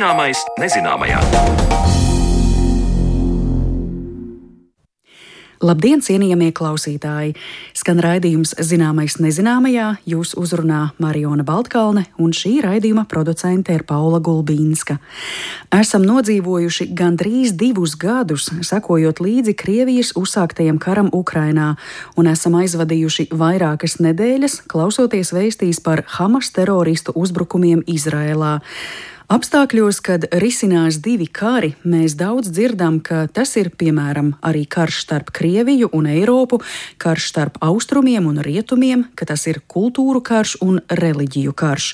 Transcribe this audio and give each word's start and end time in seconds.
Zināmais 0.00 0.38
nezināmajā. 0.56 1.18
Labdien, 5.60 6.00
cienījamie 6.00 6.54
klausītāji! 6.56 7.34
Skan 7.76 8.00
raidījums 8.00 8.54
Zināmais 8.64 9.18
nezināmajā, 9.20 9.90
jūs 10.08 10.32
uzrunā 10.40 10.94
Mariona 11.04 11.44
Baltkalne, 11.44 12.06
un 12.16 12.32
šī 12.32 12.54
raidījuma 12.64 13.04
producente 13.12 13.76
ir 13.76 13.84
Paula 13.84 14.22
Gulbīnska. 14.24 14.96
Esam 15.82 16.08
nodzīvojuši 16.08 16.88
gandrīz 16.96 17.52
divus 17.60 17.92
gadus, 18.00 18.48
sekojot 18.64 19.20
līdzi 19.20 19.52
Krievijas 19.52 20.14
uzsāktajam 20.16 20.80
karam 20.80 21.12
Ukrainā, 21.12 21.74
un 22.16 22.32
esam 22.32 22.56
aizvadījuši 22.64 23.28
vairākas 23.36 24.00
nedēļas, 24.00 24.62
klausoties 24.64 25.36
vēstīs 25.36 25.84
par 25.84 26.06
Hamas 26.16 26.54
teroristu 26.56 27.12
uzbrukumiem 27.12 27.84
Izrēlā. 27.84 28.62
Apstākļos, 29.30 30.00
kad 30.02 30.24
risinās 30.42 30.96
divi 30.98 31.28
kari, 31.30 31.68
mēs 31.86 32.16
daudz 32.18 32.48
dzirdam, 32.50 32.96
ka 32.98 33.28
tas 33.30 33.52
ir 33.60 33.68
piemēram 33.78 34.32
arī 34.42 34.64
karš 34.66 35.04
starp 35.04 35.30
Krieviju 35.30 35.86
un 35.94 36.08
Eiropu, 36.10 36.58
karš 36.98 37.28
starp 37.30 37.60
austrumiem 37.62 38.26
un 38.26 38.42
rietumiem, 38.42 39.04
ka 39.14 39.28
tas 39.30 39.46
ir 39.46 39.62
kultūru 39.70 40.18
karš 40.18 40.56
un 40.66 40.82
reliģiju 40.90 41.54
karš. 41.54 41.92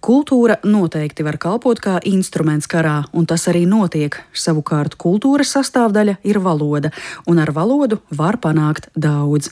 Kultūra 0.00 0.54
noteikti 0.64 1.20
var 1.20 1.36
kalpot 1.36 1.76
kā 1.84 1.98
instruments 2.08 2.64
karā, 2.72 3.02
un 3.12 3.26
tas 3.28 3.42
arī 3.50 3.66
notiek. 3.68 4.14
Savukārt 4.32 4.94
kultūras 4.96 5.52
sastāvdaļa 5.52 6.14
ir 6.24 6.38
valoda, 6.40 6.88
un 7.28 7.36
ar 7.42 7.52
valodu 7.52 7.98
var 8.16 8.38
panākt 8.40 8.88
daudz. 8.96 9.50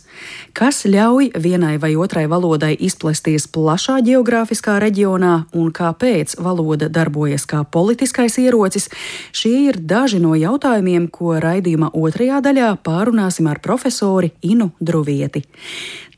Kas 0.57 0.87
ļauj 0.89 1.35
vienai 1.37 1.75
vai 1.83 1.93
otrai 2.01 2.25
valodai 2.33 2.73
izplesties 2.81 3.45
plašā 3.53 3.99
geogrāfiskā 4.09 4.79
reģionā, 4.81 5.35
un 5.53 5.69
kāpēc 5.69 6.39
valoda 6.41 6.89
darbojas 6.89 7.45
kā 7.45 7.61
politiskais 7.69 8.41
ierocis, 8.41 8.89
šie 9.37 9.55
ir 9.69 9.83
daži 9.85 10.23
no 10.25 10.33
jautājumiem, 10.33 11.11
ko 11.12 11.37
raidījuma 11.45 11.93
otrajā 11.93 12.41
daļā 12.49 12.73
pārunāsim 12.89 13.53
ar 13.53 13.61
profesori 13.61 14.33
Inu 14.41 14.73
Druvieti. 14.81 15.45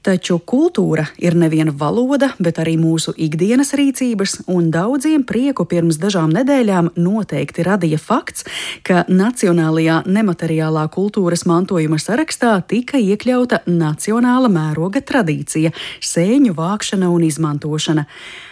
Taču 0.01 0.39
kultūra 0.41 1.03
ir 1.21 1.35
neviena 1.37 1.75
valoda, 1.77 2.31
bet 2.41 2.57
arī 2.63 2.79
mūsu 2.81 3.13
ikdienas 3.21 3.75
rīcības, 3.77 4.39
un 4.49 4.71
daudziem 4.73 5.27
prieku 5.29 5.67
pirms 5.69 5.99
dažām 6.01 6.33
nedēļām 6.33 6.89
noteikti 6.97 7.67
radīja 7.67 7.99
fakts, 8.01 8.47
ka 8.81 9.05
Nacionālajā 9.13 9.99
nemateriālā 10.09 10.87
kultūras 10.95 11.45
mantojuma 11.45 12.01
sarakstā 12.01 12.55
tika 12.65 12.97
iekļauta 12.97 13.67
nacionāla 13.69 14.49
mēroga 14.49 15.05
tradīcija- 15.05 15.75
sēņu 16.13 16.57
vākšana 16.57 17.13
un 17.13 17.29
izmantošana. 17.29 18.07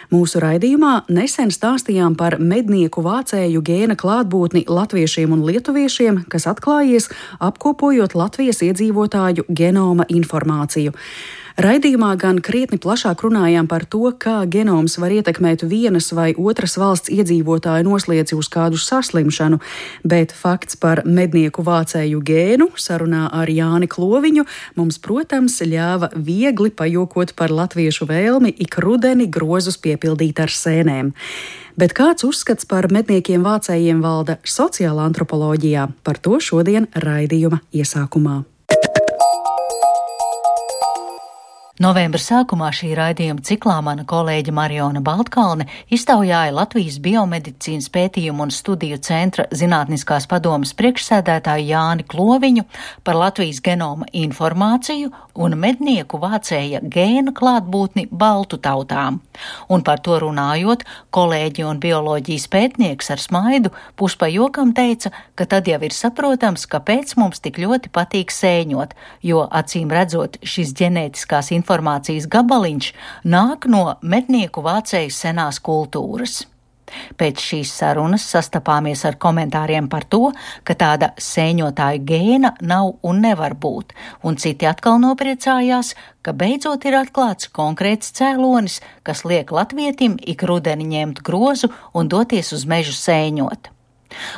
Mūsu 0.09 0.39
raidījumā 0.41 1.03
nesen 1.13 1.51
stāstījām 1.53 2.15
par 2.17 2.39
mednieku 2.41 3.03
vācēju 3.05 3.59
gēna 3.61 3.93
klātbūtni 3.93 4.63
latviešiem 4.65 5.35
un 5.35 5.43
lietuviešiem, 5.45 6.23
kas 6.33 6.47
atklājies 6.49 7.11
apkopojot 7.45 8.15
Latvijas 8.17 8.63
iedzīvotāju 8.65 9.45
genoma 9.53 10.07
informāciju. 10.09 10.95
Raidījumā 11.59 12.13
gan 12.15 12.37
krietni 12.39 12.77
plašāk 12.79 13.19
runājām 13.25 13.65
par 13.67 13.83
to, 13.83 14.13
kā 14.15 14.45
genoms 14.47 14.93
var 14.95 15.11
ietekmēt 15.11 15.65
vienas 15.67 16.05
vai 16.15 16.29
otras 16.39 16.77
valsts 16.79 17.11
iedzīvotāju 17.11 17.83
noslieci 17.83 18.37
uz 18.37 18.47
kādu 18.47 18.77
saslimšanu, 18.79 19.57
bet 20.07 20.31
fakts 20.31 20.77
par 20.79 21.01
mednieku 21.03 21.65
vācēju 21.67 22.21
gēnu 22.23 22.69
sarunā 22.79 23.25
ar 23.35 23.51
Jāni 23.51 23.89
Kloviņu 23.91 24.45
mums, 24.79 25.01
protams, 25.03 25.57
ļāva 25.59 26.13
viegli 26.15 26.71
pajokot 26.71 27.33
par 27.35 27.51
latviešu 27.51 28.07
vēlmi 28.07 28.53
ik 28.55 28.77
rudeni 28.79 29.27
grozus 29.27 29.75
piepildīt 29.83 30.39
ar 30.39 30.55
sēnēm. 30.55 31.11
Bet 31.75 31.91
kāds 31.97 32.23
uzskats 32.23 32.63
par 32.71 32.87
medniekiem 32.87 33.43
vācējiem 33.43 33.99
valda 33.99 34.37
sociālā 34.47 35.11
antropoloģijā? 35.11 35.89
Par 36.07 36.23
to 36.23 36.39
šodien 36.39 36.87
raidījuma 36.95 37.59
iesākumā. 37.75 38.37
Novembra 41.79 42.19
sākumā 42.19 42.73
šī 42.75 42.89
raidījuma 42.97 43.39
ciklā 43.47 43.77
mana 43.79 44.03
kolēģe 44.03 44.51
Mariona 44.51 44.99
Baltkalne 44.99 45.63
iztaujāja 45.95 46.51
Latvijas 46.51 46.97
biomedicīnas 46.99 47.85
pētījumu 47.93 48.43
un 48.43 48.49
studiju 48.51 48.97
centra 48.99 49.45
zinātniskās 49.55 50.27
padomas 50.27 50.73
priekšsēdētāju 50.75 51.69
Jāni 51.69 52.03
Kloviņu 52.03 52.65
par 53.07 53.15
Latvijas 53.15 53.61
genoma 53.63 54.09
informāciju 54.11 55.13
un 55.39 55.55
mednieku 55.55 56.19
vācēja 56.19 56.81
gēna 56.83 57.31
klātbūtni 57.37 58.09
baltu 58.11 58.59
tautām. 58.59 59.21
Un 59.71 59.79
par 59.87 60.03
to 60.03 60.19
runājot, 60.19 60.83
kolēģi 61.15 61.63
un 61.63 61.79
bioloģijas 61.79 62.49
pētnieks 62.51 63.07
ar 63.15 63.23
smaidu 63.23 63.71
puspajokam 63.95 64.75
teica, 64.75 65.13
ka 65.39 65.47
tad 65.47 65.71
jau 65.71 65.79
ir 65.87 65.95
saprotams, 65.95 66.67
kāpēc 66.67 67.15
mums 67.15 67.39
tik 67.39 67.63
ļoti 67.63 67.87
patīk 67.95 68.35
sēņot, 68.35 68.99
jo 69.23 69.47
acīm 69.47 69.95
redzot 69.95 70.41
šis 70.43 70.75
ģenētiskās 70.75 71.53
informācijas 71.55 71.68
informācijas 71.69 72.25
gabaliņš 72.27 72.93
nāk 73.29 73.67
no 73.69 73.99
mednieku 74.01 74.63
vācēju 74.65 75.11
senās 75.13 75.59
kultūras. 75.61 76.47
Pēc 77.21 77.37
šīs 77.37 77.69
sarunas 77.69 78.25
sastapāmies 78.25 79.03
ar 79.05 79.19
komentāriem 79.21 79.85
par 79.87 80.07
to, 80.09 80.31
ka 80.65 80.73
tāda 80.73 81.11
sēņotāja 81.21 82.01
gēna 82.01 82.55
nav 82.65 82.95
un 83.05 83.21
nevar 83.21 83.53
būt, 83.53 83.93
un 84.25 84.41
citi 84.41 84.65
atkal 84.65 84.97
nopriecājās, 84.97 85.93
ka 86.25 86.33
beidzot 86.33 86.89
ir 86.89 86.97
atklāts 86.97 87.53
konkrēts 87.53 88.09
cēlonis, 88.17 88.81
kas 89.05 89.21
liek 89.21 89.53
latvietim 89.53 90.17
ik 90.17 90.41
rudeni 90.41 90.89
ņemt 90.89 91.21
grozu 91.21 91.69
un 91.93 92.09
doties 92.09 92.55
uz 92.57 92.65
mežu 92.65 92.97
sēņot. 92.97 93.69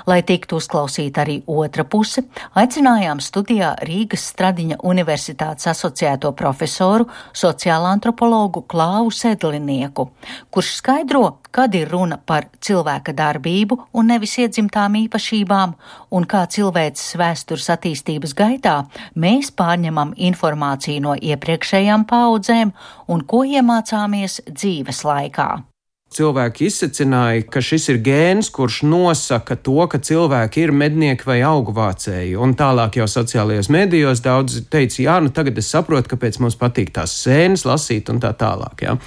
Lai 0.09 0.21
tiktu 0.27 0.57
uzklausīta 0.59 1.23
arī 1.23 1.37
otra 1.47 1.85
puse, 1.87 2.23
aicinājām 2.57 3.21
studijā 3.23 3.71
Rīgas 3.87 4.25
Stradiņa 4.33 4.81
Universitātes 4.87 5.69
asociēto 5.71 6.33
profesoru, 6.37 7.07
sociālo 7.33 7.89
antropologu 7.91 8.65
Klāvu 8.71 9.11
Sedlinieku, 9.15 10.09
kurš 10.51 10.73
skaidro, 10.81 11.23
kad 11.51 11.75
ir 11.75 11.89
runa 11.91 12.17
par 12.17 12.47
cilvēka 12.63 13.15
darbību 13.15 13.79
un 13.93 14.11
nevis 14.11 14.37
iedzimtām 14.43 14.99
īpašībām, 15.05 15.75
un 16.11 16.27
kā 16.27 16.45
cilvēces 16.51 17.17
vēstures 17.21 17.71
attīstības 17.75 18.35
gaitā 18.37 18.77
mēs 19.15 19.51
pārņemam 19.55 20.15
informāciju 20.31 21.07
no 21.07 21.17
iepriekšējām 21.17 22.07
paudzēm 22.11 22.75
un 23.07 23.27
ko 23.27 23.43
iemācāmies 23.47 24.41
dzīves 24.51 25.05
laikā. 25.07 25.70
Cilvēki 26.11 26.65
izsacināja, 26.67 27.45
ka 27.47 27.61
šis 27.63 27.85
ir 27.93 27.97
gēns, 28.03 28.49
kurš 28.51 28.81
nosaka 28.83 29.55
to, 29.55 29.77
ka 29.87 29.95
cilvēki 30.03 30.65
ir 30.65 30.73
mednieki 30.75 31.23
vai 31.23 31.37
augvācēji. 31.47 32.33
Un 32.35 32.51
tālāk 32.59 32.97
jau 32.99 33.05
sociālajos 33.07 33.69
medijos 33.71 34.19
daudz 34.25 34.57
teica, 34.67 34.97
jā, 35.05 35.13
nu 35.23 35.31
tagad 35.31 35.61
es 35.61 35.69
saprotu, 35.71 36.11
kāpēc 36.11 36.41
mums 36.43 36.57
patīk 36.59 36.91
tās 36.97 37.13
sēnes 37.15 37.63
lasīt 37.63 38.11
un 38.11 38.19
tā 38.19 38.33
tālāk. 38.35 38.83
Jā. 38.83 38.97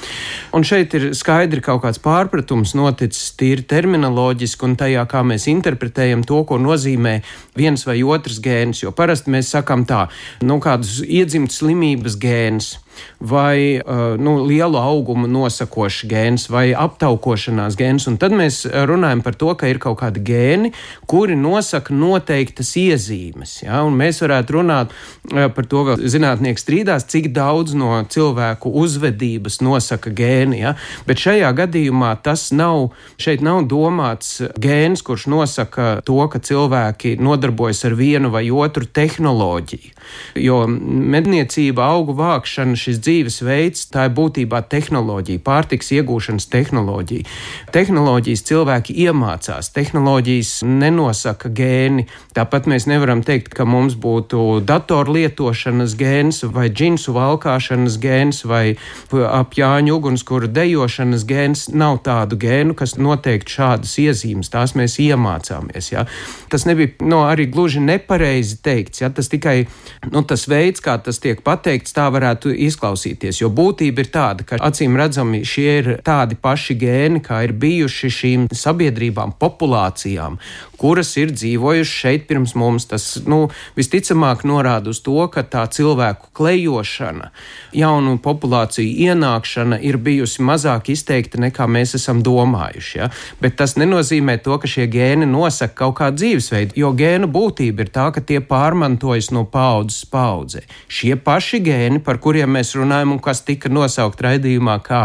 Un 0.57 0.65
šeit 0.65 0.97
ir 0.97 1.11
skaidri 1.13 1.61
kaut 1.67 1.83
kāds 1.85 2.01
pārpratums 2.01 2.73
noticis 2.73 3.35
tīri 3.37 3.67
terminoloģiski 3.69 4.65
un 4.65 4.79
tajā, 4.81 5.05
kā 5.05 5.21
mēs 5.29 5.45
interpretējam 5.53 6.25
to, 6.25 6.41
ko 6.49 6.57
nozīmē 6.57 7.19
viens 7.61 7.85
vai 7.85 7.99
otrs 8.01 8.41
gēns. 8.41 8.81
Jo 8.81 8.97
parasti 8.97 9.35
mēs 9.37 9.53
sakam 9.53 9.85
tā, 9.85 10.07
nu 10.41 10.57
kādus 10.57 11.03
iedzimts 11.05 11.61
slimības 11.61 12.17
gēns 12.17 12.79
vai 13.19 13.79
uh, 13.79 14.15
nu, 14.21 14.37
lielu 14.47 14.79
augumu 14.79 15.29
nosakošs 15.31 16.05
gēns 16.11 16.47
vai 16.53 16.67
aptaukošanās 16.77 17.79
gēns. 17.79 18.09
Un 18.11 18.19
tad 18.21 18.35
mēs 18.37 18.65
runājam 18.67 19.23
par 19.25 19.39
to, 19.41 19.53
ka 19.59 19.71
ir 19.71 19.81
kaut 19.83 20.01
kādi 20.03 20.23
gēni, 20.25 20.73
kuri 21.11 21.37
nosaka 21.39 21.95
noteiktas 21.95 22.75
iezīmes. 22.81 23.57
Ja? 23.65 23.83
Un 23.87 23.97
mēs 23.99 24.21
varētu 24.25 24.59
runāt 24.59 24.93
uh, 24.93 25.49
par 25.55 25.69
to, 25.71 25.85
ka 25.89 25.99
zinātnieks 26.01 26.67
strīdās, 26.67 27.09
cik 27.11 27.31
daudz 27.37 27.77
no 27.79 27.97
cilvēku 28.11 28.73
uzvedības 28.85 29.61
nosaka 29.65 30.13
gēni. 30.15 30.63
Ja? 30.65 30.75
Bet 31.09 31.23
šajā 31.25 31.53
gadījumā 31.65 32.15
tas 32.25 32.51
nav, 32.55 32.91
šeit 33.21 33.45
nav 33.45 33.65
domāts 33.71 34.39
gēns, 34.61 35.05
kurš 35.05 35.29
nosaka 35.33 35.89
to, 36.07 36.21
ka 36.31 36.41
cilvēki 36.45 37.17
nodarbojas 37.23 37.85
ar 37.89 37.97
vienu 37.99 38.31
vai 38.35 38.47
otru 38.51 38.87
tehnoloģiju. 38.87 39.93
Jo 40.39 40.65
medniecība, 40.69 41.87
augu 41.95 42.15
vākšana, 42.19 42.77
šis 42.85 43.01
dzīvesveids, 43.05 43.89
tā 43.93 44.09
ir 44.09 44.15
būtībā 44.17 44.61
tehnoloģija, 44.71 45.43
pārtiks 45.45 45.91
iegūšanas 45.97 46.47
tehnoloģija. 46.53 47.27
Tehnoloģijas 47.75 48.45
cilvēki 48.49 48.97
iemācās, 49.07 49.71
tehnoloģijas 49.75 50.53
nenosaka 50.69 51.51
gēni. 51.55 52.07
Tāpat 52.37 52.69
mēs 52.71 52.89
nevaram 52.91 53.25
teikt, 53.27 53.53
ka 53.57 53.67
mums 53.69 53.97
būtu 54.01 54.61
datoru 54.67 55.17
lietošanas 55.19 55.97
gēns 55.99 56.43
vai 56.55 56.69
džinsu 56.71 57.15
valkāšanas 57.17 57.99
gēns 58.03 58.45
vai 58.49 58.77
apjāņu 59.11 59.99
ugunskura 59.99 60.51
dejošanas 60.51 61.27
gēns. 61.29 61.67
Nav 61.75 62.03
tādu 62.07 62.39
gēnu, 62.41 62.77
kas 62.79 62.97
noteikti 63.01 63.59
šādas 63.59 63.97
iezīmes, 64.03 64.53
tās 64.53 64.77
mēs 64.79 64.99
iemācāmies. 65.03 65.91
Ja. 65.95 66.07
Tas 66.53 66.67
nebija 66.69 66.95
no, 67.03 67.25
arī 67.31 67.49
gluži 67.51 67.83
nepareizi 67.85 68.61
teikts. 68.65 69.03
Ja. 69.03 69.11
Tas 69.15 69.31
tikai 69.33 69.65
nu, 70.11 70.25
tas 70.27 70.47
veids, 70.51 70.83
kā 70.85 70.97
tas 71.03 71.21
tiek 71.23 71.43
pateikts, 71.45 71.95
tā 71.97 72.09
varētu 72.13 72.53
izskatīt 72.55 72.74
izklausīties. 72.75 73.41
Jo 73.43 73.51
būtība 73.55 74.05
ir 74.05 74.11
tāda, 74.13 74.47
ka 74.47 74.59
acīm 74.67 74.99
redzami 74.99 75.45
šie 75.47 75.71
ir 75.79 75.91
tādi 76.05 76.37
paši 76.41 76.77
gēni, 76.81 77.23
kā 77.25 77.45
ir 77.47 77.55
bijuši 77.55 78.13
šīm 78.19 78.49
sabiedrībām, 78.53 79.37
populācijām, 79.39 80.39
kuras 80.81 81.13
ir 81.21 81.33
dzīvojušas 81.35 81.95
šeit 82.05 82.27
pirms 82.29 82.55
mums. 82.59 82.87
Tas 82.91 83.07
nu, 83.27 83.49
visticamāk 83.79 84.45
norāda 84.49 84.93
uz 84.93 85.01
to, 85.05 85.17
ka 85.33 85.45
tā 85.47 85.65
cilvēku 85.73 86.33
klejošana, 86.37 87.31
jaunu 87.77 88.17
populāciju 88.25 89.09
ienākšana 89.09 89.81
ir 89.85 89.99
bijusi 90.03 90.45
mazāk 90.45 90.91
izteikta 90.95 91.41
nekā 91.43 91.69
mēs 91.71 91.97
esam 91.99 92.23
domājuši. 92.27 92.99
Ja? 92.99 93.11
Bet 93.43 93.59
tas 93.61 93.77
nenozīmē 93.81 94.39
to, 94.45 94.59
ka 94.61 94.71
šie 94.71 94.89
gēni 94.91 95.29
nosaka 95.31 95.77
kaut 95.85 95.99
kādu 96.01 96.23
dzīvesveidu, 96.23 96.79
jo 96.81 96.93
gēnu 96.97 97.31
būtība 97.33 97.87
ir 97.87 97.93
tā, 97.95 98.11
ka 98.15 98.23
tie 98.25 98.41
pārmantojas 98.45 99.31
no 99.35 99.45
paudzes 99.51 100.05
paudzē. 100.11 100.65
Šie 100.89 101.15
paši 101.17 101.63
gēni, 101.65 102.03
par 102.05 102.21
kuriem 102.23 102.55
mēs 102.57 102.75
runājam 102.79 103.17
un 103.17 103.23
kas 103.25 103.45
tika 103.47 103.73
nosaukt 103.73 104.23
raidījumā 104.25 104.79
kā, 104.85 105.03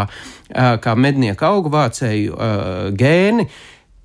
kā 0.83 0.95
mednieku 0.97 1.45
augvācēju 1.49 2.39
gēni, 2.99 3.49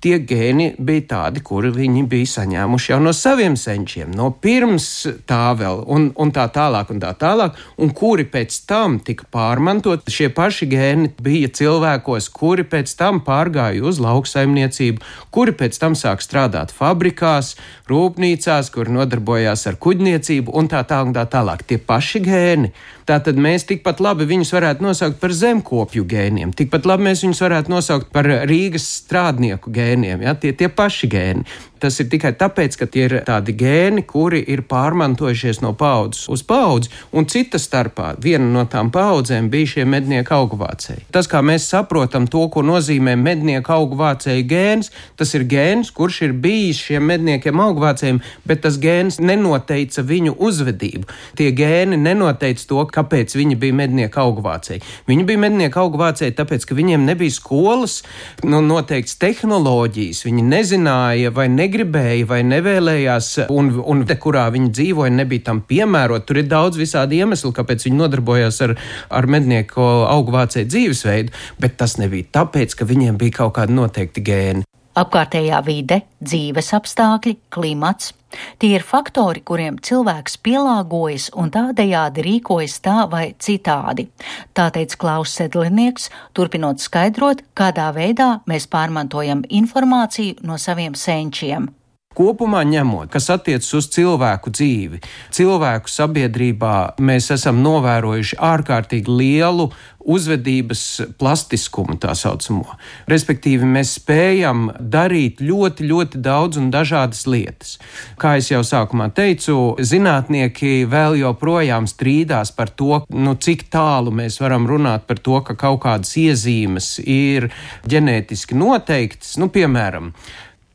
tie 0.05 0.19
gēni 0.21 0.67
bija 0.77 1.05
tādi, 1.09 1.41
kuri 1.45 1.71
viņi 1.73 2.03
bija 2.09 2.29
saņēmuši 2.35 2.91
jau 2.91 2.99
no 3.01 3.13
saviem 3.15 3.55
senčiem, 3.57 4.11
no 4.13 4.29
pirms 4.41 4.87
tā 5.25 5.49
vēl, 5.57 5.81
un, 5.91 6.11
un 6.21 6.33
tā 6.35 6.45
tālāk, 6.53 6.91
un 6.93 7.01
tā 7.01 7.11
tālāk, 7.17 7.57
un 7.81 7.93
kuri 7.97 8.27
pēc 8.29 8.59
tam 8.69 8.99
tika 9.05 9.25
pārmantot. 9.33 10.05
Šie 10.15 10.29
paši 10.35 10.69
gēni 10.69 11.11
bija 11.25 11.49
cilvēkos, 11.57 12.29
kuri 12.35 12.67
pēc 12.69 12.93
tam 12.99 13.23
pārgāja 13.25 13.81
uz 13.89 14.01
lauksaimniecību, 14.03 15.01
kuri 15.33 15.55
pēc 15.57 15.81
tam 15.81 15.97
sāk 15.97 16.21
strādāt 16.21 16.73
fabrikās, 16.75 17.55
rūpnīcās, 17.89 18.69
kur 18.75 18.91
nodarbojās 18.93 19.65
ar 19.71 19.79
kuģniecību, 19.81 20.53
un 20.53 20.69
tā 20.69 20.85
tā 20.85 21.01
un 21.05 21.17
tā 21.17 21.25
tālāk. 21.31 21.65
Tie 21.65 21.81
paši 21.81 22.21
gēni. 22.29 22.75
Tātad 23.05 23.37
mēs 23.37 23.67
tikpat 23.69 23.99
labi 24.01 24.25
viņus 24.25 24.49
varētu 24.55 24.81
nosaukt 24.81 25.19
par 25.21 25.33
zemkopju 25.37 26.07
gēniem, 26.09 26.55
tikpat 26.57 26.87
labi 26.89 27.05
mēs 27.05 27.21
viņus 27.21 27.41
varētu 27.45 27.69
nosaukt 27.69 28.09
par 28.15 28.25
Rīgas 28.49 28.87
strādnieku 29.03 29.69
gēniem 29.73 30.25
ja? 30.25 30.33
tie, 30.33 30.55
tie 30.57 30.71
paši 30.73 31.11
gēni. 31.11 31.45
Tas 31.85 31.99
ir 32.01 32.07
tikai 32.09 32.31
tāpēc, 32.33 32.77
ka 32.79 32.87
tie 32.89 33.03
ir 33.05 33.13
tādi 33.27 33.53
gēni, 33.53 34.05
kuri 34.07 34.39
ir 34.49 34.63
pārmantojušies 34.65 35.59
no 35.61 35.73
paudzes 35.77 36.23
uz 36.33 36.41
paudzi, 36.47 36.89
un 37.13 37.27
cita 37.29 37.59
starpā 37.61 38.13
viena 38.23 38.47
no 38.49 38.63
tām 38.71 38.89
paudzēm 38.95 39.51
bija 39.53 39.73
šie 39.75 39.85
mednieku 39.85 40.33
augvācēji. 40.33 41.03
Tas, 41.13 41.29
kā 41.29 41.43
mēs 41.45 41.67
saprotam 41.69 42.25
to, 42.31 42.47
ko 42.49 42.63
nozīmē 42.65 43.13
mednieku 43.19 43.75
augvācēju 43.75 44.47
gēns, 44.49 44.89
tas 45.19 45.35
ir 45.37 45.45
gēns, 45.51 45.91
kurš 45.93 46.21
ir 46.29 46.33
bijis 46.45 46.79
šiem 46.87 47.05
medniekiem 47.11 47.61
augvācējiem, 47.67 48.23
bet 48.47 48.63
tas 48.65 48.79
gēns 48.81 49.19
nenoteica 49.21 50.01
viņu 50.07 50.37
uzvedību. 50.47 51.11
Tie 51.37 51.51
gēni 51.53 51.99
nenoteica 52.01 52.65
to, 52.71 52.81
kāpēc 52.95 53.35
viņi 53.35 53.59
bija 53.59 53.79
mednieku 53.83 54.23
augvācēji. 54.23 54.83
Viņi 55.11 55.27
bija 55.27 55.43
mednieku 55.43 55.83
augvācēji 55.83 56.37
tāpēc, 56.39 56.69
ka 56.69 56.79
viņiem 56.79 57.03
nebija 57.09 57.35
skolas, 57.35 57.99
nu, 58.47 58.63
noteikts 58.63 59.19
tehnoloģijas, 59.19 60.23
viņi 60.29 60.47
nezināja 60.55 61.35
vai 61.35 61.49
ne 61.51 61.65
negribēja 61.65 62.27
vai 62.29 62.41
nevēlējās, 62.45 63.31
un, 63.53 63.71
un 63.81 64.03
te, 64.07 64.17
kurā 64.21 64.45
viņi 64.53 64.71
dzīvoja, 64.75 65.13
nebija 65.15 65.47
tam 65.49 65.61
piemērot. 65.65 66.25
Tur 66.27 66.41
ir 66.41 66.49
daudz 66.51 66.79
visādi 66.79 67.21
iemesli, 67.21 67.53
kāpēc 67.55 67.87
viņi 67.87 68.01
nodarbojās 68.01 68.61
ar, 68.65 68.75
ar 69.09 69.29
mednieku 69.31 69.83
augvācēju 70.11 70.69
dzīvesveidu, 70.71 71.35
bet 71.61 71.77
tas 71.81 71.97
nebija 72.01 72.31
tāpēc, 72.39 72.77
ka 72.77 72.87
viņiem 72.87 73.19
bija 73.21 73.41
kaut 73.41 73.57
kādi 73.59 73.77
noteikti 73.77 74.25
gēni. 74.25 74.67
Apkārtējā 74.95 75.57
vide, 75.65 76.03
dzīves 76.23 76.71
apstākļi, 76.77 77.35
klimats. 77.51 78.13
Tie 78.59 78.73
ir 78.77 78.85
faktori, 78.85 79.43
kuriem 79.45 79.79
cilvēks 79.79 80.39
pielāgojas 80.45 81.29
un 81.35 81.53
tādējādi 81.53 82.25
rīkojas 82.25 82.79
tā 82.85 82.97
vai 83.11 83.25
citādi. 83.39 84.09
Tā 84.57 84.69
teica 84.75 84.99
Klaus 85.01 85.37
Sedlinieks, 85.37 86.09
turpinot 86.33 86.83
skaidrot, 86.83 87.45
kādā 87.57 87.91
veidā 87.95 88.29
mēs 88.49 88.69
pārmantojam 88.71 89.45
informāciju 89.49 90.41
no 90.43 90.59
saviem 90.61 90.95
senčiem. 90.97 91.71
Kopumā 92.15 92.63
ņemot, 92.67 93.09
kas 93.11 93.29
attiecas 93.33 93.73
uz 93.75 93.89
cilvēku 93.91 94.53
dzīvi, 94.55 95.01
cilvēku 95.35 95.91
sabiedrībā 95.91 96.75
mēs 97.03 97.31
esam 97.35 97.59
novērojuši 97.65 98.39
ārkārtīgi 98.53 99.19
lielu 99.19 99.69
uzvedības 100.05 100.81
plastiskumu, 101.17 101.97
tā 102.01 102.13
saucamo. 102.17 102.77
Respektīvi, 103.09 103.65
mēs 103.65 103.95
spējam 103.97 104.67
darīt 104.79 105.41
ļoti, 105.41 105.87
ļoti 105.89 106.21
daudz 106.25 106.59
un 106.61 106.69
dažādas 106.73 107.25
lietas. 107.29 107.75
Kā 108.21 108.35
jau 108.37 108.61
sākumā 108.65 109.09
teicu, 109.17 109.75
zinātnieki 109.81 110.85
vēl 110.91 111.17
joprojām 111.23 111.89
strīdās 111.89 112.53
par 112.55 112.69
to, 112.77 113.01
nu, 113.09 113.35
cik 113.35 113.67
tālu 113.73 114.13
mēs 114.13 114.37
varam 114.43 114.69
runāt 114.69 115.07
par 115.09 115.21
to, 115.25 115.41
ka 115.45 115.57
kaut 115.57 115.81
kādas 115.87 116.13
iezīmes 116.21 116.95
ir 117.01 117.49
ģenētiski 117.89 118.57
noteiktas. 118.61 119.35
Nu, 119.41 119.49
piemēram, 119.49 120.13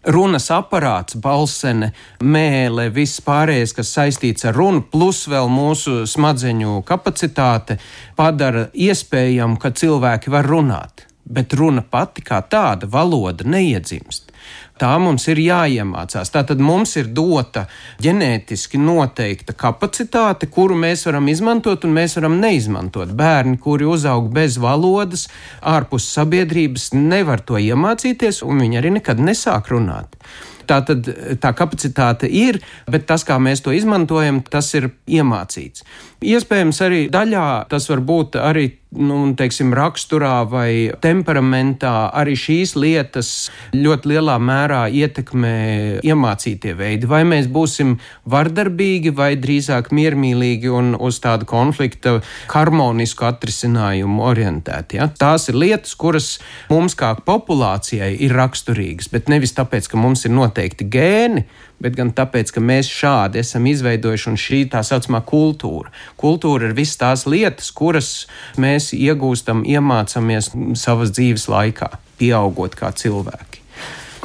runas 0.05 0.49
aparāts, 0.55 1.17
balsene, 1.21 1.93
mēlē, 2.23 2.89
viss 2.95 3.21
pārējais, 3.25 3.75
kas 3.77 3.93
saistīts 3.97 4.47
ar 4.49 4.57
runu, 4.57 4.83
plus 4.83 5.27
vēl 5.29 5.51
mūsu 5.53 6.05
smadzeņu 6.09 6.81
kapacitāte, 6.89 7.79
padara 8.17 8.69
iespējamu, 8.75 9.61
ka 9.61 9.75
cilvēki 9.77 10.33
var 10.33 10.49
runāt. 10.49 11.10
Bet 11.31 11.55
runa 11.55 11.85
pati 11.87 12.25
kā 12.27 12.43
tāda 12.51 12.91
valoda 12.91 13.47
neiedzimst 13.47 14.31
tā 14.81 14.91
mums 15.03 15.27
ir 15.29 15.41
jāiemācās. 15.43 16.33
Tātad 16.33 16.61
mums 16.65 16.95
ir 17.01 17.11
dota 17.17 17.67
ģenētiski 18.03 18.81
noteikta 18.81 19.55
kapacitāte, 19.59 20.49
kuru 20.53 20.79
mēs 20.81 21.05
varam 21.09 21.29
izmantot 21.33 21.85
un 21.87 21.97
mēs 21.97 22.17
varam 22.19 22.39
neizmantot. 22.43 23.13
Bērni, 23.17 23.59
kuri 23.61 23.89
uzaug 23.89 24.31
bez 24.35 24.59
valodas, 24.63 25.29
ārpus 25.61 26.09
sabiedrības, 26.15 26.93
nevar 26.97 27.45
to 27.45 27.61
iemācīties, 27.61 28.45
un 28.47 28.65
viņi 28.65 28.81
arī 28.81 28.97
nekad 29.01 29.21
nesāk 29.21 29.73
runāt. 29.75 30.17
Tā 30.71 30.79
tad 30.87 31.09
tā 31.43 31.51
kapacitāte 31.59 32.29
ir, 32.31 32.61
bet 32.87 33.09
tas, 33.09 33.25
kā 33.27 33.41
mēs 33.43 33.65
to 33.65 33.75
izmantojam, 33.75 34.39
tas 34.47 34.69
ir 34.79 34.93
iemācīts. 35.11 35.83
Iespējams, 36.23 36.83
arī 36.87 37.01
daļā 37.11 37.47
tas 37.73 37.89
var 37.91 38.05
būt 38.07 38.39
arī 38.39 38.69
nu, 38.91 39.19
teiksim, 39.39 39.71
raksturā 39.77 40.43
vai 40.51 40.91
temperamentā. 41.03 42.11
Arī 42.17 42.35
šīs 42.39 42.75
lietas 42.79 43.31
ļoti 43.75 44.13
lielā 44.13 44.37
mērā 44.43 44.83
ietekmē 44.91 45.55
iemācītie 46.07 46.75
veidi. 46.79 47.09
Vai 47.11 47.23
mēs 47.29 47.47
būsim 47.53 47.97
vardarbīgi, 48.31 49.15
vai 49.15 49.33
drīzāk 49.41 49.93
miermīlīgi 49.95 50.73
un 50.75 50.93
uz 50.99 51.21
tādu 51.23 51.47
konflikta 51.51 52.19
harmonisku 52.51 53.29
atrisinājumu 53.31 54.27
orientēti. 54.27 54.99
Ja? 54.99 55.11
Tās 55.11 55.49
ir 55.53 55.61
lietas, 55.61 55.95
kuras 55.95 56.33
mums 56.71 56.99
kā 56.99 57.15
populācijai 57.15 58.13
ir 58.19 58.35
raksturīgas, 58.37 59.11
bet 59.13 59.31
nevis 59.31 59.55
tāpēc, 59.57 59.91
ka 59.91 60.01
mums 60.01 60.27
ir 60.27 60.35
noteikti 60.35 60.89
gēni 60.91 61.47
bet 61.81 61.97
gan 61.99 62.13
tāpēc, 62.17 62.53
ka 62.55 62.63
mēs 62.65 62.91
šādi 62.93 63.41
esam 63.43 63.67
izveidojuši 63.71 64.31
un 64.31 64.41
šī 64.41 64.61
tā 64.73 64.83
saucamā 64.87 65.23
kultūra. 65.27 65.93
Kultūra 66.21 66.69
ir 66.69 66.77
visas 66.79 67.01
tās 67.01 67.27
lietas, 67.27 67.73
kuras 67.73 68.13
mēs 68.61 68.93
iegūstam, 68.97 69.65
iemācāmies 69.69 70.53
savas 70.81 71.15
dzīves 71.17 71.49
laikā, 71.51 71.95
pieaugot 72.21 72.77
kā 72.79 72.93
cilvēki. 72.93 73.61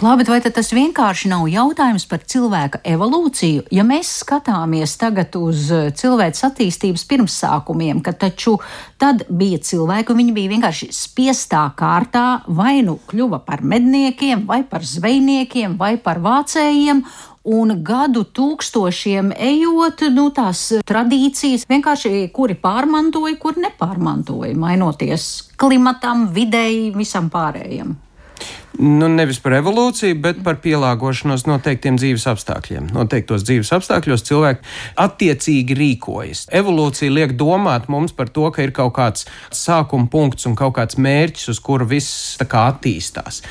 Labi, 0.03 0.25
vai 0.27 0.41
tas 0.43 0.73
vienkārši 0.75 1.29
nav 1.31 1.45
jautājums 1.47 2.03
par 2.11 2.19
cilvēka 2.27 2.81
evolūciju? 2.83 3.61
Ja 3.71 3.85
mēs 3.87 4.09
skatāmies 4.25 4.97
tagad 4.99 5.37
uz 5.39 5.69
cilvēks 5.71 6.43
attīstības 6.49 7.05
pirmsākumiem, 7.07 8.01
ka 8.03 8.11
taču 8.11 8.57
tad 8.99 9.23
bija 9.29 9.61
cilvēki, 9.63 10.11
un 10.11 10.19
viņi 10.19 10.35
bija 10.35 10.51
vienkārši 10.51 10.89
spiestā 10.91 11.61
kārtā 11.79 12.25
vai 12.51 12.81
nu 12.83 12.97
kļuva 13.07 13.39
par 13.47 13.63
medniekiem, 13.63 14.43
vai 14.49 14.65
par 14.67 14.83
zvejniekiem, 14.83 15.79
vai 15.79 15.93
par 15.95 16.19
vācējiem, 16.19 16.99
un 17.45 17.75
gadu 17.85 18.25
tūkstošiem 18.25 19.31
ejot, 19.37 20.07
nu, 20.15 20.29
tās 20.35 20.67
tradīcijas 20.87 21.67
vienkārši 21.69 22.29
kuri 22.35 22.57
pārmantoja, 22.59 23.37
kur 23.41 23.59
nepārmantoja, 23.61 24.55
mainoties 24.57 25.29
klimatam, 25.61 26.29
videi, 26.33 26.89
visam 26.95 27.29
pārējiem. 27.33 27.95
Nu, 28.75 29.07
nevis 29.07 29.37
par 29.39 29.53
evolūciju, 29.55 30.17
bet 30.19 30.41
par 30.43 30.57
pielāgošanos 30.63 31.45
noteiktiem 31.47 31.95
dzīves 31.99 32.25
apstākļiem. 32.27 32.89
Noteiktos 32.95 33.45
dzīves 33.47 33.71
apstākļos 33.77 34.25
cilvēki 34.27 34.67
attiecīgi 34.99 35.77
rīkojas. 35.79 36.43
Evolūcija 36.59 37.13
liek 37.13 37.37
domāt 37.39 37.87
mums 37.91 38.11
par 38.15 38.27
to, 38.35 38.49
ka 38.51 38.65
ir 38.65 38.75
kaut 38.75 38.97
kāds 38.97 39.29
sākuma 39.55 40.11
punkts 40.11 40.49
un 40.49 40.59
kaut 40.59 40.75
kāds 40.75 40.99
mērķis, 40.99 41.47
uz 41.55 41.63
kuru 41.63 41.87
viss 41.95 42.35
attīstās. 42.43 43.41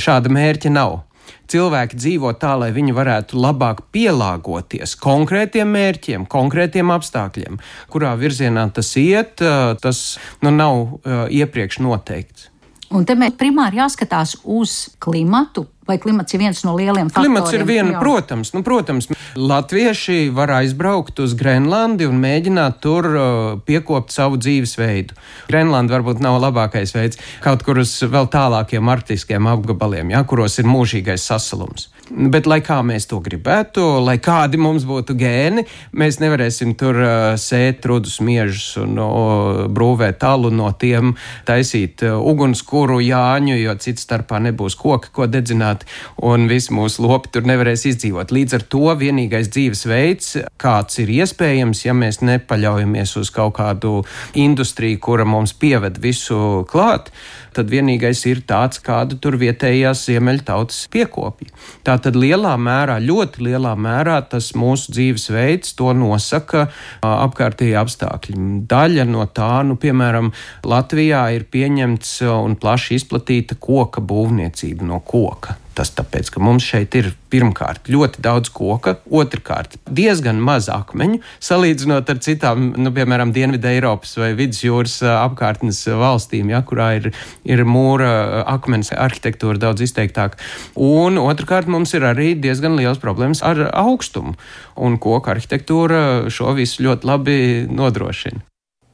Šāda 0.00 0.32
mērķa 0.32 0.72
nav 0.72 1.02
cilvēki 1.50 1.98
dzīvo 1.98 2.32
tā, 2.40 2.54
lai 2.60 2.70
viņi 2.76 2.94
varētu 2.96 3.40
labāk 3.40 3.84
pielāgoties 3.94 4.96
konkrētiem 5.00 5.72
mērķiem, 5.74 6.28
konkrētiem 6.30 6.92
apstākļiem, 6.94 7.58
kurā 7.90 8.14
virzienā 8.20 8.68
tas 8.74 8.92
iet, 9.00 9.42
tas 9.82 10.04
nu, 10.44 10.54
nav 10.54 11.28
iepriekš 11.30 11.80
noteikts. 11.84 12.50
Un 12.90 13.04
te 13.06 13.14
mēs 13.14 13.36
primāri 13.38 13.78
jāskatās 13.78 14.32
uz 14.50 14.72
klimatu, 14.98 15.62
vai 15.86 15.94
klimats 16.02 16.34
ir 16.34 16.40
viens 16.42 16.62
no 16.66 16.72
lieliem 16.74 17.06
faktoriem? 17.06 17.36
Klimats 17.36 17.54
ir 17.54 17.62
viena, 17.68 17.92
jā. 17.94 18.00
protams, 18.02 18.50
nu, 18.50 18.64
protams. 18.66 19.06
Latvieši 19.38 20.24
var 20.34 20.50
aizbraukt 20.56 21.22
uz 21.22 21.36
Grenlandi 21.38 22.08
un 22.10 22.18
mēģināt 22.18 22.80
tur 22.82 23.06
uh, 23.12 23.28
piekopt 23.62 24.10
savu 24.10 24.40
dzīvesveidu. 24.42 25.14
Grenlanda 25.46 25.94
varbūt 25.94 26.22
nav 26.24 26.40
labākais 26.42 26.96
veids 26.96 27.22
kaut 27.44 27.62
kur 27.66 27.78
uz 27.84 27.94
vēl 28.02 28.26
tālākiem 28.32 28.90
arktiskiem 28.90 29.46
apgabaliem, 29.52 30.10
ja, 30.16 30.24
kuros 30.26 30.58
ir 30.58 30.66
mūžīgais 30.66 31.30
sasalums. 31.30 31.92
Bet, 32.10 32.46
lai 32.50 32.58
kā 32.58 32.80
mēs 32.82 33.06
to 33.06 33.20
gribētu, 33.22 33.84
lai 34.02 34.16
kādi 34.18 34.58
mums 34.58 34.82
būtu 34.88 35.14
gēni, 35.18 35.62
mēs 35.94 36.18
nevarēsim 36.18 36.72
tur 36.78 36.96
uh, 36.98 37.12
sēt 37.38 37.86
rudus 37.86 38.16
miežus 38.24 38.80
un 38.82 38.98
uh, 38.98 39.60
brūvēt 39.70 40.18
talu 40.18 40.50
no 40.50 40.72
tiem, 40.74 41.12
taisīt 41.46 42.02
uh, 42.02 42.18
ugunskura, 42.18 42.98
jāņu, 43.04 43.54
jo 43.60 43.76
cits 43.78 44.08
starpā 44.08 44.40
nebūs 44.42 44.74
koki, 44.80 45.12
ko 45.14 45.28
dedzināt, 45.30 45.86
un 46.26 46.48
visi 46.50 46.74
mūsu 46.74 47.06
lopi 47.06 47.30
tur 47.36 47.46
nevarēs 47.46 47.86
izdzīvot. 47.92 48.34
Līdz 48.34 48.58
ar 48.58 48.66
to 48.74 48.90
vienīgais 48.98 49.52
dzīvesveids, 49.54 50.32
kāds 50.58 50.98
ir 51.04 51.14
iespējams, 51.20 51.84
ja 51.86 51.94
mēs 51.94 52.24
nepaļaujamies 52.26 53.14
uz 53.22 53.30
kaut 53.34 53.54
kādu 53.60 54.00
industriju, 54.34 54.98
kura 54.98 55.28
mums 55.28 55.54
pieved 55.54 56.02
visu 56.02 56.64
klāt, 56.70 57.14
tad 57.56 57.70
vienīgais 57.72 58.24
ir 58.30 58.42
tāds, 58.48 58.80
kādu 58.84 59.18
tur 59.22 59.36
vietējās 59.40 60.04
ziemeļtautas 60.08 60.82
piekopja. 60.92 61.50
Tā 61.86 61.96
tad 62.02 62.18
lielā 62.18 62.56
mērā, 62.60 62.98
ļoti 63.02 63.46
lielā 63.48 63.74
mērā 63.78 64.20
tas 64.30 64.52
mūsu 64.58 64.94
dzīvesveids 64.96 65.74
to 65.78 65.94
nosaka 65.96 66.66
apkārtējie 67.06 67.78
apstākļi. 67.80 68.36
Daļa 68.70 69.08
no 69.08 69.26
tā, 69.30 69.60
nu, 69.66 69.78
piemēram, 69.80 70.32
Latvijā 70.66 71.26
ir 71.36 71.48
pieņemts 71.50 72.20
un 72.30 72.58
plaši 72.60 73.00
izplatīta 73.00 73.58
koka 73.60 74.04
būvniecība 74.04 74.86
no 74.86 75.02
koka. 75.04 75.58
Tas 75.80 75.94
tāpēc, 75.96 76.28
ka 76.34 76.42
mums 76.44 76.60
šeit 76.68 76.92
ir 76.98 77.06
pirmkārt 77.32 77.86
ļoti 77.88 78.20
daudz 78.20 78.50
koka, 78.52 78.98
otrkārt 79.16 79.78
diezgan 79.88 80.36
maz 80.44 80.66
akmeņu, 80.68 81.22
salīdzinot 81.40 82.12
ar 82.12 82.20
citām, 82.20 82.66
nu, 82.76 82.92
piemēram, 82.92 83.32
Dienvidu 83.32 83.70
Eiropas 83.70 84.12
vai 84.20 84.34
Vidusjūras 84.36 84.98
apkārtnes 85.14 85.80
valstīm, 86.02 86.52
ja, 86.52 86.60
kurā 86.68 86.90
ir, 86.98 87.08
ir 87.48 87.64
mūra 87.64 88.10
akmens 88.44 88.92
arhitektūra 88.92 89.56
daudz 89.62 89.86
izteiktāka. 89.88 90.36
Un 90.76 91.16
otrkārt 91.22 91.72
mums 91.72 91.96
ir 91.96 92.04
arī 92.10 92.34
diezgan 92.36 92.76
liels 92.76 93.00
problēmas 93.00 93.40
ar 93.40 93.70
augstumu, 93.70 94.36
un 94.76 95.00
koka 95.00 95.32
arhitektūra 95.32 96.04
šo 96.28 96.52
visu 96.60 96.84
ļoti 96.90 97.08
labi 97.14 97.40
nodrošina 97.72 98.49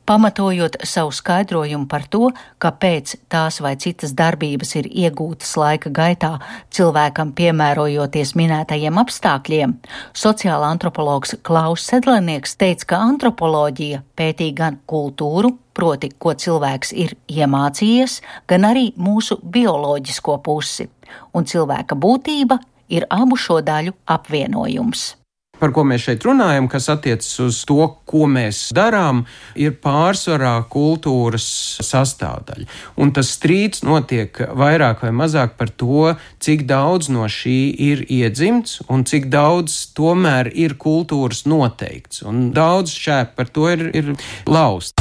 pamatojot 0.06 0.76
savu 0.86 1.12
skaidrojumu 1.12 1.88
par 1.90 2.06
to, 2.10 2.30
kāpēc 2.62 3.16
tās 3.32 3.58
vai 3.64 3.74
citas 3.80 4.14
darbības 4.16 4.76
ir 4.80 4.88
iegūtas 4.88 5.56
laika 5.58 5.90
gaitā, 5.90 6.36
cilvēkam 6.70 7.32
piemērojoties 7.36 8.34
minētajiem 8.38 9.00
apstākļiem, 9.02 9.74
sociāla 10.14 10.70
antropologs 10.74 11.36
Klaus 11.46 11.88
Sedlenieks 11.90 12.56
teica, 12.60 12.92
ka 12.94 13.02
antropoloģija 13.10 14.02
pētī 14.16 14.52
gan 14.56 14.80
kultūru, 14.86 15.56
proti, 15.76 16.12
ko 16.18 16.32
cilvēks 16.32 16.94
ir 16.96 17.18
iemācījies, 17.28 18.20
gan 18.48 18.70
arī 18.70 18.88
mūsu 18.96 19.40
bioloģisko 19.42 20.38
pusi, 20.46 20.88
un 21.34 21.44
cilvēka 21.44 21.98
būtība 21.98 22.60
ir 22.88 23.06
abu 23.10 23.36
šo 23.36 23.60
daļu 23.66 23.98
apvienojums 24.16 25.12
par 25.60 25.72
ko 25.74 25.84
mēs 25.88 26.06
šeit 26.06 26.24
runājam, 26.26 26.68
kas 26.70 26.88
attiecas 26.92 27.30
uz 27.42 27.62
to, 27.68 27.80
ko 28.08 28.26
mēs 28.30 28.68
darām, 28.76 29.24
ir 29.58 29.76
pārsvarā 29.82 30.54
kultūras 30.72 31.46
sastāvdaļa. 31.86 32.68
Un 33.00 33.12
tas 33.16 33.32
strīds 33.36 33.84
notiek 33.86 34.38
vairāk 34.56 35.04
vai 35.06 35.12
mazāk 35.16 35.56
par 35.60 35.72
to, 35.72 36.14
cik 36.42 36.66
daudz 36.68 37.10
no 37.12 37.28
šī 37.30 37.58
ir 37.88 38.04
iedzimts 38.06 38.80
un 38.92 39.06
cik 39.08 39.30
daudz 39.32 39.78
tomēr 39.96 40.52
ir 40.54 40.76
kultūras 40.80 41.44
noteikts. 41.48 42.22
Un 42.26 42.50
daudz 42.56 42.94
šķēp 42.96 43.36
par 43.38 43.52
to 43.52 43.70
ir, 43.72 43.88
ir 43.96 44.14
lausts. 44.46 44.96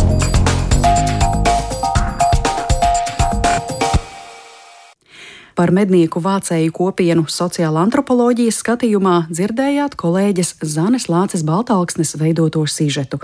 Par 5.55 5.71
mednieku 5.71 6.19
vācēju 6.19 6.73
kopienu 6.75 7.25
sociāla 7.31 7.85
antropoloģijas 7.85 8.57
skatījumā 8.59 9.15
dzirdējāt 9.29 9.95
kolēģis 9.99 10.57
Zanes 10.75 11.07
Lāces 11.07 11.45
Baltāksnes 11.47 12.17
veidoto 12.19 12.65
sižetu, 12.67 13.21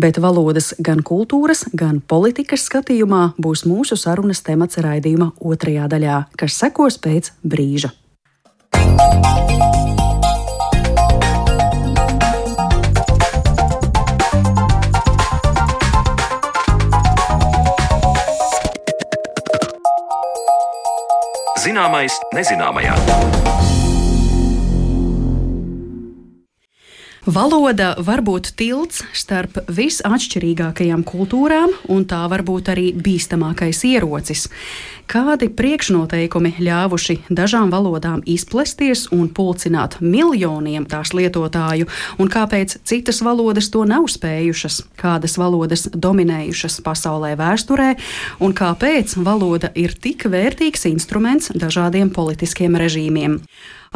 bet 0.00 0.16
valodas 0.22 0.72
gan 0.80 1.04
kultūras, 1.04 1.66
gan 1.76 2.00
politikas 2.00 2.64
skatījumā 2.70 3.36
būs 3.36 3.66
mūsu 3.68 4.00
sarunas 4.00 4.40
temats 4.46 4.80
raidījuma 4.80 5.34
otrajā 5.36 5.90
daļā, 5.92 6.22
kas 6.40 6.56
sekos 6.64 6.96
pēc 7.04 7.34
brīža. 7.44 7.92
Thank 8.76 9.90
you. 9.90 9.95
Zināmais 21.66 22.14
nezināmajā. 22.30 22.94
Valoda 27.26 27.96
var 27.98 28.20
būt 28.22 28.52
tilts 28.54 29.00
starp 29.10 29.56
visatšķirīgākajām 29.74 31.00
kultūrām, 31.02 31.72
un 31.90 32.04
tā 32.06 32.20
var 32.30 32.44
būt 32.46 32.68
arī 32.70 32.92
bīstamākais 32.94 33.80
ierocis. 33.88 34.44
Kādi 35.10 35.48
priekšnoteikumi 35.50 36.52
ļāvuši 36.62 37.16
dažām 37.26 37.72
valodām 37.74 38.22
izplesties 38.30 39.08
un 39.10 39.26
pulcināt 39.34 39.96
miljoniem 39.98 40.86
tās 40.86 41.10
lietotāju, 41.18 41.88
un 42.22 42.30
kāpēc 42.30 42.76
citas 42.86 43.18
valodas 43.26 43.72
to 43.74 43.82
nav 43.90 44.06
spējušas, 44.10 44.84
kādas 44.94 45.34
valodas 45.42 45.88
dominējušas 45.90 46.78
pasaulē 46.86 47.32
vēsturē, 47.42 47.88
un 48.38 48.54
kāpēc 48.54 49.16
valoda 49.18 49.72
ir 49.74 49.98
tik 49.98 50.28
vērtīgs 50.30 50.86
instruments 50.92 51.50
dažādiem 51.58 52.14
politiskiem 52.14 52.78
režīmiem. 52.78 53.40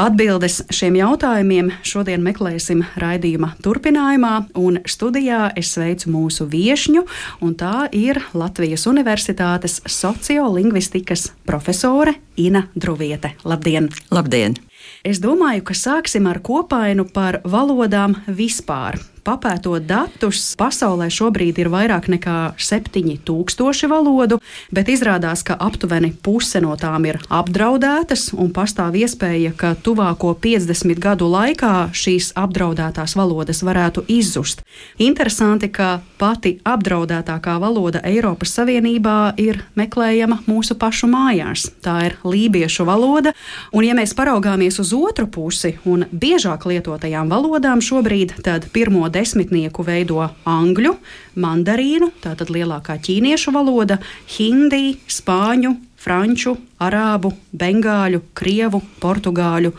Atbildes 0.01 0.63
šiem 0.73 0.95
jautājumiem 0.97 1.67
šodien 1.85 2.23
meklēsim 2.25 2.81
raidījuma 3.03 3.51
turpinājumā, 3.61 4.31
un 4.57 4.79
studijā 4.89 5.51
es 5.61 5.75
sveicu 5.75 6.09
mūsu 6.15 6.47
viesņu, 6.49 7.03
un 7.45 7.53
tā 7.61 7.85
ir 7.93 8.23
Latvijas 8.33 8.87
Universitātes 8.89 9.83
sociolingvistikas 9.85 11.27
profesore 11.45 12.17
Ina 12.41 12.65
Druviete. 12.73 13.35
Labdien! 13.45 13.91
Labdien! 14.09 14.57
Es 15.05 15.21
domāju, 15.21 15.67
ka 15.69 15.77
sāksim 15.77 16.33
ar 16.33 16.41
kopainu 16.41 17.05
par 17.05 17.43
valodām 17.45 18.17
vispār. 18.25 18.97
Papētot 19.31 19.85
datus, 19.87 20.41
pasaulē 20.59 21.07
šobrīd 21.15 21.61
ir 21.63 21.69
vairāk 21.71 22.09
nekā 22.11 22.57
7000 22.59 23.87
valodu, 23.87 24.41
bet 24.75 24.89
izrādās, 24.91 25.45
ka 25.47 25.55
aptuveni 25.55 26.09
puse 26.11 26.59
no 26.59 26.73
tām 26.75 27.07
ir 27.07 27.21
apdraudētas, 27.31 28.33
un 28.35 28.51
pastāv 28.51 28.97
iespēja, 28.99 29.53
ka 29.55 29.77
tuvāko 29.79 30.33
50 30.35 30.99
gadu 30.99 31.29
laikā 31.31 31.93
šīs 31.95 32.33
apdraudētās 32.43 33.15
valodas 33.15 33.63
varētu 33.63 34.03
izzust. 34.11 34.65
Interesanti, 34.99 35.71
ka 35.71 36.01
pati 36.19 36.57
apdraudētākā 36.67 37.55
valoda 37.63 38.03
Eiropas 38.11 38.57
Savienībā 38.59 39.37
ir 39.39 39.63
meklējama 39.79 40.41
mūsu 40.51 40.75
pašu 40.75 41.07
mājās. 41.13 41.69
Tā 41.87 41.97
ir 42.09 42.19
lībiešu 42.27 42.89
valoda, 42.89 43.37
un 43.71 43.87
ja 43.87 43.95
mēs 43.95 44.17
paraugāmies 44.19 44.83
uz 44.83 44.91
otru 44.97 45.31
pusi 45.31 45.77
un 45.87 46.09
biežāk 46.11 46.67
lietotajām 46.67 47.31
valodām 47.31 47.79
šobrīd, 47.79 48.41
tad 48.43 48.67
pirmo 48.75 49.07
desmitnieku 49.21 49.85
veido 49.87 50.25
angļu, 50.49 50.97
mandarīnu, 51.41 52.11
tātad 52.25 52.51
lielākā 52.53 52.99
ķīniešu 53.05 53.55
valoda, 53.55 54.01
hindi, 54.39 54.97
spāņu, 55.09 55.77
franču, 56.01 56.57
arābu, 56.81 57.35
bengāļu, 57.53 58.23
krievu, 58.35 58.83
portugāļu, 59.03 59.75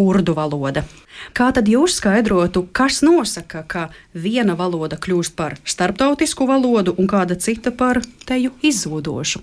urdu 0.00 0.36
valoda. 0.36 0.84
Kā 1.36 1.52
tad 1.54 1.68
jūs 1.70 1.98
skaidrotu, 2.00 2.64
kas 2.74 3.00
nosaka, 3.04 3.62
ka 3.68 3.82
viena 4.14 4.56
valoda 4.58 4.98
kļūst 4.98 5.36
par 5.38 5.56
starptautisku 5.64 6.48
valodu 6.48 6.96
un 6.98 7.08
kāda 7.10 7.38
cita 7.38 7.70
par 7.70 8.02
teju 8.26 8.54
izzudošu? 8.64 9.42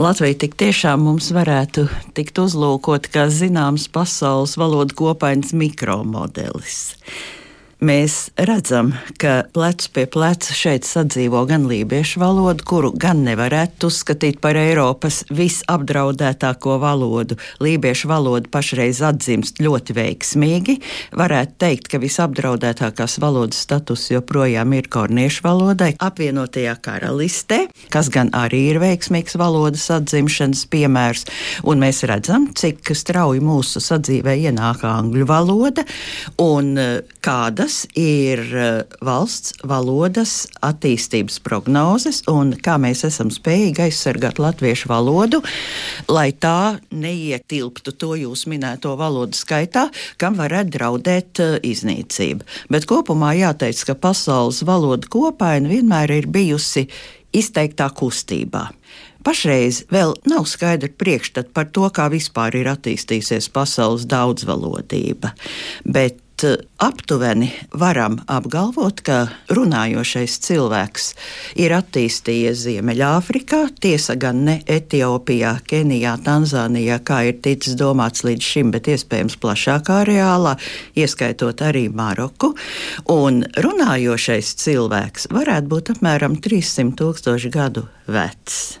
Latvija 0.00 0.38
tik 0.46 0.54
tiešām 0.56 1.02
mums 1.04 1.28
varētu 1.36 1.84
tikt 2.16 2.40
uzlūkot 2.40 3.10
kā 3.12 3.26
zināms 3.28 3.84
pasaules 3.92 4.56
valodu 4.56 4.96
kopainas 4.96 5.52
mikromodelis. 5.52 6.94
Mēs 7.80 8.28
redzam, 8.36 8.92
ka 9.20 9.44
plec 9.54 9.86
pie 9.94 10.04
pleca 10.10 10.54
šeit 10.56 10.84
sadzīvo 10.84 11.42
gan 11.48 11.64
lībiešu 11.70 12.20
valoda, 12.20 12.64
kuru 12.66 12.92
gan 12.92 13.22
nevarētu 13.24 13.88
uzskatīt 13.88 14.40
par 14.44 14.58
Eiropas 14.60 15.22
visapdraudētāko 15.32 16.76
valodu. 16.82 17.38
Lībiešu 17.64 18.10
valoda 18.10 18.50
pašreiz 18.52 19.00
atzīst 19.06 19.62
ļoti 19.64 19.96
veiksmīgi. 19.96 20.76
Varētu 21.16 21.56
teikt, 21.64 21.88
ka 21.92 22.00
visapdraudētākās 22.02 23.16
valodas 23.22 23.62
status 23.64 24.10
joprojām 24.12 24.76
ir 24.76 24.90
korniešu 24.92 25.46
valodai 25.46 25.94
apvienotajā 25.96 26.76
karalistē, 26.84 27.62
kas 27.92 28.12
gan 28.12 28.32
arī 28.36 28.66
ir 28.74 28.82
veiksmīgs 28.84 29.38
valodas 29.40 29.88
atzimšanas 29.96 30.66
piemērs. 30.70 31.26
Un 31.64 31.80
mēs 31.80 32.04
redzam, 32.08 32.50
cik 32.52 32.92
strauji 32.96 33.40
mūsu 33.44 33.80
sadzīvē 33.84 34.36
ienāk 34.44 34.84
angļu 34.84 35.28
valoda 35.28 35.86
un 36.44 36.74
kāda 37.24 37.69
kādas 37.70 37.86
ir 37.94 38.40
eh, 38.56 38.82
valsts 39.00 39.54
valodas 39.62 40.48
attīstības 40.60 41.40
prognozes 41.40 42.22
un 42.28 42.54
kā 42.58 42.78
mēs 42.78 43.04
esam 43.06 43.30
spējīgi 43.30 43.84
aizsargāt 43.86 44.38
latviešu 44.38 44.88
valodu, 44.90 45.40
lai 46.08 46.32
tā 46.32 46.80
neietilptu 46.90 47.92
to 47.92 48.16
jūs 48.18 48.46
minēto 48.50 48.96
valodu 48.96 49.36
skaitā, 49.38 49.90
kam 50.18 50.34
varētu 50.34 50.70
draudēt 50.74 51.40
eh, 51.40 51.58
iznīcība. 51.62 52.44
Bet 52.70 52.86
kopumā 52.90 53.36
jāteic, 53.38 53.84
ka 53.86 53.94
pasaules 53.94 54.64
valoda 54.66 55.06
kopaina 55.06 55.70
vienmēr 55.70 56.10
ir 56.10 56.26
bijusi 56.26 56.88
izteiktā 57.32 57.86
kustībā. 57.94 58.70
Pašreiz 59.22 59.84
vēl 59.92 60.16
nav 60.26 60.48
skaidra 60.48 60.88
priekšstata 60.96 61.52
par 61.54 61.68
to, 61.70 61.84
kā 61.92 62.08
vispār 62.10 62.56
ir 62.56 62.70
attīstījusies 62.72 63.50
pasaules 63.52 64.08
daudzvalodība, 64.08 65.34
bet 65.84 66.18
Eh, 66.44 66.56
aptuveni 66.78 67.50
varam 67.72 68.16
apgalvot, 68.26 69.02
ka 69.04 69.26
runājošais 69.52 70.38
cilvēks 70.46 71.08
ir 71.60 71.74
attīstījies 71.76 72.62
Ziemeļāfrikā, 72.64 73.60
tiesa 73.82 74.16
gan 74.20 74.44
ne 74.46 74.56
Etiopijā, 74.64 75.52
Kenijā, 75.68 76.14
Tanzānijā, 76.24 77.00
kā 77.04 77.20
ir 77.28 77.40
ticis 77.44 77.76
domāts 77.76 78.24
līdz 78.24 78.50
šim, 78.52 78.72
bet 78.72 78.88
iespējams 78.88 79.36
plašākā 79.42 80.00
areālā, 80.06 80.56
ieskaitot 80.96 81.60
arī 81.66 81.88
Maroku. 81.92 82.54
Un 83.12 83.42
runājošais 83.60 84.54
cilvēks 84.64 85.28
varētu 85.34 85.74
būt 85.74 85.96
apmēram 85.96 86.40
300 86.40 86.96
tūkstoši 87.00 87.52
gadu 87.52 87.84
vecs. 88.08 88.78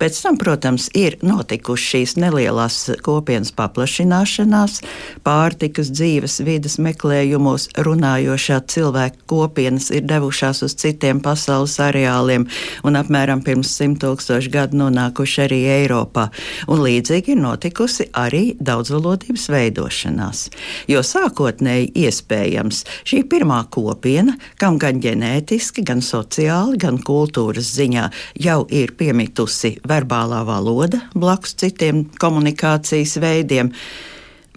Pēc 0.00 0.16
tam, 0.24 0.38
protams, 0.40 0.86
ir 0.96 1.18
notikušas 1.20 1.88
šīs 1.90 2.14
nelielās 2.16 2.76
kopienas 3.04 3.50
paplašināšanās, 3.52 4.78
pārtikas, 5.26 5.90
dzīves 5.92 6.38
vidas 6.46 6.78
meklējumos 6.80 7.66
runājošā 7.84 8.62
cilvēka 8.72 9.26
kopienas 9.28 9.90
ir 9.92 10.06
devušās 10.08 10.62
uz 10.64 10.74
citiem 10.80 11.20
pasaules 11.20 11.74
areāliem 11.84 12.46
un 12.88 12.96
apmēram 12.96 13.42
pirms 13.44 13.74
simt 13.76 14.00
tūkstošu 14.00 14.52
gadu 14.54 14.78
nonākuši 14.80 15.42
arī 15.44 15.58
Eiropā. 15.74 16.30
Un 16.72 16.80
līdzīgi 16.86 17.34
ir 17.34 17.42
notikusi 17.42 18.08
arī 18.16 18.54
daudzvalodības 18.56 19.50
veidošanās. 19.52 20.46
Jo 20.88 21.04
sākotnēji 21.04 21.92
iespējams 22.06 22.86
šī 23.04 23.20
pirmā 23.28 23.60
kopiena, 23.68 24.38
kam 24.56 24.80
gan 24.80 25.04
ģenētiski, 25.04 25.84
gan 25.84 26.00
sociāli, 26.00 26.80
gan 26.80 27.02
kultūras 27.04 27.74
ziņā 27.76 28.08
jau 28.48 28.62
ir 28.72 28.96
piemitusi 28.96 29.76
verbālā 29.90 30.44
valoda 30.48 31.02
blakus 31.14 31.56
citiem 31.60 32.04
komunikācijas 32.22 33.16
veidiem, 33.22 33.72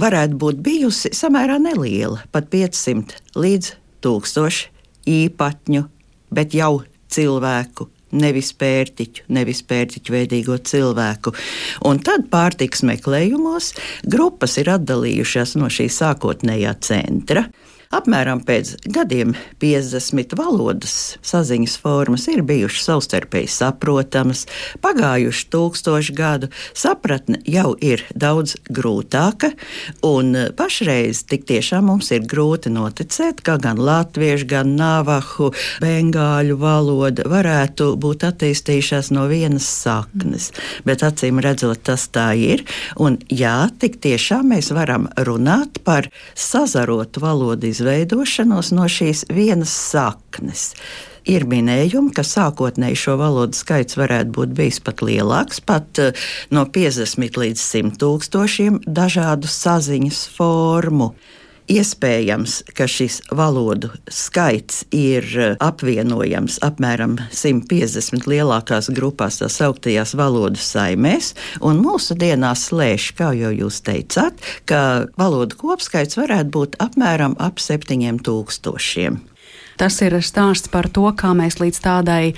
varētu 0.02 0.40
būt 0.42 0.62
bijusi 0.66 1.14
samērā 1.16 1.60
neliela, 1.62 2.22
pat 2.32 2.50
500 2.54 3.20
līdz 3.38 3.74
1000 4.06 4.70
īpatņu, 5.10 5.84
bet 6.34 6.56
jau 6.58 6.84
cilvēku 7.14 7.90
nevis 8.14 8.52
pērtiķu, 8.58 9.26
nevis 9.34 9.64
pērtiķu 9.66 10.14
veidīgo 10.14 10.58
cilvēku. 10.62 11.34
Un 11.90 12.02
tad 12.06 12.28
pārtiks 12.34 12.84
meklējumos 12.86 13.74
grupas 14.10 14.58
ir 14.62 14.70
atdalījušās 14.76 15.56
no 15.60 15.70
šī 15.74 15.90
sākotnējā 15.94 16.76
centra. 16.86 17.48
Apmēram 17.94 18.40
pēc 18.42 18.72
gadiem 18.90 19.36
50 19.62 20.32
valodas 20.34 20.94
saziņas 21.22 21.76
formas 21.78 22.24
ir 22.32 22.40
bijušas 22.42 22.88
savstarpēji 22.88 23.52
saprotamas, 23.54 24.48
pagājuši 24.82 25.44
tūkstoši 25.54 26.16
gadu, 26.18 26.50
sapratne 26.74 27.38
jau 27.46 27.76
ir 27.86 28.02
daudz 28.18 28.56
grūtāka, 28.74 29.52
un 30.10 30.34
pašreiz 30.58 31.22
tik 31.30 31.46
tiešām 31.52 31.86
mums 31.92 32.10
ir 32.18 32.26
grūti 32.26 32.72
noticēt, 32.74 33.44
ka 33.46 33.60
gan 33.62 33.78
latviešu, 33.78 34.50
gan 34.50 34.74
navahu, 34.80 35.52
bengāļu 35.84 36.58
valoda 36.58 37.28
varētu 37.30 37.92
būt 38.02 38.26
attīstījušās 38.32 39.12
no 39.14 39.28
vienas 39.30 39.70
saknes, 39.70 40.50
bet 40.82 41.06
acīm 41.06 41.44
redzot, 41.46 41.86
tas 41.86 42.08
tā 42.10 42.32
ir, 42.42 42.66
un 42.98 43.22
jā, 43.30 43.70
tik 43.78 44.02
tiešām 44.02 44.50
mēs 44.56 44.74
varam 44.74 45.12
runāt 45.30 45.84
par 45.86 46.10
sazarotu 46.34 47.22
valodu 47.22 47.70
izvēli 47.70 47.83
izveidošanos 47.84 48.72
no 48.72 48.88
šīs 48.88 49.26
vienas 49.28 49.72
saknes. 49.92 50.72
Ir 51.28 51.46
minējumi, 51.48 52.12
ka 52.16 52.24
sākotnēji 52.28 53.00
šo 53.00 53.16
valodu 53.20 53.56
skaits 53.56 53.96
varētu 54.00 54.32
būt 54.36 54.56
bijis 54.56 54.80
pat 54.84 55.04
lielāks, 55.04 55.62
pat 55.64 56.00
eh, 56.00 56.26
no 56.52 56.66
50 56.68 57.40
līdz 57.44 57.64
100 57.64 58.00
tūkstošiem 58.00 58.82
dažādu 58.88 59.52
saziņas 59.52 60.26
formu. 60.36 61.14
Iespējams, 61.72 62.58
ka 62.76 62.90
šis 62.92 63.22
valodu 63.32 63.88
skaits 64.12 64.82
ir 64.92 65.24
eh, 65.40 65.56
apvienojams 65.64 66.58
apmēram 66.66 67.16
150 67.32 68.28
lielākās 68.28 68.92
grupās, 68.92 69.40
tā 69.40 69.48
sauktajās 69.48 70.12
valodu 70.20 70.60
saimēs, 70.60 71.34
un 71.64 71.80
mūsdienās 71.86 72.68
slēdz, 72.68 73.10
kā 73.16 73.32
jau 73.40 73.54
jūs 73.56 73.80
teicāt, 73.88 74.44
ka 74.68 75.10
valodu 75.20 75.60
kopskaits 75.62 76.20
varētu 76.20 76.52
būt 76.52 76.82
apmēram 76.84 77.40
ap 77.40 77.64
7000. 77.64 79.33
Tas 79.80 79.98
ir 80.06 80.16
stāsts 80.22 80.70
par 80.72 80.88
to, 80.94 81.06
kā 81.18 81.34
mēs 81.38 81.58
līdz 81.62 81.80
tādai 81.84 82.34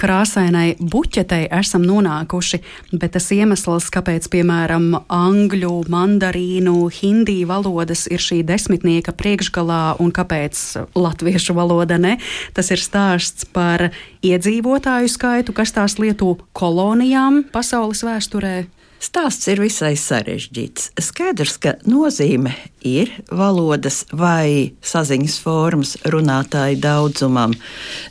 krāsainai 0.00 0.74
buķetei 0.80 1.46
esam 1.60 1.84
nonākuši, 1.86 2.60
bet 2.92 3.14
tas 3.16 3.30
iemesls, 3.34 3.90
kāpēc, 3.94 4.26
piemēram, 4.32 4.88
angļu, 5.06 5.72
mandarīnu, 5.92 6.76
hindiju 7.00 7.50
valodas 7.50 8.06
ir 8.10 8.22
šī 8.22 8.42
desmitnieka 8.48 9.14
priekšgalā 9.16 10.00
un 10.02 10.10
kāpēc 10.14 10.64
latviešu 10.98 11.56
valoda 11.58 12.00
ne, 12.00 12.16
tas 12.56 12.72
ir 12.74 12.82
stāsts 12.82 13.46
par 13.54 13.90
iedzīvotāju 14.26 15.10
skaitu, 15.10 15.54
kas 15.56 15.74
tās 15.76 15.98
lieto 16.02 16.36
kolonijām 16.56 17.44
pasaules 17.54 18.04
vēsturē. 18.06 18.79
Stāsts 19.00 19.48
ir 19.48 19.62
visai 19.62 19.94
sarežģīts. 19.96 20.90
Skaidrs, 21.00 21.54
ka 21.56 21.72
nozīme 21.88 22.50
ir 22.84 23.08
valodas 23.32 24.02
vai 24.12 24.74
saziņas 24.84 25.36
formas 25.40 25.94
runātāju 26.12 26.76
daudzumam. 26.82 27.54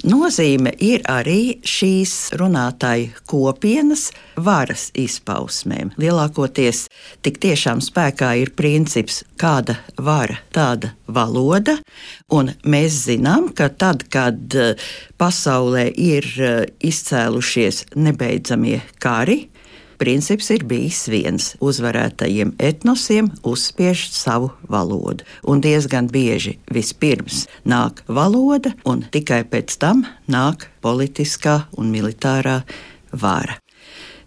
Nozīme 0.10 0.74
ir 0.82 1.06
arī 1.06 1.60
šīs 1.62 2.32
runātāju 2.42 3.12
kopienas 3.30 4.08
varas 4.34 4.88
izpausmēm. 4.98 5.94
Lielākoties 6.02 6.88
tik 7.22 7.38
tiešām 7.46 7.84
spēkā 7.86 8.32
ir 8.42 8.56
princips, 8.58 9.22
kāda 9.38 9.78
vara, 9.94 10.40
tāda 10.58 10.96
valoda, 11.06 11.78
un 12.34 12.50
mēs 12.66 13.04
zinām, 13.06 13.52
ka 13.54 13.70
tad, 13.70 14.08
kad 14.10 14.58
eh, 14.58 14.90
pasaulē 15.22 15.86
ir 15.94 16.34
eh, 16.42 16.60
izcēlušies 16.82 17.92
nebeidzamie 17.94 18.82
kari, 18.98 19.44
princips 20.00 20.50
ir 20.56 20.64
bijis 20.66 21.04
viens- 21.12 21.52
uzvarētajiem 21.70 22.56
etnosiem 22.58 23.30
uzspiež 23.44 24.08
savu 24.12 24.52
valodu. 24.68 25.24
Un 25.44 25.62
diezgan 25.62 26.10
bieži 26.10 26.58
vispirms 26.72 27.48
nāk 27.66 28.02
valoda, 28.08 28.74
un 28.86 29.06
tikai 29.12 29.44
pēc 29.44 29.78
tam 29.78 30.06
nāk 30.28 30.68
politiskā 30.82 31.66
un 31.78 31.92
militārā 31.92 32.64
vara 33.12 33.60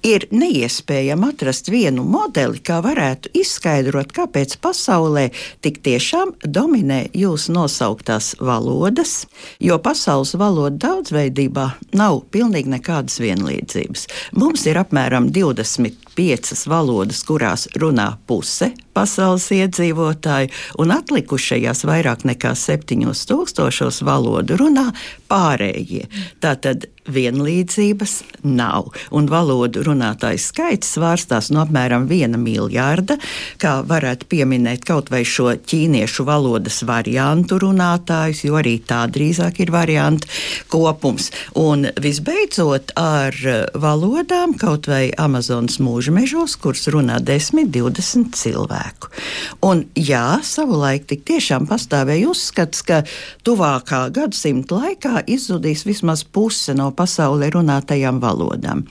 ir 0.07 0.27
neiespējami 0.35 1.29
atrast 1.33 1.71
vienu 1.73 2.05
modeli, 2.07 2.61
kā 2.65 2.81
varētu 2.85 3.33
izskaidrot, 3.39 4.13
kāpēc 4.15 4.57
pasaulē 4.63 5.29
tik 5.65 5.81
tiešām 5.87 6.35
dominē 6.45 7.05
jūsu 7.17 7.55
nosauktās 7.57 8.33
valodas, 8.43 9.27
jo 9.63 9.79
pasaules 9.83 10.35
valodu 10.39 10.81
daudzveidībā 10.83 11.69
nav 11.99 12.23
pilnīgi 12.35 12.75
nekādas 12.77 13.21
vienlīdzības. 13.23 14.09
Mums 14.39 14.67
ir 14.67 14.81
apmēram 14.83 15.31
20 15.33 16.02
piecas 16.17 16.67
valodas, 16.71 17.23
kurās 17.27 17.69
runā 17.79 18.13
puse 18.27 18.73
pasaules 18.93 19.49
iedzīvotāju, 19.57 20.53
un 20.83 20.93
atlikušajās 20.95 21.85
vairāk 21.89 22.27
nekā 22.29 22.55
septiņos 22.59 23.25
tūkstošos 23.31 24.03
valodu 24.07 24.59
runā 24.61 24.91
pārējie. 25.33 26.09
Tātad 26.45 26.89
vienlīdzības 27.03 28.13
nav, 28.47 28.93
un 29.11 29.27
valodu 29.31 29.83
runātāju 29.89 30.39
skaits 30.39 30.93
svārstās 30.95 31.49
no 31.51 31.65
apmēram 31.65 32.05
viena 32.07 32.39
miljārda, 32.39 33.17
kā 33.59 33.81
varētu 33.89 34.29
pieminēt 34.31 34.85
kaut 34.87 35.11
vai 35.11 35.25
šo 35.27 35.51
ķīniešu 35.57 36.27
valodas 36.29 36.83
variantu 36.87 37.59
runātājus, 37.65 38.45
jo 38.47 38.59
arī 38.61 38.77
tā 38.87 39.01
drīzāk 39.11 39.59
ir 39.65 39.73
variantu 39.75 40.31
kopums. 40.71 41.33
Un 41.59 41.89
visbeidzot 42.03 42.95
ar 43.01 43.41
valodām 43.75 44.55
kaut 44.61 44.87
vai 44.93 45.09
Amazonas 45.19 45.81
mūža 45.83 46.02
mežos, 46.11 46.57
kuras 46.59 46.89
runā 46.91 47.21
10, 47.23 47.71
20 47.71 48.35
cilvēku. 48.35 49.13
Un 49.63 49.85
jā, 49.95 50.41
savulaik 50.43 51.07
tik 51.11 51.23
tiešām 51.29 51.69
pastāvēja 51.71 52.33
uzskats, 52.33 52.83
ka 52.83 53.03
tuvākā 53.47 54.09
gadsimta 54.15 54.81
laikā 54.83 55.23
izzudīs 55.31 55.87
vismaz 55.87 56.25
puse 56.25 56.75
no 56.75 56.91
pasaulē 56.97 57.53
runātajām 57.55 58.19
valodām. 58.23 58.83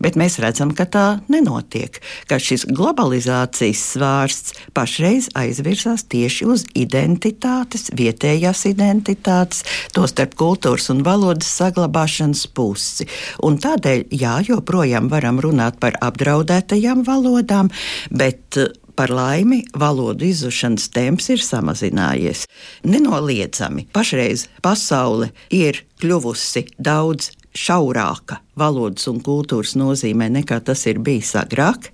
Bet 0.00 0.16
mēs 0.16 0.38
redzam, 0.40 0.72
ka 0.76 0.86
tā 0.88 1.04
nenotiek, 1.32 1.98
ka 2.30 2.38
šis 2.40 2.64
globalizācijas 2.72 3.82
svārsts 3.94 4.56
pašreiz 4.76 5.28
aizvirzās 5.36 6.06
tieši 6.10 6.48
uz 6.48 6.64
identitātes, 6.78 7.90
vietējās 7.96 8.64
identitātes, 8.70 9.64
tostarp 9.96 10.36
kultūras 10.40 10.88
un 10.94 11.04
valodas 11.06 11.50
saglabāšanas 11.60 12.46
pusi. 12.56 13.08
Un 13.44 13.60
tādēļ, 13.60 14.06
jā, 14.16 14.38
joprojām 14.48 15.12
varam 15.12 15.42
runāt 15.44 15.80
par 15.82 16.00
apdraudētajām 16.00 17.04
valodām, 17.04 17.68
bet 18.10 18.56
Par 19.00 19.08
laimi, 19.08 19.62
valodu 19.80 20.26
izzušanas 20.28 20.90
temps 20.92 21.30
ir 21.32 21.40
samazinājies. 21.40 22.42
Nenoliedzami, 22.84 23.86
pašreiz 23.94 24.42
pasaule 24.60 25.30
ir 25.56 25.78
kļuvusi 26.02 26.66
daudz 26.76 27.30
šaurāka 27.56 28.40
valodas 28.58 29.08
un 29.10 29.20
kultūras 29.24 29.76
nozīmē 29.78 30.30
nekā 30.40 30.60
tas 30.64 30.86
ir 30.90 31.02
bijis 31.02 31.34
agrāk. 31.38 31.90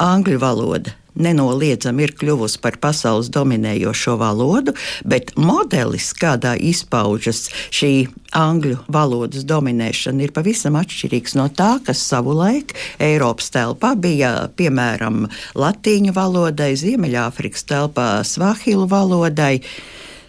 Angļu 0.00 0.40
valoda 0.42 0.94
nenoliedzami 1.14 2.04
ir 2.06 2.14
kļuvusi 2.18 2.60
par 2.62 2.78
pasaules 2.82 3.30
dominējošo 3.34 4.16
valodu, 4.20 4.74
bet 5.06 5.32
modelis, 5.38 6.10
kādā 6.18 6.54
izpaužas 6.58 7.46
šī 7.74 8.08
angļu 8.34 8.80
valodas 8.92 9.46
dominēšana, 9.46 10.26
ir 10.26 10.34
pavisam 10.34 10.78
atšķirīgs 10.80 11.36
no 11.38 11.48
tā, 11.54 11.76
kas 11.86 12.02
savulaik 12.02 12.74
Eiropas 13.02 13.52
telpā 13.54 13.94
bija 13.94 14.34
piemēram 14.58 15.28
latīņu 15.58 16.14
valodai, 16.16 16.74
Ziemeļāfrikas 16.80 17.68
telpā 17.70 18.08
svahilu 18.26 18.88
valodai 18.90 19.60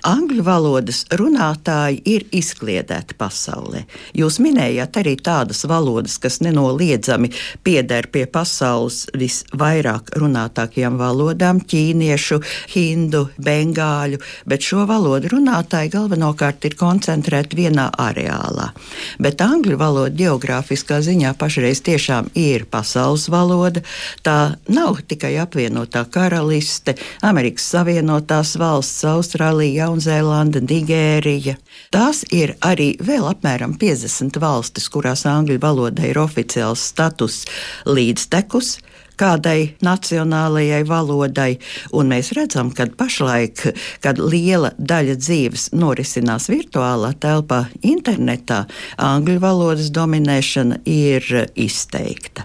angļu 0.06 0.44
valodas 0.46 1.04
runātāji 1.18 2.02
ir 2.10 2.26
izkliedēti 2.36 3.18
pasaulē. 3.18 3.86
Jūs 4.18 4.38
minējāt 4.44 5.00
arī 5.02 5.16
tādas 5.18 5.64
valodas, 5.70 6.18
kas 6.22 6.40
nenoliedzami 6.46 7.32
pieder 7.66 8.08
pie 8.14 8.26
pasaules 8.30 9.06
visvairāk 9.18 10.14
runātākajām 10.20 11.00
valodām- 11.02 11.62
ķīniešu, 11.72 12.42
hindu, 12.76 13.30
bengāļu, 13.42 14.22
bet 14.46 14.62
šo 14.62 14.86
valodu 14.86 15.30
runātāji 15.34 15.92
galvenokārt 15.98 16.66
ir 16.66 16.76
koncentrēti 16.76 17.58
vienā 17.58 17.90
areālā. 17.98 18.72
Bet 19.20 19.42
angļu 19.42 19.78
valoda 19.78 20.16
geogrāfiskā 20.16 21.02
ziņā 21.02 21.34
pašreiz 21.38 21.82
tiešām 21.82 22.30
ir 22.36 22.66
pasaules 22.66 23.28
valoda. 23.30 23.82
Tā 24.24 24.58
nav 24.70 25.02
tikai 25.08 25.36
apvienotā 25.42 26.06
karaliste, 26.10 26.96
Amerikas 27.22 27.66
Savienotās 27.74 28.56
valsts, 28.58 29.04
Austrālija, 29.04 29.95
Jaunzēlanda, 29.96 30.60
Nigērija. 30.60 31.56
Tās 31.94 32.26
ir 32.36 32.58
arī 32.60 32.98
vēl 33.00 33.24
apmēram 33.30 33.78
50 33.80 34.36
valstis, 34.44 34.90
kurās 34.92 35.24
angļu 35.24 35.56
valodai 35.64 36.10
ir 36.12 36.20
oficiāls 36.20 36.84
status 36.92 37.46
līdztekus 37.88 38.76
kādai 39.16 39.78
nacionālajai 39.80 40.82
valodai. 40.84 41.54
Un 41.96 42.10
mēs 42.12 42.34
redzam, 42.36 42.74
ka 42.76 42.90
pašlaik, 42.92 43.62
kad 44.04 44.20
liela 44.20 44.74
daļa 44.76 45.16
dzīves 45.22 45.70
norisinās 45.72 46.50
virtuālā 46.52 47.14
telpā, 47.16 47.62
internetā, 47.80 48.66
angļu 49.00 49.38
valodas 49.40 49.88
dominēšana 49.96 50.82
ir 50.84 51.48
izteikta. 51.56 52.44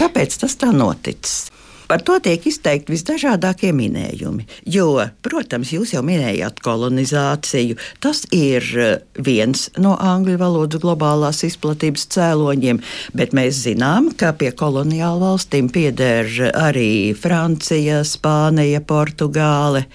Kāpēc 0.00 0.40
tas 0.42 0.58
tā 0.58 0.72
noticis? 0.74 1.46
Par 1.88 2.02
to 2.04 2.18
tiek 2.20 2.44
izteikti 2.44 2.92
visdažādākie 2.92 3.70
minējumi. 3.72 4.44
Jo, 4.68 5.06
protams, 5.24 5.70
jūs 5.72 5.94
jau 5.94 6.02
minējāt 6.04 6.60
kolonizāciju. 6.60 7.78
Tas 8.04 8.26
ir 8.34 8.66
eh, 8.76 8.90
viens 9.24 9.62
no 9.80 9.94
angļu 9.96 10.36
valodas 10.40 10.82
globālās 10.82 11.40
izplatības 11.48 12.04
cēloņiem, 12.12 12.82
bet 13.16 13.32
mēs 13.36 13.62
zinām, 13.64 14.10
ka 14.20 14.34
pie 14.36 14.50
koloniālu 14.52 15.22
valstīm 15.24 15.70
pieder 15.72 16.28
arī 16.52 17.14
Francija, 17.16 18.02
Spānija, 18.04 18.82
Portugāle. 18.84 19.86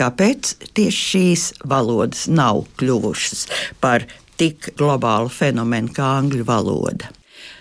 Kāpēc 0.00 0.54
tieši 0.72 1.02
šīs 1.10 1.44
valodas 1.68 2.24
nav 2.32 2.64
kļuvušas 2.80 3.44
par 3.84 4.08
tik 4.40 4.72
globālu 4.80 5.28
fenomenu 5.28 5.92
kā 5.92 6.08
angļu 6.22 6.48
valoda? 6.48 7.12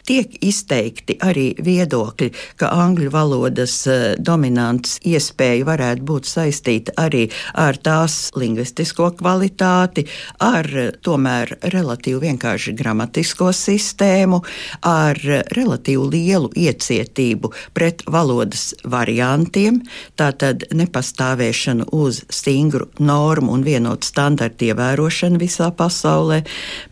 Tiek 0.07 0.35
izteikti 0.43 1.15
arī 1.23 1.53
viedokļi, 1.63 2.29
ka 2.59 2.71
angļu 2.83 3.11
valodas 3.13 3.75
eh, 3.87 4.03
dominants 4.19 4.99
iespēja 5.07 5.65
varētu 5.67 6.05
būt 6.07 6.29
saistīta 6.29 6.95
arī 6.99 7.27
ar 7.59 7.77
tās 7.83 8.29
lingvistisko 8.35 9.11
kvalitāti, 9.19 10.05
ar 10.43 10.67
tomēr 11.03 11.55
relatīvi 11.73 12.23
vienkārši 12.27 12.75
gramatisko 12.77 13.51
sistēmu, 13.55 14.41
ar 14.87 15.19
relatīvi 15.55 16.09
lielu 16.13 16.51
iecietību 16.55 17.53
pret 17.73 18.03
valodas 18.11 18.73
variantiem, 18.83 19.81
tātad 20.19 20.67
nepastāvēšanu 20.73 21.89
uz 21.95 22.23
stingru 22.33 22.89
normu 22.99 23.53
un 23.55 23.63
vienotu 23.65 24.07
standartu 24.07 24.71
ievērošanu 24.71 25.39
visā 25.41 25.69
pasaulē. 25.75 26.43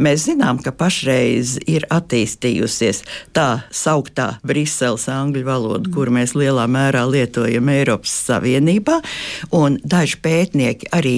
Mēs 0.01 0.27
zinām, 0.29 0.61
ka 0.63 0.73
pašreiz 0.75 1.57
ir 1.67 1.87
attīstījusies 1.91 3.00
tā 3.35 3.63
sauktā 3.73 4.35
Briseles 4.47 5.07
angļu 5.11 5.43
valoda, 5.47 5.91
kuru 5.93 6.15
mēs 6.17 6.35
lielā 6.37 6.67
mērā 6.71 7.03
lietojam 7.09 7.71
Eiropas 7.73 8.13
Savienībā. 8.27 8.99
Daži 9.81 10.17
pētnieki 10.21 10.91
arī 10.95 11.15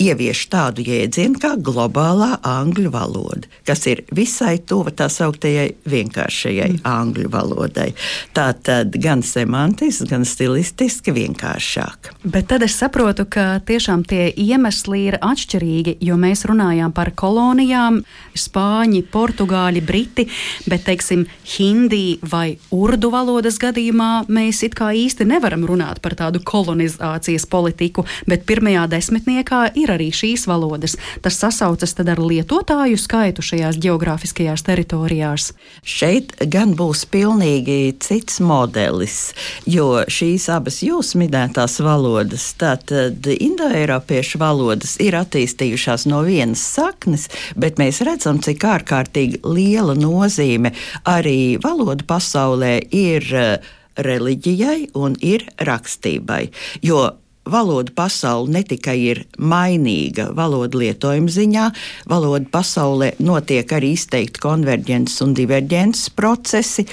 ievieš 0.00 0.46
tādu 0.52 0.84
jēdzienu 0.86 1.40
kā 1.42 1.54
globālā 1.60 2.38
angļu 2.46 2.92
valoda, 2.94 3.48
kas 3.66 3.84
ir 3.90 4.04
visai 4.14 4.56
tuva 4.58 4.92
tā 4.94 5.08
sauktajai 5.12 5.70
vienkāršajai 5.88 6.70
mm. 6.76 6.82
angļu 6.88 7.30
valodai. 7.32 7.90
Tā 8.36 8.50
tad 8.64 8.96
gan 9.00 9.22
semantiski, 9.26 10.08
gan 10.10 10.26
stilistiski 10.28 11.14
vienkāršāk. 11.14 12.12
Bet 12.24 12.48
tad 12.52 12.64
es 12.66 12.76
saprotu, 12.80 13.26
ka 13.28 13.60
tiešām 13.66 14.04
tie 14.08 14.28
iemesli 14.30 15.04
ir 15.10 15.18
atšķirīgi, 15.22 15.98
jo 16.04 16.18
mēs 16.20 16.44
runājām 16.48 16.94
par 16.96 17.12
kolonijām, 17.18 18.02
spāņi, 18.38 19.04
portugāļi, 19.12 19.84
briti, 19.84 20.26
bet, 20.68 20.84
teiksim, 20.88 21.23
hindi 21.56 22.18
vai 22.22 22.56
urdu 22.74 23.10
valodas 23.14 23.58
gadījumā 23.62 24.26
mēs 24.28 24.62
it 24.66 24.76
kā 24.78 24.90
īsti 24.96 25.26
nevaram 25.28 25.64
runāt 25.68 26.00
par 26.04 26.16
tādu 26.18 26.42
kolonizācijas 26.44 27.46
politiku, 27.50 28.04
bet 28.30 28.46
pirmajā 28.48 28.86
desmitniekā 28.92 29.62
ir 29.80 29.92
arī 29.94 30.10
šīs 30.14 30.46
valodas. 30.50 30.96
Tas 31.24 31.38
sasaucas 31.40 31.94
tad 31.96 32.10
ar 32.12 32.20
lietotāju 32.22 32.98
skaitu 33.00 33.44
šajās 33.44 33.78
geogrāfiskajās 33.82 34.64
teritorijās. 34.66 35.50
Šeit 35.84 36.34
gan 36.50 36.74
būs 36.78 37.04
pilnīgi 37.10 37.94
cits 38.02 38.40
modelis, 38.44 39.32
jo 39.68 40.04
šīs 40.08 40.48
abas 40.52 40.80
jūs 40.84 41.14
minētās 41.18 41.78
valodas, 41.84 42.50
tātad 42.60 43.26
indoeiropiešu 43.34 44.40
valodas, 44.42 44.96
ir 45.02 45.16
attīstījušās 45.18 46.06
no 46.10 46.22
vienas 46.26 46.62
saknes, 46.74 47.28
bet 47.56 47.80
mēs 47.80 48.02
redzam, 48.06 48.40
cik 48.44 48.64
ārkārtīgi 48.68 49.42
liela 49.44 49.96
nozīme 49.98 50.74
arī 51.14 51.56
valoda 51.62 52.04
pasaulē 52.08 52.78
ir 52.94 53.28
eh, 53.34 53.74
reliģijai 53.94 54.94
un 54.98 55.14
ir 55.22 55.46
rakstībai. 55.62 56.48
Jo 56.82 57.12
valoda 57.44 57.92
pasaule 57.94 58.52
ne 58.56 58.62
tikai 58.64 58.96
ir 59.04 59.22
mainīga 59.38 60.30
valodu 60.36 60.80
lietojuma 60.80 61.32
ziņā, 61.32 61.68
valoda 62.10 62.48
pasaulē 62.52 63.12
notiek 63.24 63.72
arī 63.76 63.94
izteikti 63.98 64.42
konverģences 64.42 65.20
un 65.26 65.34
diverģences 65.36 66.12
procesi. 66.16 66.86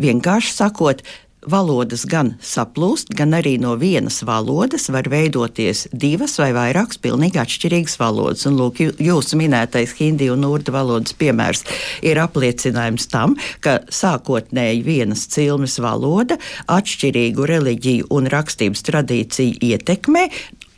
Vienkārši 0.00 0.54
sakot, 0.54 1.02
valodas 1.46 2.04
gan 2.08 2.32
saplūst, 2.42 3.12
gan 3.16 3.36
arī 3.36 3.56
no 3.60 3.74
vienas 3.78 4.20
valodas 4.26 4.88
var 4.92 5.08
veidoties 5.10 5.86
divas 5.92 6.38
vai 6.40 6.50
vairākas 6.56 7.00
pilnīgi 7.02 7.40
atšķirīgas 7.42 7.98
valodas. 8.00 8.46
Un, 8.48 8.58
lūk, 8.58 8.82
jūsu 8.98 9.38
minētais 9.40 9.94
hindi 10.00 10.30
un 10.32 10.46
urdu 10.48 10.74
valodas 10.74 11.14
piemērs 11.18 11.64
ir 12.06 12.20
apliecinājums 12.22 13.08
tam, 13.12 13.36
ka 13.64 13.80
sākotnēji 13.92 14.84
vienas 14.86 15.26
cilmes 15.32 15.78
valoda 15.82 16.38
atšķirīgu 16.66 17.48
reliģiju 17.52 18.12
un 18.14 18.30
rakstības 18.32 18.84
tradīciju 18.88 19.60
ietekmē 19.72 20.28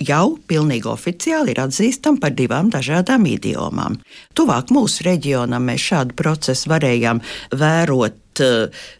jau 0.00 0.38
pilnīgi 0.48 0.88
oficiāli 0.88 1.54
ir 1.54 1.60
atzīstama 1.64 2.20
par 2.22 2.32
divām 2.36 2.70
dažādām 2.72 3.26
idiomām. 3.28 3.98
Tuvāk 4.36 4.72
mūsu 4.74 5.04
reģionam 5.08 5.68
mēs 5.68 5.90
šādu 5.90 6.16
procesu 6.16 6.72
varējām 6.72 7.20
vērot 7.52 8.16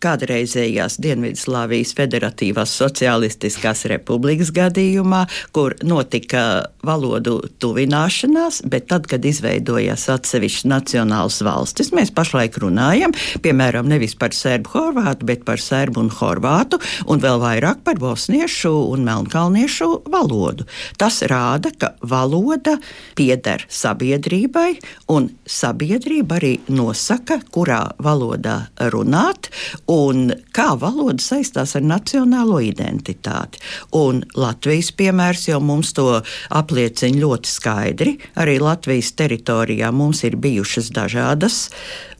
kādreizējās 0.02 0.98
Dienvidslāvijas 1.02 1.92
Federatīvās 1.98 2.72
Socialistiskās 2.80 3.84
Republikas 3.90 4.50
gadījumā, 4.54 5.24
kur 5.54 5.76
notika 5.86 6.42
valodu 6.86 7.38
tuvināšanās, 7.62 8.62
bet 8.70 8.88
tad, 8.90 9.06
kad 9.10 9.24
izveidojās 9.24 10.08
atsevišķas 10.12 10.68
nacionālas 10.70 11.40
valstis, 11.46 11.92
mēs 11.96 12.12
pašlaik 12.16 12.58
runājam, 12.62 13.14
piemēram, 13.44 13.88
nevis 13.90 14.16
par 14.18 14.34
serbu 14.36 14.74
horvātu, 14.74 15.28
bet 15.28 15.44
par 15.48 15.62
serbu 15.62 16.04
un 16.04 16.10
horvātu, 16.20 16.80
un 17.06 17.22
vēl 17.22 17.40
vairāk 17.42 17.84
par 17.86 18.00
bosniešu 18.00 18.72
un 18.90 19.06
melnkalniešu 19.06 19.90
valodu. 20.10 20.66
Tas 21.00 21.22
rāda, 21.30 21.72
ka 21.76 21.94
valoda 22.02 22.78
pieder 23.18 23.66
sabiedrībai, 23.68 24.74
un 25.12 25.30
sabiedrība 25.46 26.40
arī 26.40 26.54
nosaka, 26.72 27.40
kurā 27.52 27.82
valodā 28.02 28.58
runā 28.92 29.19
runāt, 29.20 29.50
un 29.88 30.32
kā 30.52 30.74
valoda 30.78 31.20
saistās 31.22 31.76
ar 31.76 31.82
nacionālo 31.82 32.60
identitāti. 32.62 33.60
Un 33.92 34.24
Latvijas 34.34 34.92
piemērs 34.92 35.48
jau 35.48 35.60
mums 35.60 35.92
to 35.92 36.22
apliecina 36.50 37.20
ļoti 37.20 37.48
skaidri. 37.48 38.18
Arī 38.36 38.58
Latvijas 38.60 39.12
teritorijā 39.12 39.90
mums 39.92 40.24
ir 40.24 40.36
bijušas 40.36 40.90
dažādas 40.90 41.68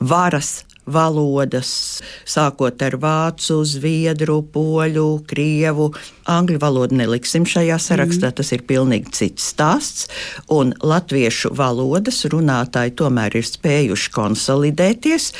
varas 0.00 0.64
valodas, 0.86 2.00
sākot 2.28 2.80
ar 2.82 2.96
vācu, 3.00 3.60
zviedru, 3.66 4.40
poļu, 4.52 5.22
krievu. 5.28 5.90
Angļu 6.30 6.60
valodu 6.62 6.98
neliksim 7.00 7.46
šajā 7.48 7.78
sarakstā, 7.82 8.30
mm. 8.30 8.36
tas 8.38 8.52
ir 8.54 8.64
pilnīgi 8.68 9.14
cits 9.16 9.48
stāsts. 9.52 10.06
Un 10.52 10.72
latviešu 10.78 11.52
valodas 11.56 12.22
runātāji 12.30 12.94
tomēr 13.00 13.34
ir 13.40 13.46
spējuši 13.46 14.12
konsolidēties 14.14 15.30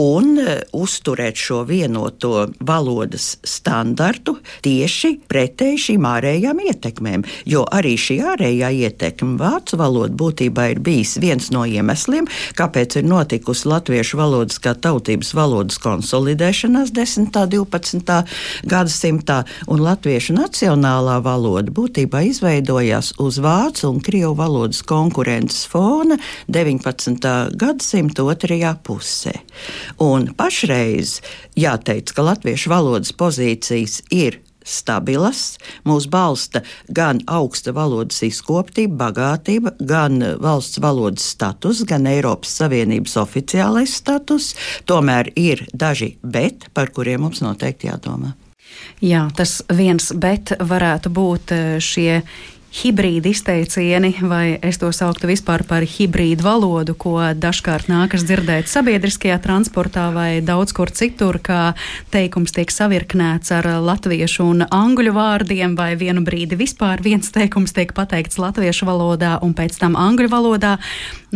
un 0.00 0.36
e, 0.38 0.56
uzturēt 0.76 1.40
šo 1.40 1.62
vienoto 1.68 2.46
valodas 2.60 3.36
standartu 3.46 4.36
tieši 4.64 5.12
pretēji 5.28 5.82
šīm 5.88 6.06
ārējām 6.08 6.62
ietekmēm. 6.68 7.26
Jo 7.48 7.64
arī 7.74 7.96
šī 8.00 8.20
ārējā 8.34 8.70
ietekme, 8.86 9.36
vācu 9.40 9.80
valoda 9.80 10.14
būtībā 10.16 10.70
ir 10.74 10.82
bijis 10.84 11.16
viens 11.22 11.50
no 11.54 11.66
iemesliem, 11.66 12.28
kāpēc 12.58 13.00
ir 13.00 13.08
notikusi 13.10 13.68
latviešu 13.70 14.20
valodas 14.20 14.60
kā 14.62 14.76
tautības 14.86 15.34
valodas 15.34 15.80
konsolidēšanās 15.82 16.94
10. 16.94 17.26
un 17.26 17.50
12. 17.50 18.16
gadsimtā, 18.70 19.42
un 19.72 19.82
latviešu 19.82 20.36
nacionālā 20.36 21.18
valoda 21.24 21.72
būtībā 21.74 22.22
izveidojās 22.30 23.14
uz 23.22 23.40
vācu 23.42 23.90
un 23.90 24.00
krievu 24.04 24.34
valodas 24.38 24.82
konkurences 24.86 25.66
fona 25.70 26.18
19. 26.52 27.30
gadsimta 27.58 28.26
otrajā 28.26 28.76
pusē. 28.86 29.34
Un 30.02 30.30
pašreiz 30.38 31.20
jāteic, 31.58 32.12
ka 32.14 32.26
latviešu 32.30 32.72
valodas 32.72 33.14
pozīcijas 33.16 34.02
ir 34.14 34.40
stabilas, 34.66 35.56
mūs 35.86 36.08
balsta 36.10 36.62
gan 36.92 37.22
augsta 37.30 37.74
valodas 37.76 38.22
izkoptība, 38.26 39.06
bagātība, 39.06 39.76
gan 39.80 40.18
valsts 40.42 40.80
valodas 40.82 41.26
status, 41.36 41.84
gan 41.88 42.08
Eiropas 42.10 42.56
Savienības 42.60 43.16
oficiālais 43.22 43.94
status. 44.00 44.54
Tomēr 44.90 45.30
ir 45.38 45.66
daži 45.72 46.16
bet, 46.22 46.68
par 46.74 46.90
kuriem 46.94 47.26
mums 47.26 47.42
noteikti 47.44 47.90
jādomā. 47.90 48.34
Jā, 49.04 49.26
tas 49.36 49.60
viens 49.72 50.10
bet 50.16 50.54
varētu 50.60 51.12
būt 51.12 51.52
eh, 51.54 51.64
šie 51.82 52.22
hibrīda 52.76 53.30
izteicieni, 53.30 54.12
vai 54.28 54.58
es 54.64 54.78
to 54.80 54.90
sauktu 54.92 55.30
vispār 55.30 55.64
par 55.68 55.84
hibrīdu 55.88 56.44
valodu, 56.44 56.94
ko 56.98 57.16
dažkārt 57.36 57.88
nākas 57.88 58.26
dzirdēt 58.28 58.68
sabiedriskajā 58.70 59.38
transportā 59.44 60.08
vai 60.14 60.40
daudz 60.44 60.74
kur 60.76 60.92
citur, 60.92 61.38
kā 61.40 61.72
teikums 62.12 62.52
tiek 62.56 62.72
savirknēts 62.72 63.54
ar 63.56 63.68
latviešu 63.84 64.44
un 64.44 64.66
angļu 64.66 65.14
vārdiem, 65.16 65.76
vai 65.78 65.94
vienu 65.96 66.24
brīdi 66.26 66.58
vispār 66.58 67.00
viens 67.04 67.32
teikums 67.32 67.72
tiek 67.76 67.94
pateikts 67.96 68.40
latviešu 68.42 68.88
valodā 68.88 69.36
un 69.44 69.56
pēc 69.56 69.80
tam 69.80 69.96
angļu 69.96 70.32
valodā. 70.32 70.76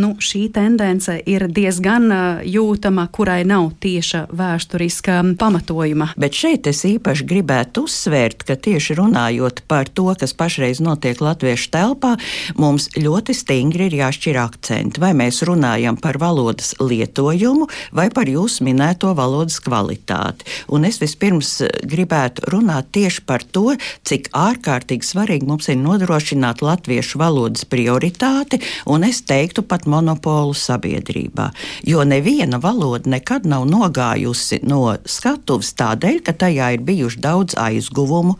Nu, 0.01 0.15
šī 0.21 0.47
tendence 0.55 1.17
ir 1.29 1.47
diezgan 1.51 2.09
jūtama, 2.47 3.09
kurai 3.13 3.43
nav 3.49 3.73
tieša 3.83 4.27
vēsturiska 4.33 5.19
pamatojuma. 5.41 6.13
Bet 6.21 6.37
šeit 6.37 6.69
es 6.71 6.85
īpaši 6.89 7.27
gribētu 7.29 7.85
uzsvērt, 7.89 8.47
ka 8.49 8.57
tieši 8.57 8.97
runājot 9.01 9.65
par 9.69 9.91
to, 9.93 10.09
kas 10.21 10.37
pašreiz 10.37 10.81
notiek 10.85 11.21
Latvijā, 11.21 11.30
latviešu 11.31 11.71
telpā, 11.75 12.17
mums 12.61 12.91
ļoti 12.99 13.35
stingri 13.37 13.89
ir 13.89 13.99
jāšķir 14.03 14.39
akcenti. 14.43 15.01
Vai 15.03 15.13
mēs 15.17 15.43
runājam 15.47 15.97
par 16.01 16.19
valodas 16.21 16.75
lietojumu 16.81 17.69
vai 17.97 18.09
par 18.15 18.29
jūsu 18.31 18.67
minēto 18.67 19.15
valodas 19.17 19.61
kvalitāti. 19.63 20.47
Un 20.75 20.87
es 20.89 21.01
vispirms 21.03 21.53
eh, 21.65 21.73
gribētu 21.87 22.51
runāt 22.53 22.91
tieši 22.95 23.25
par 23.27 23.45
to, 23.45 23.77
cik 24.07 24.31
ārkārtīgi 24.37 25.07
svarīgi 25.07 25.49
mums 25.49 25.71
ir 25.71 25.79
nodrošināt 25.81 26.65
latviešu 26.65 27.21
valodas 27.21 27.67
prioritāti, 27.69 28.61
un 28.91 29.07
es 29.07 29.23
teiktu 29.27 29.65
pat 29.67 29.87
monopolu 29.91 30.55
sabiedrībā. 30.57 31.51
Jo 31.87 32.05
neviena 32.09 32.61
valoda 32.63 33.11
nekad 33.11 33.47
nav 33.49 33.67
nogājusi 33.71 34.61
no 34.67 34.97
skatuves 35.07 35.73
tādēļ, 35.79 36.21
ka 36.27 36.35
tajā 36.45 36.73
ir 36.77 36.85
bijuši 36.87 37.23
daudz 37.23 37.59
aizguvumu, 37.61 38.37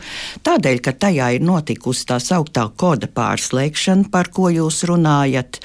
tādēļ, 0.47 0.83
ka 0.85 0.97
tajā 1.07 1.31
ir 1.37 1.45
notikusi 1.47 2.07
tā 2.09 2.21
sauktā 2.23 2.67
koda 2.79 3.09
pārslēgšana, 3.11 4.11
par 4.13 4.31
ko 4.35 4.51
jūs 4.53 4.83
runājat. 4.91 5.61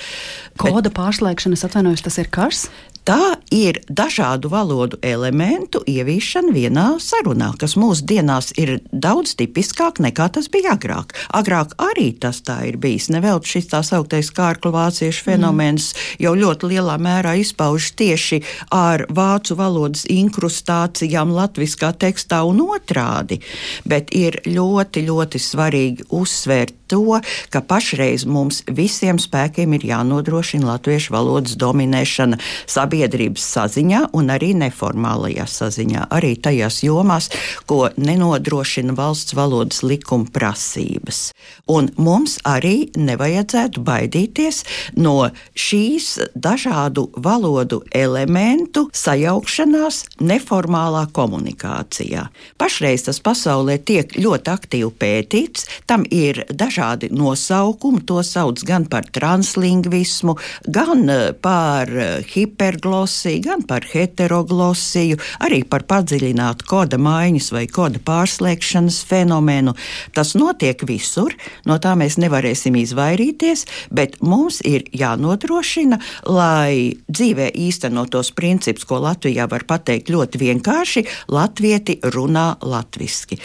Koda 0.61 0.89
Bet... 0.89 0.95
pārslēgšana, 0.97 1.59
atvainojos, 1.67 2.05
tas 2.05 2.19
ir 2.21 2.31
kas? 2.33 2.67
Tā 3.05 3.35
ir 3.53 3.77
dažādu 3.85 4.49
valodu 4.49 4.97
elementu 5.05 5.83
ieviešana 5.85 6.49
vienā 6.55 6.85
sarunā, 6.97 7.51
kas 7.61 7.75
mūsdienās 7.77 8.47
ir 8.57 8.79
daudz 8.89 9.35
tipiskāk 9.37 9.99
nekā 10.01 10.25
tas 10.33 10.47
bija 10.49 10.73
agrāk. 10.73 11.13
Agrāk 11.29 11.75
arī 11.77 12.07
tas 12.17 12.39
tā 12.41 12.63
ir 12.65 12.79
bijis. 12.81 13.11
Nevelc 13.13 13.45
šis 13.45 13.69
tā 13.69 13.83
sauktais 13.85 14.31
kārklu 14.33 14.71
vāciešu 14.73 15.21
mm. 15.21 15.27
fenomens 15.27 15.91
mm. 15.93 16.23
jau 16.25 16.33
ļoti 16.33 16.71
lielā 16.71 16.95
mērā 16.97 17.35
izpaužas 17.43 17.91
tieši 17.93 18.39
ar 18.73 19.05
vācu 19.13 19.59
valodas 19.59 20.07
inkrustācijām 20.09 21.29
latviskā 21.37 21.93
tekstā 22.01 22.41
un 22.49 22.63
otrādi. 22.65 23.37
Bet 23.85 24.15
ir 24.17 24.39
ļoti, 24.49 25.05
ļoti 25.05 25.43
svarīgi 25.45 26.09
uzsvērt 26.09 26.73
to, 26.89 27.21
ka 27.53 27.61
pašreiz 27.65 28.25
mums 28.29 28.63
visiem 28.65 29.21
spēkiem 29.21 29.77
ir 29.77 29.87
jānodrošina 29.93 30.73
latviešu 30.73 31.13
valodas 31.13 31.53
dominēšana 31.61 32.41
sabiedrībā 32.65 32.94
sabiedrības 32.95 33.43
saziņā 33.55 34.01
un 34.15 34.29
arī 34.31 34.53
neformālajā 34.55 35.45
saziņā, 35.49 36.07
arī 36.15 36.35
tajās 36.39 36.81
jomās, 36.85 37.27
ko 37.67 37.89
nenodrošina 37.97 38.95
valsts 38.95 39.35
valodas 39.35 39.83
likuma 39.83 40.29
prasības. 40.31 41.33
Un 41.67 41.89
mums 41.97 42.37
arī 42.45 42.91
nevajadzētu 42.95 43.83
baidīties 43.83 44.63
no 44.95 45.29
šīs 45.55 46.31
dažādu 46.35 47.09
valodu 47.17 47.81
elementu 47.91 48.87
sajaukšanās 48.93 50.05
neformālā 50.21 51.07
komunikācijā. 51.11 52.29
Pašreiz 52.57 53.07
tas 53.09 53.19
pasaulē 53.19 53.77
tiek 53.83 54.15
ļoti 54.15 54.53
aktīvi 54.55 54.91
pētīts, 54.99 55.67
tam 55.85 56.05
ir 56.11 56.45
dažādi 56.49 57.11
nosaukumi, 57.11 58.05
to 58.07 58.21
sauc 58.23 58.63
gan 58.63 58.87
par 58.87 59.09
translingvismu, 59.11 60.37
gan 60.71 61.09
eh, 61.09 61.33
par 61.35 61.91
eh, 61.91 62.23
hiperglosiju 62.23 62.84
hiperglosiju, 62.85 63.41
gan 63.41 63.61
par 63.67 63.85
heteroglosiju, 63.85 65.17
arī 65.41 65.63
par 65.65 65.83
padziļinātu 65.89 66.65
koda 66.67 66.97
maiņas 66.97 67.51
vai 67.51 67.65
koda 67.67 67.99
pārslēgšanas 67.99 69.03
fenomenu. 69.05 69.73
Tas 70.13 70.35
notiek 70.35 70.77
visur, 70.85 71.33
no 71.65 71.77
tā 71.79 71.95
mēs 71.95 72.17
nevarēsim 72.17 72.75
izvairīties, 72.75 73.65
bet 73.91 74.21
mums 74.21 74.61
ir 74.63 74.85
jānodrošina, 74.93 75.99
lai 76.25 76.95
dzīvē 77.09 77.51
īstenotos 77.55 78.31
principus, 78.35 78.85
ko 78.85 79.01
Latvijā 79.01 79.49
var 79.49 79.65
pateikt 79.65 80.09
ļoti 80.09 80.41
vienkārši, 80.41 81.05
latvieti 81.27 81.99
runā 82.03 82.55
latviski. 82.61 83.39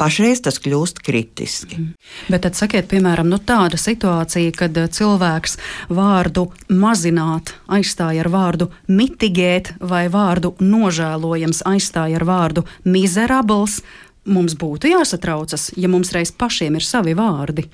Pašreiz 0.00 0.40
tas 0.42 0.58
kļūst 0.62 1.02
kritiski. 1.04 1.78
Mm. 1.78 1.90
Bet 2.32 2.44
tad 2.46 2.56
sakiet, 2.58 2.88
piemēram, 2.90 3.28
nu 3.30 3.38
tāda 3.38 3.78
situācija, 3.78 4.54
kad 4.56 4.76
eh, 4.80 4.88
cilvēks 4.90 5.58
vārdu 5.92 6.48
mazināt 6.72 7.54
aizstāja 7.70 8.24
ar 8.24 8.30
vārdu 8.32 8.70
mitigēt 8.90 9.74
vai 9.80 10.06
vārdu 10.12 10.54
nožēlojams 10.60 11.64
aizstāja 11.68 12.18
ar 12.20 12.26
vārdu 12.28 12.66
mizerabls, 12.84 13.80
mums 14.24 14.56
būtu 14.58 14.92
jāsatraucas, 14.92 15.70
ja 15.76 15.90
mums 15.90 16.12
reiz 16.14 16.32
pašiem 16.34 16.78
ir 16.78 16.86
savi 16.86 17.14
vārdi. 17.18 17.66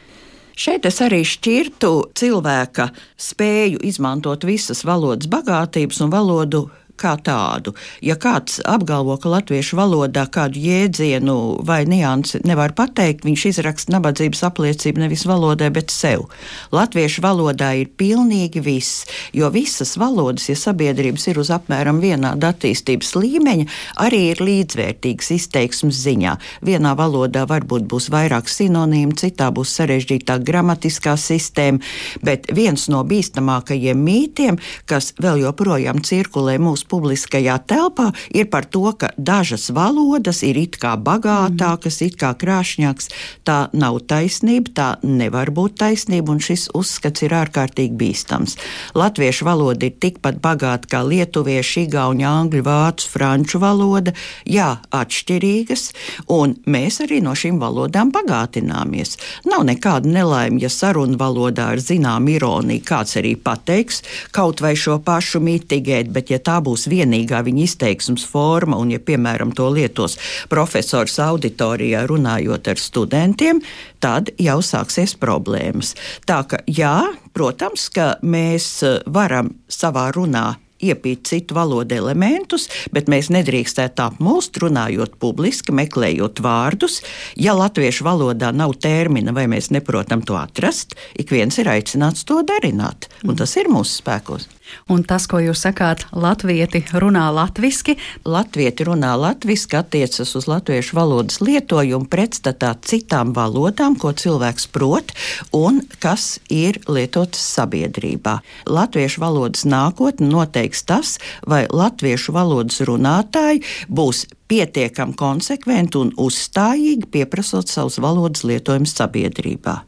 Šeit 0.58 0.88
es 0.90 0.96
arī 1.04 1.20
šķirtu 1.22 1.90
cilvēka 2.18 2.88
spēju 3.14 3.78
izmantot 3.86 4.42
visas 4.42 4.82
valodas 4.82 5.30
bagātības 5.30 6.00
un 6.02 6.10
valodu 6.10 6.64
kā 6.98 7.14
tādu. 7.24 7.74
Ja 8.04 8.18
kāds 8.20 8.58
apgalvo, 8.66 9.16
ka 9.20 9.30
latviešu 9.32 9.78
valodā 9.78 10.26
kādu 10.32 10.60
jēdzienu 10.62 11.36
vai 11.66 11.82
niansi 11.88 12.42
nevar 12.46 12.74
pateikt, 12.78 13.24
viņš 13.26 13.44
izraksta 13.52 13.94
nabadzības 13.94 14.44
apliecību 14.48 15.04
nevis 15.04 15.24
valodai, 15.28 15.70
bet 15.74 15.92
sev. 15.94 16.26
Latviešu 16.74 17.22
valodā 17.24 17.72
ir 17.78 17.92
pilnīgi 17.98 18.62
viss, 18.64 19.06
jo 19.36 19.50
visas 19.54 19.96
valodas, 20.00 20.48
ja 20.50 20.56
sabiedrības 20.58 21.28
ir 21.30 21.40
uz 21.42 21.52
apmēram 21.54 22.02
vienāda 22.02 22.52
attīstības 22.52 23.14
līmeņa, 23.18 23.68
arī 24.04 24.22
ir 24.32 24.42
līdzvērtīgas 24.44 25.32
izteiksmes 25.38 26.02
ziņā. 26.04 26.36
Vienā 26.66 26.94
valodā 26.98 27.44
varbūt 27.48 27.86
būs 27.90 28.10
vairāk 28.14 28.50
sinonīmu, 28.50 29.16
citā 29.18 29.50
būs 29.54 29.76
sarežģītāka 29.78 30.46
gramatiskā 30.48 31.14
sistēma, 31.20 31.82
bet 32.24 32.50
viens 32.54 32.88
no 32.92 33.04
bīstamākajiem 33.06 34.04
mītiem, 34.08 34.58
kas 34.88 35.12
vēl 35.20 35.44
joprojām 35.46 36.02
cirkulē 36.04 36.58
mūsu 36.62 36.87
publiskajā 36.90 37.58
telpā 37.68 38.10
ir 38.34 38.48
par 38.52 38.66
to, 38.68 38.84
ka 38.98 39.10
dažas 39.16 39.68
valodas 39.74 40.42
ir 40.46 40.58
it 40.60 40.78
kā 40.80 40.94
bagātākas, 40.96 42.00
it 42.06 42.18
kā 42.20 42.32
krāšņākas. 42.38 43.10
Tā 43.46 43.58
nav 43.72 44.00
taisnība, 44.10 44.72
tā 44.74 44.88
nevar 45.02 45.52
būt 45.54 45.78
taisnība, 45.82 46.34
un 46.34 46.42
šis 46.42 46.68
uzskats 46.76 47.24
ir 47.26 47.34
ārkārtīgi 47.38 47.96
bīstams. 47.98 48.56
Latviešu 48.98 49.48
valoda 49.48 49.88
ir 49.88 49.96
tikpat 50.00 50.40
bagāta 50.44 50.90
kā 50.90 51.02
lietuviešu, 51.06 51.84
igauņu, 51.86 52.26
angļu, 52.28 52.64
vācu, 52.66 53.08
franču 53.12 53.60
valoda, 53.62 54.14
jā, 54.48 54.70
atšķirīgas, 54.94 55.88
un 56.34 56.56
mēs 56.66 57.02
arī 57.04 57.20
no 57.24 57.34
šīm 57.38 57.60
valodām 57.62 58.12
bagātināmies. 58.14 59.16
Nav 59.48 59.66
nekāda 59.68 60.10
nelaime, 60.10 60.60
ja 60.62 60.70
sarunu 60.72 61.18
valodā 61.20 61.70
ar 61.74 61.82
zinām 61.82 62.28
ironiju 62.30 62.84
kāds 62.88 63.18
arī 63.20 63.34
pateiks 63.36 64.02
kaut 64.34 64.62
vai 64.64 64.74
šo 64.78 64.98
pašu 65.04 65.40
mitigēt, 65.44 66.12
bet 66.14 66.32
ja 66.32 66.38
tā 66.42 66.58
būs 66.64 66.77
būs 66.78 66.86
vienīgā 66.90 67.42
viņa 67.42 67.64
izteiksmes 67.64 68.24
forma, 68.24 68.78
un, 68.78 68.92
ja, 68.92 68.98
piemēram, 68.98 69.52
to 69.52 69.68
lietos 69.70 70.18
profesors 70.48 71.18
auditorijā 71.18 72.06
runājot 72.06 72.68
ar 72.70 72.78
studentiem, 72.78 73.60
tad 74.00 74.30
jau 74.38 74.60
sāksies 74.62 75.16
problēmas. 75.18 75.96
Tā 76.26 76.44
ka, 76.46 76.62
jā, 76.66 77.10
protams, 77.34 77.88
ka 77.90 78.18
mēs 78.22 78.82
eh, 78.86 79.02
varam 79.06 79.56
savā 79.68 80.12
runā 80.14 80.56
iepīt 80.78 81.26
citu 81.26 81.56
valodu 81.56 81.96
elementus, 81.96 82.68
bet 82.94 83.08
mēs 83.10 83.32
nedrīkstētu 83.34 83.98
apmulst, 83.98 84.60
runājot 84.62 85.16
publiski, 85.18 85.74
meklējot 85.74 86.38
vārdus. 86.38 87.00
Ja 87.34 87.56
latviešu 87.58 88.06
valodā 88.06 88.52
nav 88.54 88.76
termina 88.78 89.34
vai 89.34 89.48
mēs 89.50 89.72
neprotam 89.74 90.22
to 90.22 90.38
atrast, 90.38 90.94
ik 91.18 91.34
viens 91.34 91.58
ir 91.58 91.72
aicināts 91.74 92.22
to 92.22 92.44
darināt, 92.46 93.10
un 93.26 93.34
tas 93.34 93.56
ir 93.58 93.66
mūsu 93.66 93.98
spēkos. 93.98 94.46
Un 94.88 95.02
tas, 95.04 95.26
ko 95.28 95.40
jūs 95.42 95.62
sakāt, 95.66 96.04
latvieti 96.12 96.82
runā 96.92 97.26
latviski? 97.34 97.96
Latvieti 98.28 98.86
runā 98.88 99.14
latviski, 99.18 99.78
attiecas 99.78 100.34
uz 100.38 100.48
latviešu 100.50 100.96
valodas 100.96 101.40
lietojumu 101.44 102.08
pretstatā 102.10 102.74
citām 102.84 103.34
valodām, 103.36 103.98
ko 103.98 104.12
cilvēks 104.12 104.68
prot 104.72 105.12
un 105.56 105.82
kas 106.02 106.38
ir 106.52 106.80
lietotas 106.88 107.42
sabiedrībā. 107.56 108.38
Latviešu 108.68 109.24
valodas 109.24 109.66
nākotne 109.68 110.28
noteiks 110.30 110.84
tas, 110.88 111.16
vai 111.46 111.66
latviešu 111.70 112.34
valodas 112.36 112.80
runātāji 112.84 113.64
būs 113.88 114.26
pietiekami 114.48 115.16
konsekventi 115.18 116.00
un 116.00 116.14
uzstājīgi 116.16 117.10
pieprasot 117.12 117.68
savus 117.68 118.00
valodas 118.00 118.46
lietojumus 118.48 118.96
sabiedrībā. 118.96 119.87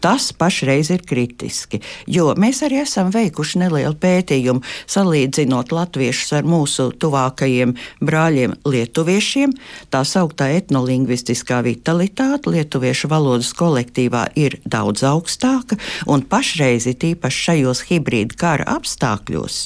Tas 0.00 0.30
pašreiz 0.32 0.90
ir 0.94 1.04
kritiski, 1.06 1.80
jo 2.08 2.32
mēs 2.40 2.62
arī 2.66 2.80
esam 2.84 3.10
veikuši 3.12 3.60
nelielu 3.64 3.96
pētījumu, 4.00 4.62
salīdzinot 4.90 5.74
latviešus 5.74 6.32
ar 6.38 6.48
mūsu 6.48 6.90
tuvākajiem 7.00 7.74
brāļiem 8.00 8.56
lietuviešiem. 8.64 9.54
Tā 9.92 10.02
sauktā 10.08 10.50
etnolingvistiskā 10.56 11.60
vitalitāte 11.66 12.52
lietuviešu 12.54 13.10
valodas 13.12 13.52
kolektīvā 13.58 14.26
ir 14.40 14.58
daudz 14.64 15.04
augstāka, 15.06 15.78
un 16.06 16.24
pašreiz 16.24 16.88
ir 16.90 16.98
tīpaši 17.02 17.44
šajos 17.50 17.84
hibrīda 17.90 18.40
kara 18.40 18.68
apstākļos. 18.78 19.60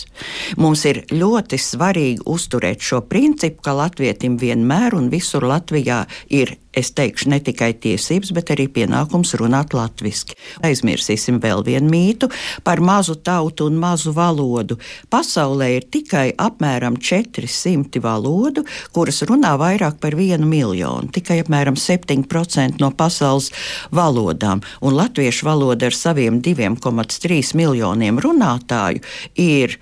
Mums 0.61 0.85
ir 0.91 1.05
ļoti 1.15 1.61
svarīgi 1.61 2.27
uzturēt 2.31 2.83
šo 2.85 3.05
principu, 3.09 3.63
ka 3.65 3.77
latvietim 3.79 4.39
vienmēr 4.41 4.99
un 4.99 5.11
visur 5.13 5.47
Latvijā 5.47 6.05
ir 6.33 6.57
es 6.77 6.91
teikšu, 6.97 7.31
ne 7.33 7.41
tikai 7.45 7.73
tiesības, 7.81 8.33
bet 8.37 8.53
arī 8.55 8.67
pienākums 8.73 9.35
runāt 9.41 9.75
latviešu. 9.77 10.37
Aizmirsīsim 10.65 11.41
vēl 11.43 11.65
vienu 11.67 11.91
mītu 11.91 12.29
par 12.65 12.83
mazu 12.85 13.17
tautu 13.17 13.69
un 13.71 13.79
mazu 13.81 14.13
valodu. 14.15 14.79
Pasaulē 15.13 15.71
ir 15.79 15.89
tikai 15.93 16.27
apmēram 16.41 16.99
400 17.01 18.03
valodu, 18.05 18.65
kuras 18.95 19.23
runā 19.29 19.55
vairāk 19.61 19.99
par 20.03 20.17
vienu 20.19 20.49
miljonu. 20.51 21.11
Tikai 21.15 21.41
apmēram 21.45 21.79
7% 21.81 22.81
no 22.83 22.91
pasaules 22.95 23.51
valodām, 23.95 24.63
un 24.85 24.97
latviešu 24.99 25.49
valoda 25.49 25.91
ar 25.91 25.97
saviem 25.97 26.41
2,3 26.45 27.55
miljoniem 27.59 28.21
runātāju 28.23 29.03
ir 29.41 29.79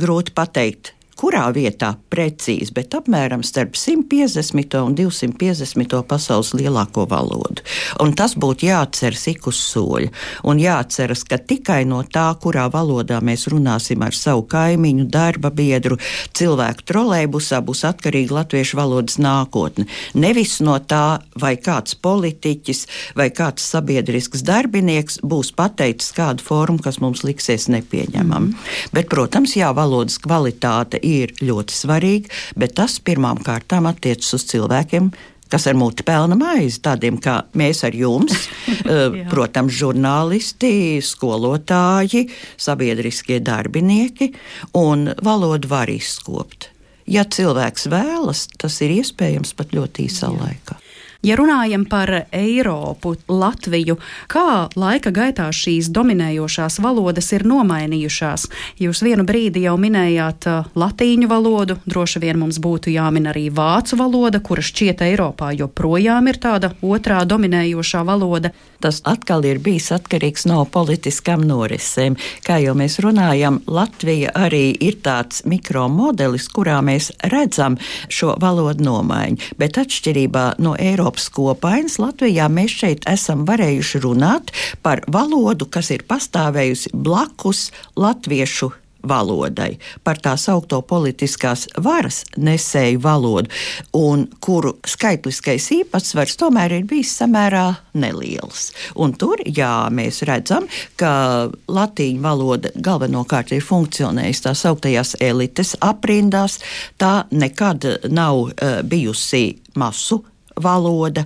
grūti 0.00 0.34
pateikt 0.34 0.94
kurā 1.24 1.46
vietā 1.56 1.94
precīzi, 2.12 2.72
bet 2.76 2.92
apmēram 2.98 3.40
starp 3.46 3.78
150 3.80 4.74
un 4.82 4.96
250 4.98 6.02
pasaules 6.08 6.52
lielāko 6.52 7.06
valodu. 7.08 7.64
Un 8.04 8.12
tas 8.18 8.34
būtu 8.36 8.68
jāatceras 8.68 9.24
ik 9.32 9.48
uz 9.48 9.60
soļa. 9.70 10.10
Un 10.50 10.60
jāatceras, 10.60 11.22
ka 11.24 11.38
tikai 11.40 11.84
no 11.88 12.02
tā, 12.04 12.26
kurā 12.42 12.66
valodā 12.72 13.22
mēs 13.24 13.46
runāsim 13.52 14.04
ar 14.04 14.16
savu 14.16 14.44
kaimiņu, 14.52 15.06
darba 15.08 15.48
biedru, 15.54 15.96
cilvēku 16.36 16.84
trolēbusā, 16.90 17.62
būs 17.64 17.86
atkarīga 17.88 18.40
latviešu 18.42 18.76
valodas 18.82 19.16
nākotne. 19.22 19.88
Nevis 20.12 20.58
no 20.60 20.76
tā, 20.76 21.22
vai 21.40 21.54
kāds 21.56 21.96
politiķis 22.04 22.84
vai 23.16 23.30
kāds 23.32 23.64
sabiedrisks 23.72 24.44
darbinieks 24.44 25.22
būs 25.24 25.54
pateicis 25.56 26.12
kādu 26.18 26.44
formu, 26.44 26.82
kas 26.84 27.00
mums 27.00 27.24
liksies 27.24 27.70
nepieņemama. 27.72 28.52
Mm. 28.52 28.70
Bet, 28.92 29.08
protams, 29.08 29.56
jā, 29.56 29.72
valodas 29.76 30.20
kvalitāte 30.20 31.00
ir 31.00 31.13
ļoti 31.44 31.76
svarīga, 31.76 32.32
bet 32.60 32.76
tas 32.80 32.98
pirmām 33.04 33.42
kārtām 33.44 33.88
attiecas 33.90 34.34
uz 34.38 34.46
cilvēkiem, 34.50 35.10
kas 35.52 35.68
ar 35.70 35.78
muti 35.78 36.04
pelna 36.06 36.36
maizi, 36.38 36.80
tādiem 36.84 37.18
kā 37.22 37.40
mēs 37.58 37.84
ar 37.86 37.94
jums, 37.96 38.48
protams, 39.32 39.74
žurnālisti, 39.78 41.00
skolotāji, 41.04 42.26
sabiedriskie 42.56 43.40
darbinieki, 43.44 44.32
un 44.80 45.10
valodu 45.24 45.70
var 45.70 45.92
izkopt. 45.92 46.70
Ja 47.04 47.26
cilvēks 47.28 47.90
vēlas, 47.92 48.46
tas 48.56 48.80
ir 48.84 48.96
iespējams 48.96 49.52
pat 49.58 49.76
ļoti 49.76 50.08
īsā 50.08 50.30
Jā. 50.30 50.38
laikā. 50.40 50.80
Ja 51.24 51.38
runājam 51.40 51.86
par 51.88 52.10
Eiropu, 52.36 53.14
Latviju, 53.32 53.94
kā 54.28 54.68
laika 54.76 55.08
gaitā 55.08 55.46
šīs 55.56 55.88
dominējošās 55.96 56.76
valodas 56.84 57.30
ir 57.32 57.46
nomainījušās? 57.48 58.44
Jūs 58.84 59.00
vienu 59.06 59.24
brīdi 59.24 59.62
jau 59.64 59.78
minējāt 59.80 60.44
uh, 60.52 60.68
latīņu 60.76 61.30
valodu, 61.30 61.78
droši 61.88 62.20
vien 62.26 62.36
mums 62.42 62.60
būtu 62.60 62.92
jāmin 62.92 63.30
arī 63.32 63.46
vācu 63.48 63.96
valoda, 64.02 64.42
kura 64.44 64.60
šķiet 64.68 65.00
Eiropā 65.08 65.54
joprojām 65.56 66.28
ir 66.28 66.42
tāda 66.44 66.74
otrā 66.84 67.22
dominējošā 67.24 68.04
valoda. 68.04 68.52
Tas 68.84 68.98
atkal 69.08 69.46
ir 69.48 69.62
bijis 69.64 69.86
atkarīgs 69.96 70.42
no 70.44 70.58
politiskām 70.68 71.40
norisēm. 71.48 72.18
Kā 72.44 72.58
jau 72.60 72.74
mēs 72.76 72.98
runājam, 73.00 73.62
Latvija 73.64 74.34
arī 74.36 74.74
ir 74.76 74.98
tāds 75.06 75.40
mikromodelis, 75.48 76.50
kurā 76.52 76.82
mēs 76.84 77.08
redzam 77.32 77.78
šo 78.12 78.34
valodu 78.44 78.84
nomaiņu, 78.84 79.56
bet 79.56 79.80
atšķirībā 79.80 80.44
no 80.60 80.76
Eiropas 80.76 81.30
kopainas 81.32 81.96
Latvijā 82.02 82.50
mēs 82.52 82.76
šeit 82.84 83.08
esam 83.08 83.48
varējuši 83.48 84.04
runāt 84.04 84.52
par 84.84 85.06
valodu, 85.08 85.64
kas 85.64 85.88
ir 85.96 86.04
pastāvējusi 86.04 86.92
blakus 86.92 87.70
latviešu 87.96 88.74
valodai, 89.08 89.76
par 90.04 90.20
tā 90.22 90.34
saucamo 90.40 90.82
politiskās 90.88 91.66
varas 91.84 92.22
nesēju 92.36 93.00
valodu, 93.04 93.50
un 93.96 94.26
kuru 94.44 94.74
skaitliskais 94.86 95.70
īpatsvars 95.78 96.38
tomēr 96.40 96.78
ir 96.78 96.88
bijis 96.88 97.14
samērā 97.20 97.66
neliels. 98.00 98.70
Un 99.00 99.14
tur, 99.18 99.42
jā, 99.46 99.88
mēs 99.94 100.22
redzam, 100.28 100.68
ka 101.00 101.50
latīņu 101.68 102.22
valoda 102.24 102.74
galvenokārt 102.74 103.54
ir 103.54 103.64
funkcionējusi 103.64 104.46
tā 104.48 104.54
sauktajās 104.58 105.16
elites 105.22 105.74
aprindās, 105.84 106.60
tā 106.98 107.24
nekad 107.30 107.86
nav 108.10 108.46
uh, 108.46 108.78
bijusi 108.86 109.46
masu 109.78 110.22
valoda. 110.60 111.24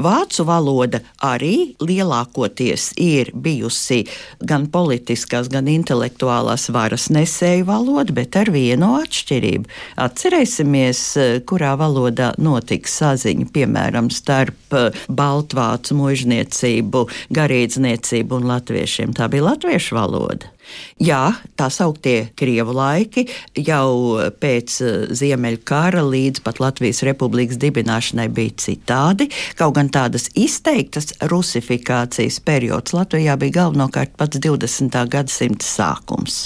Vācu 0.00 0.46
valoda 0.48 1.00
arī 1.24 1.74
lielākoties 1.82 2.92
ir 3.00 3.30
bijusi 3.34 4.04
gan 4.40 4.66
politiskās, 4.72 5.50
gan 5.52 5.68
intelektuālās 5.70 6.68
varas 6.74 7.08
nesēju 7.14 7.68
valoda, 7.68 8.14
bet 8.16 8.38
ar 8.40 8.50
vienu 8.54 8.94
atšķirību. 9.00 9.70
Atcerēsimies, 10.04 11.04
kurā 11.48 11.74
valodā 11.80 12.32
notika 12.38 12.90
saziņa, 12.90 13.50
piemēram, 13.54 14.10
starp 14.14 14.78
Baltvācu 15.08 15.98
mužniecību, 15.98 17.06
garīdzniecību 17.34 18.40
un 18.40 18.50
latviešiem. 18.54 19.14
Tā 19.16 19.30
bija 19.32 19.50
latviešu 19.52 20.00
valoda. 20.00 20.53
Jā, 21.02 21.34
tā 21.58 21.68
sauktie 21.72 22.30
krievu 22.38 22.74
laiki 22.76 23.26
jau 23.58 24.20
pēc 24.40 24.76
eh, 24.84 24.96
Ziemeļkara 25.14 26.04
līdz 26.06 26.44
pat 26.44 26.60
Latvijas 26.62 27.02
republikas 27.06 27.60
dibināšanai 27.62 28.28
bija 28.34 28.56
citādi. 28.64 29.28
Kaut 29.58 29.76
gan 29.78 29.90
tādas 29.92 30.30
izteiktas 30.38 31.12
rusifikācijas 31.30 32.40
periods 32.44 32.96
Latvijā 32.96 33.36
bija 33.40 33.60
galvenokārt 33.62 34.16
pats 34.20 34.40
20. 34.42 35.00
gadsimta 35.12 35.66
sākums. 35.66 36.44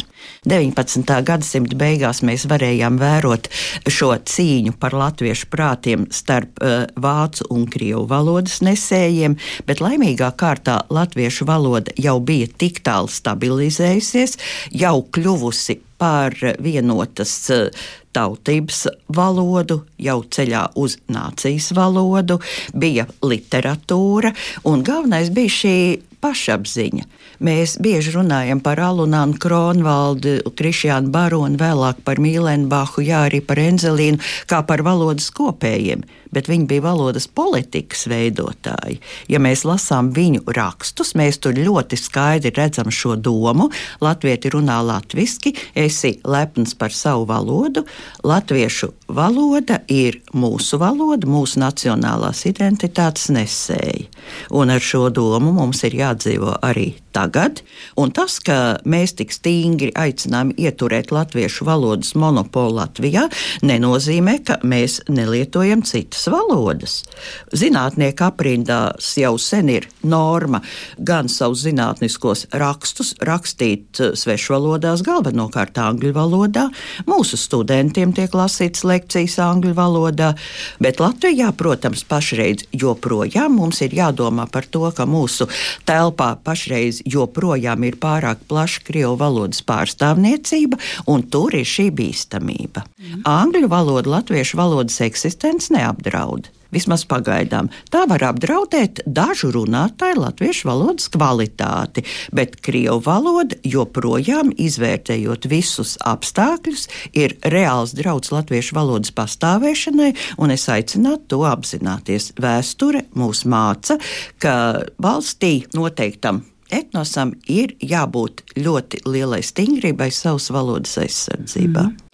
19. 0.49 1.05
gadsimta 1.27 1.79
beigās 1.79 2.23
mēs 2.27 2.47
varējām 2.51 2.99
vērot 3.01 3.51
šo 3.91 4.13
cīņu 4.19 4.77
par 4.81 4.97
latviešu 4.99 5.51
prātiem 5.53 6.07
starp 6.15 6.63
uh, 6.63 6.87
vācu 6.97 7.49
un 7.55 7.67
krievu 7.71 8.05
valodas 8.11 8.61
nesējiem, 8.65 9.39
bet 9.69 9.83
laimīgā 9.85 10.31
kārtā 10.39 10.81
latviešu 10.91 11.49
valoda 11.49 11.95
jau 11.99 12.19
bija 12.21 12.49
tik 12.59 12.83
tālu 12.87 13.11
stabilizējusies, 13.13 14.39
jau 14.73 14.97
kļuvusi 15.13 15.81
par 15.99 16.35
vienotas 16.63 17.33
eh, 17.51 17.87
tautības 18.15 18.87
valodu, 19.15 19.83
jau 20.01 20.21
ceļā 20.23 20.65
uz 20.79 20.97
nācijas 21.13 21.73
valodu, 21.77 22.39
bija 22.75 23.07
literatūra, 23.23 24.33
un 24.71 24.85
galvenais 24.87 25.33
bija 25.35 25.55
šī 25.59 25.77
pašapziņa. 26.23 27.07
Mēs 27.39 27.77
bieži 27.79 28.17
runājam 28.17 28.59
par 28.59 28.81
Alunānu 28.83 29.39
Kronvaldu, 29.39 30.41
Krišjānu 30.59 31.13
Baronu, 31.15 31.59
vēlāk 31.61 32.01
par 32.03 32.19
Mīlenbachu, 32.19 33.05
jā, 33.07 33.29
arī 33.29 33.39
par 33.47 33.61
Enzelīnu, 33.63 34.19
kā 34.51 34.65
par 34.67 34.83
valodas 34.87 35.31
kopējiem 35.35 36.03
bet 36.35 36.49
viņi 36.51 36.69
bija 36.71 36.85
valodas 36.89 37.29
politikas 37.29 38.07
veidotāji. 38.11 39.01
Ja 39.31 39.41
mēs 39.43 39.65
lasām 39.69 40.11
viņu 40.17 40.45
rakstus, 40.57 41.15
mēs 41.19 41.41
tur 41.43 41.59
ļoti 41.59 41.99
skaidri 41.99 42.53
redzam 42.57 42.93
šo 42.95 43.17
domu. 43.17 43.69
Latvieti 44.05 44.53
runā 44.55 44.81
latviešu, 44.85 45.55
esi 45.79 46.15
lepns 46.25 46.75
par 46.79 46.95
savu 46.95 47.27
valodu. 47.29 47.85
Latviešu 48.27 48.93
valoda 49.09 49.81
ir 49.89 50.21
mūsu 50.37 50.79
valoda, 50.81 51.29
mūsu 51.29 51.61
nacionālās 51.63 52.45
identitātes 52.49 53.29
nesēja. 53.35 54.09
Un 54.55 54.73
ar 54.73 54.83
šo 54.85 55.09
domu 55.15 55.53
mums 55.57 55.83
ir 55.89 55.97
jādzīvo 55.99 56.59
arī 56.65 56.93
tagad. 57.19 57.63
Un 57.99 58.13
tas, 58.15 58.39
ka 58.45 58.79
mēs 58.89 59.17
tik 59.19 59.33
stingri 59.35 59.91
aicinām 59.99 60.53
ieturēt 60.57 61.13
latviešu 61.15 61.67
valodas 61.69 62.15
monopolu 62.19 62.79
Latvijā, 62.79 63.27
nenozīmē, 63.67 64.39
ka 64.47 64.59
mēs 64.63 65.01
nelietojam 65.11 65.83
citas 65.87 66.18
citas 66.19 66.33
valodas. 66.33 67.05
Zinātnieku 67.53 68.27
aprindās 68.27 69.17
jau 69.19 69.39
sen 69.39 69.69
ir 69.69 69.89
norma 70.03 70.61
gan 70.99 71.29
savus 71.29 71.65
zinātniskos 71.65 72.47
rakstus 72.53 73.15
rakstīt 73.21 74.01
eh, 74.01 74.15
svešvalodās, 74.17 75.03
galvenokārt 75.03 75.79
angļu 75.79 76.13
valodā. 76.15 76.69
Mūsu 77.07 77.37
studentiem 77.37 78.13
tiek 78.13 78.33
lasītas 78.35 78.85
lekcijas 78.85 79.39
angļu 79.39 79.75
valodā, 79.75 80.35
bet 80.81 81.01
Latvijā, 81.01 81.53
protams, 81.53 82.05
pašreiz 82.05 82.67
joprojām 82.73 83.57
mums 83.59 83.81
ir 83.83 83.95
jādomā 83.95 84.49
par 84.51 84.67
to, 84.67 84.91
ka 84.95 85.07
mūsu 85.07 85.49
telpā 85.87 86.37
pašreiz 86.45 87.03
joprojām 87.07 87.85
ir 87.85 87.99
pārāk 88.01 88.43
plaša 88.49 88.85
krievu 88.87 89.17
valodas 89.19 89.63
pārstāvniecība, 89.63 90.79
un 91.07 91.25
tur 91.31 91.55
ir 91.55 91.67
šī 91.69 91.91
bīstamība. 91.95 92.85
Mm. 92.99 93.25
Angļu 93.29 93.71
valoda 93.71 94.17
latviešu 94.19 94.59
valodas 94.59 95.01
eksistence 95.05 95.73
neapdraud 95.75 96.08
neapdraud. 96.09 96.49
Vismaz 96.69 97.07
pagaidām. 97.09 97.71
Tā 97.89 98.03
var 98.11 98.21
apdraudēt 98.29 99.01
dažu 99.07 99.49
runātāju 99.55 100.21
latviešu 100.21 100.69
valodas 100.69 101.09
kvalitāti, 101.09 102.03
bet 102.31 102.59
krievu 102.61 103.01
valoda 103.07 103.57
joprojām, 103.65 104.53
izvērtējot 104.53 105.49
visus 105.49 105.97
apstākļus, 106.05 106.89
ir 107.17 107.39
reāls 107.41 107.95
draudz 107.97 108.29
latviešu 108.35 108.77
valodas 108.77 109.15
pastāvēšanai, 109.17 110.13
un 110.37 110.53
es 110.53 110.69
aicinātu 110.69 111.25
to 111.33 111.41
apzināties. 111.49 112.35
Vēsture 112.37 113.07
mūs 113.17 113.47
māca, 113.49 113.97
ka 114.37 114.85
valstī 115.01 115.63
noteiktam 115.73 116.43
etnosam 116.69 117.33
ir 117.49 117.73
jābūt 117.81 118.45
ļoti 118.61 119.01
lielai 119.09 119.41
stingrībai 119.41 120.11
savas 120.13 120.51
valodas 120.53 120.99
aizsardzībā. 121.01 121.87
Mm. 121.89 122.08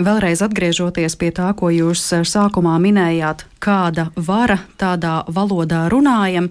Vēlreiz 0.00 0.42
atgriežoties 0.44 1.16
pie 1.20 1.32
tā, 1.34 1.50
ko 1.56 1.72
jūs 1.74 2.04
eh, 2.16 2.24
sākumā 2.26 2.78
minējāt, 2.82 3.46
kāda 3.62 4.10
vara 4.16 4.60
tādā 4.80 5.20
valodā 5.28 5.88
runājam. 5.92 6.50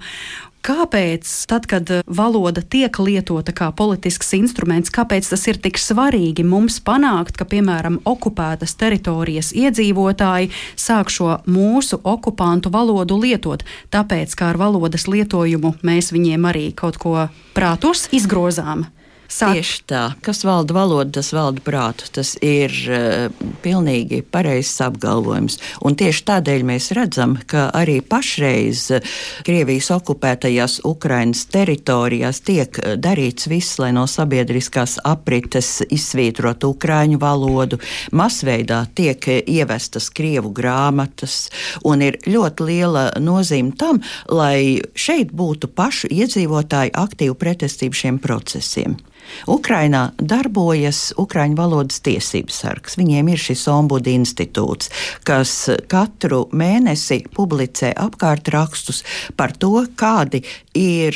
Kāpēc, 0.59 1.23
tad, 1.47 1.69
kad 1.71 1.87
valoda 2.03 2.59
tiek 2.59 2.97
lietota 2.99 3.53
kā 3.55 3.69
politisks 3.71 4.33
instruments, 4.35 4.91
kāpēc 4.91 5.29
tas 5.31 5.45
ir 5.47 5.57
tik 5.63 5.79
svarīgi 5.79 6.43
mums 6.43 6.81
panākt, 6.83 7.39
ka, 7.39 7.47
piemēram, 7.47 8.01
okupētas 8.03 8.75
teritorijas 8.75 9.53
iedzīvotāji 9.55 10.51
sāk 10.75 11.13
šo 11.15 11.39
mūsu 11.47 12.01
okupantu 12.03 12.73
valodu 12.75 13.21
lietot? 13.23 13.63
Tāpēc, 13.95 14.35
kā 14.35 14.51
ar 14.51 14.59
valodas 14.59 15.07
lietojumu 15.07 15.77
mēs 15.79 16.11
viņiem 16.11 16.51
arī 16.51 16.67
kaut 16.75 16.99
ko 16.99 17.29
prātos 17.55 18.09
izgrozām. 18.11 18.89
Sāk... 19.29 19.59
Tieši 19.59 19.81
tā, 19.85 20.03
kas 20.25 20.41
valda 20.41 20.73
valodu, 20.73 21.11
tas 21.19 21.29
valda 21.35 21.61
prātu. 21.61 22.07
Tas 22.17 22.33
ir 22.41 22.73
uh, 22.89 23.43
pilnīgi 23.61 24.23
pareizs 24.25 24.79
apgalvojums. 24.81 25.59
Un 25.85 25.97
tieši 25.99 26.23
tādēļ 26.25 26.65
mēs 26.65 26.89
redzam, 26.97 27.35
ka 27.49 27.67
arī 27.77 27.99
pašreiz 28.01 28.87
uh, 28.97 29.11
Krievijas 29.45 29.91
okupētajās 29.93 30.79
Ukrainas 30.89 31.43
teritorijās 31.53 32.41
tiek 32.47 32.79
uh, 32.81 32.95
darīts 32.97 33.45
viss, 33.51 33.77
lai 33.77 33.91
no 33.93 34.07
sabiedriskās 34.09 34.97
aprites 35.05 35.83
izsvītrotu 35.85 36.73
ukraiņu 36.73 37.21
valodu. 37.21 37.77
Masveidā 38.09 38.81
tiek 38.97 39.29
ievestas 39.45 40.09
krievu 40.09 40.49
grāmatas, 40.57 41.51
un 41.85 42.01
ir 42.01 42.17
ļoti 42.25 42.65
liela 42.65 43.05
nozīme 43.21 43.77
tam, 43.77 44.01
lai 44.25 44.81
šeit 44.97 45.29
būtu 45.37 45.69
pašu 45.69 46.09
iedzīvotāju 46.17 46.97
aktīva 46.97 47.37
pretestība 47.37 48.01
šiem 48.01 48.17
procesiem. 48.23 48.97
Ukrainā 49.49 50.09
darbojas 50.19 51.13
Ukraiņu 51.19 51.57
valodas 51.59 52.01
tiesības 52.05 52.61
sargs. 52.63 52.97
Viņiem 52.99 53.31
ir 53.33 53.41
šis 53.41 53.65
ombudu 53.71 54.13
institūts, 54.13 54.91
kas 55.27 55.53
katru 55.91 56.45
mēnesi 56.51 57.21
publicē 57.35 57.93
apkārtrakstus 57.99 59.03
par 59.39 59.55
to, 59.57 59.85
kādi 59.99 60.43
ir 60.77 61.15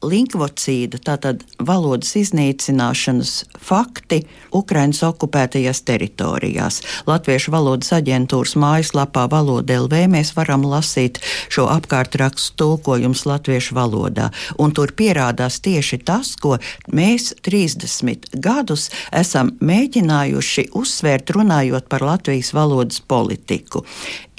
linkvocīda, 0.00 0.98
tātad 1.04 1.42
valodas 1.60 2.14
iznīcināšanas 2.16 3.32
fakti 3.60 4.22
Ukraiņas 4.56 5.02
okupētajās 5.10 5.82
teritorijās. 5.84 6.80
Latviešu 7.08 7.52
valodas 7.52 7.92
aģentūras 7.98 8.56
mājaslapā 8.60 9.26
Valoda 9.30 9.76
LV 9.82 10.06
mēs 10.14 10.32
varam 10.36 10.64
lasīt 10.64 11.20
šo 11.52 11.66
apkārtrakstu 11.72 12.56
tulkojumus 12.60 13.26
latviešu 13.28 13.76
valodā, 13.76 14.30
un 14.58 14.72
tur 14.76 14.94
pierādās 14.96 15.60
tieši 15.60 16.00
tas, 16.08 16.32
ko 16.40 16.56
mēs 16.88 17.34
30 17.44 18.32
gadus 18.40 18.88
esam 19.12 19.52
mēģinājuši 19.60 20.70
uzsvērt 20.80 21.36
runājot 21.36 21.92
par 21.92 22.06
Latvijas 22.08 22.54
valodas 22.56 23.04
politiku. 23.04 23.84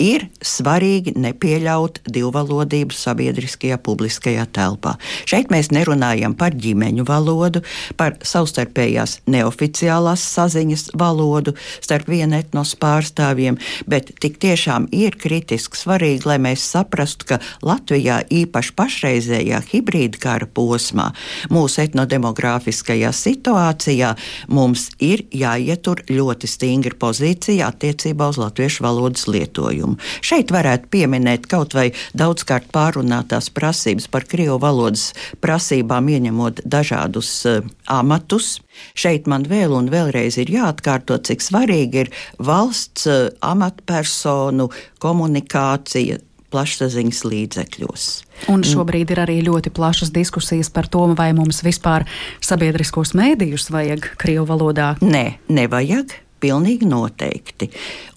Ir 0.02 0.26
svarīgi 0.42 1.14
nepieļaut 1.22 2.02
divvalodību 2.10 2.96
sabiedriskajā 2.98 3.78
publiskajā 3.86 4.48
telpā. 4.54 4.96
Šeit 5.30 5.52
mēs 5.54 5.72
nerunājam 5.74 6.36
par 6.38 6.56
ģimeņu 6.56 7.06
valodu, 7.08 7.64
par 7.98 8.18
savstarpējās 8.26 9.20
neoficiālās 9.32 10.24
saziņas 10.36 10.92
valodu 10.98 11.56
starp 11.80 12.10
vienu 12.12 12.38
etnos 12.40 12.74
pārstāvjiem, 12.80 13.60
bet 13.90 14.14
tik 14.22 14.40
tiešām 14.42 14.88
ir 14.96 15.18
kritiski 15.20 15.80
svarīgi, 15.80 16.28
lai 16.30 16.38
mēs 16.42 16.66
saprastu, 16.74 17.34
ka 17.34 17.40
Latvijā 17.66 18.22
īpaši 18.32 18.76
pašreizējā 18.78 19.62
hibrīda 19.72 20.22
kara 20.22 20.48
posmā, 20.48 21.12
mūsu 21.54 21.84
etnodemogrāfiskajā 21.86 23.12
situācijā, 23.16 24.14
mums 24.52 24.90
ir 25.04 25.26
jāietur 25.36 26.04
ļoti 26.12 26.50
stingra 26.50 26.98
pozīcija 27.02 27.72
attiecībā 27.72 28.32
uz 28.32 28.40
latviešu 28.42 28.86
valodas 28.86 29.28
lietojumu. 29.32 29.98
Šeit 30.26 30.52
varētu 30.54 30.92
pieminēt 30.92 31.48
kaut 31.52 31.76
vai 31.78 31.90
daudzkārt 32.18 32.72
pārunātās 32.74 33.52
prasības 33.54 34.08
par 34.12 34.26
krievu 34.32 34.58
valodas 34.62 35.12
prasībām, 35.44 36.10
ieņemot 36.12 36.64
dažādus 36.66 37.30
uh, 37.50 37.62
amatus. 37.92 38.58
Šeit 38.98 39.30
man 39.30 39.46
vēl 39.50 39.76
un 39.78 39.92
vēlreiz 39.92 40.40
ir 40.42 40.52
jāatkārto, 40.54 41.20
cik 41.28 41.44
svarīgi 41.44 42.06
ir 42.06 42.12
valsts 42.40 43.08
uh, 43.12 43.30
amatpersonu 43.46 44.72
komunikācija 45.04 46.22
plašsaziņas 46.52 47.22
līdzekļos. 47.32 48.08
Un 48.52 48.66
šobrīd 48.68 49.14
ir 49.14 49.22
arī 49.24 49.38
ļoti 49.46 49.72
plašas 49.74 50.12
diskusijas 50.16 50.72
par 50.74 50.90
to, 50.92 51.06
vai 51.18 51.32
mums 51.38 51.64
vispār 51.66 52.08
sabiedriskos 52.44 53.16
mēdījus 53.18 53.70
vajag 53.74 54.12
Krievu 54.22 54.48
valodā. 54.50 54.94
Nē, 55.04 55.26
nevajag. 55.52 56.18
Pilnīgi 56.42 56.88
noteikti. 56.90 57.70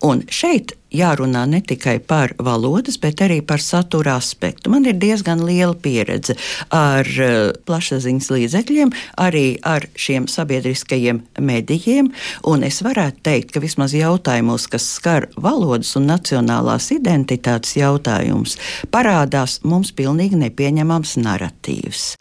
Un 0.05 0.23
šeit 0.33 0.73
jārunā 0.95 1.45
ne 1.51 1.61
tikai 1.65 1.99
par 2.03 2.35
valodas, 2.43 2.97
bet 3.01 3.23
arī 3.25 3.41
par 3.47 3.63
satura 3.63 4.17
aspektu. 4.21 4.71
Man 4.73 4.87
ir 4.89 4.99
diezgan 5.01 5.43
liela 5.47 5.75
pieredze 5.75 6.37
ar 6.75 7.09
uh, 7.09 7.51
plašsaziņas 7.67 8.31
līdzekļiem, 8.35 8.95
arī 9.21 9.45
ar 9.67 9.89
šiem 9.99 10.29
sabiedriskajiem 10.31 11.23
medijiem, 11.45 12.13
un 12.51 12.67
es 12.67 12.81
varētu 12.87 13.25
teikt, 13.27 13.55
ka 13.55 13.65
vismaz 13.65 13.97
jautājumos, 13.97 14.69
kas 14.71 14.89
skar 14.99 15.29
valodas 15.37 15.95
un 15.99 16.09
nacionālās 16.11 16.91
identitātes 16.95 17.77
jautājumus, 17.81 18.59
parādās 18.95 19.61
mums 19.67 19.93
pilnīgi 19.97 20.41
nepieņemams 20.47 21.19
narratīvs. 21.25 22.15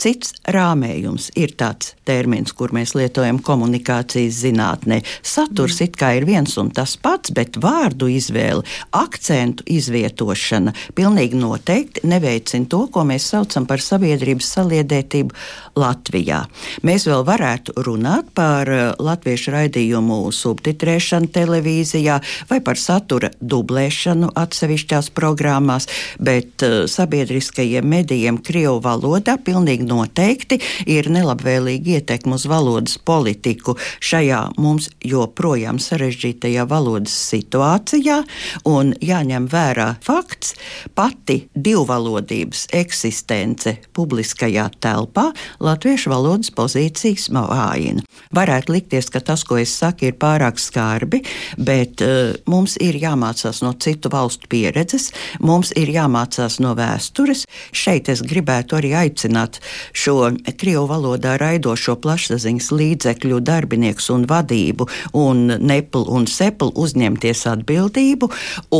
Cits 0.00 0.34
rāmējums 0.50 1.30
ir 1.38 1.54
tāds 1.58 1.94
termins, 2.04 2.52
kur 2.52 2.74
mēs 2.74 2.94
lietojam 2.98 3.38
komunikācijas 3.44 4.40
zinātnē. 4.42 5.00
Saturs 5.22 5.78
mm. 5.80 5.84
it 5.86 5.98
kā 6.00 6.12
ir 6.18 6.26
viens 6.28 6.56
un 6.60 6.70
tas 6.74 6.96
pats, 7.00 7.32
bet 7.34 7.58
vārdu 7.60 8.08
izvēle, 8.12 8.64
akcentu 8.94 9.66
izvietošana 9.70 10.74
pilnīgi 10.98 11.38
noteikti 11.40 12.04
neveicina 12.08 12.68
to, 12.70 12.84
ko 12.92 13.04
mēs 13.08 13.28
saucam 13.32 13.68
par 13.70 13.82
sabiedrības 13.84 14.50
saliedētību 14.56 15.34
Latvijā. 15.80 16.44
Mēs 16.86 17.08
vēl 17.08 17.24
varētu 17.26 17.76
runāt 17.86 18.30
par 18.36 18.70
eh, 18.70 18.84
latviešu 18.98 19.54
raidījumu 19.54 20.20
subtitrēšanu 20.34 21.30
televīzijā 21.34 22.20
vai 22.50 22.60
par 22.64 22.78
satura 22.80 23.30
dublēšanu 23.40 24.32
atsevišķās 24.38 25.10
programmās, 25.14 25.86
bet 26.22 26.62
uh, 26.64 26.84
sabiedriskajiem 26.90 27.86
medijiem 27.88 28.38
Krievu 28.44 28.80
valodā 28.84 29.36
pilnīgi 29.40 29.83
pilnīgi 29.84 30.04
noteikti 30.04 30.58
ir 30.86 31.08
nelabvēlīga 31.10 31.98
ietekme 31.98 32.34
uz 32.34 32.46
valodas 32.46 32.98
politiku 32.98 33.76
šajā 34.00 34.54
mums 34.58 34.90
joprojām 35.04 35.78
sarežģītajā 35.78 36.66
valodas 36.68 37.12
situācijā. 37.30 38.24
Un 38.64 38.94
jāņem 39.00 39.48
vērā 39.48 39.96
fakts, 40.02 40.54
pati 40.94 41.48
divvalodības 41.54 42.68
eksistence 42.72 43.78
publiskajā 43.94 44.70
telpā 44.80 45.32
latviešu 45.60 46.10
valodas 46.10 46.50
pozīcijas 46.50 47.30
vājina. 47.30 48.02
Varētu 48.34 48.72
likties, 48.74 49.10
ka 49.10 49.20
tas, 49.20 49.44
ko 49.44 49.58
es 49.58 49.72
saku, 49.74 50.08
ir 50.08 50.16
pārāk 50.18 50.58
skarbi, 50.58 51.22
bet 51.58 52.02
uh, 52.02 52.34
mums 52.46 52.76
ir 52.80 52.96
jāmācās 52.98 53.62
no 53.62 53.74
citu 53.78 54.10
valstu 54.10 54.48
pieredzes, 54.50 55.12
mums 55.40 55.72
ir 55.76 55.90
jāmācās 55.92 56.60
no 56.60 56.74
vēstures. 56.74 57.44
Šeit 57.74 58.08
es 58.08 58.22
gribētu 58.24 58.78
arī 58.78 58.94
aicināt 59.04 59.60
šo 59.92 60.30
krievu 60.58 60.86
valodā 60.90 61.36
raidošo 61.40 61.96
plašsaziņas 62.04 62.70
līdzekļu 62.74 63.40
darbiniekus 63.44 64.10
un 64.14 64.26
vadību 64.30 64.88
un 65.18 65.44
neplu 65.60 66.04
un 66.16 66.28
seplu 66.30 66.72
uzņemties 66.84 67.46
atbildību 67.54 68.30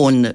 un 0.01 0.27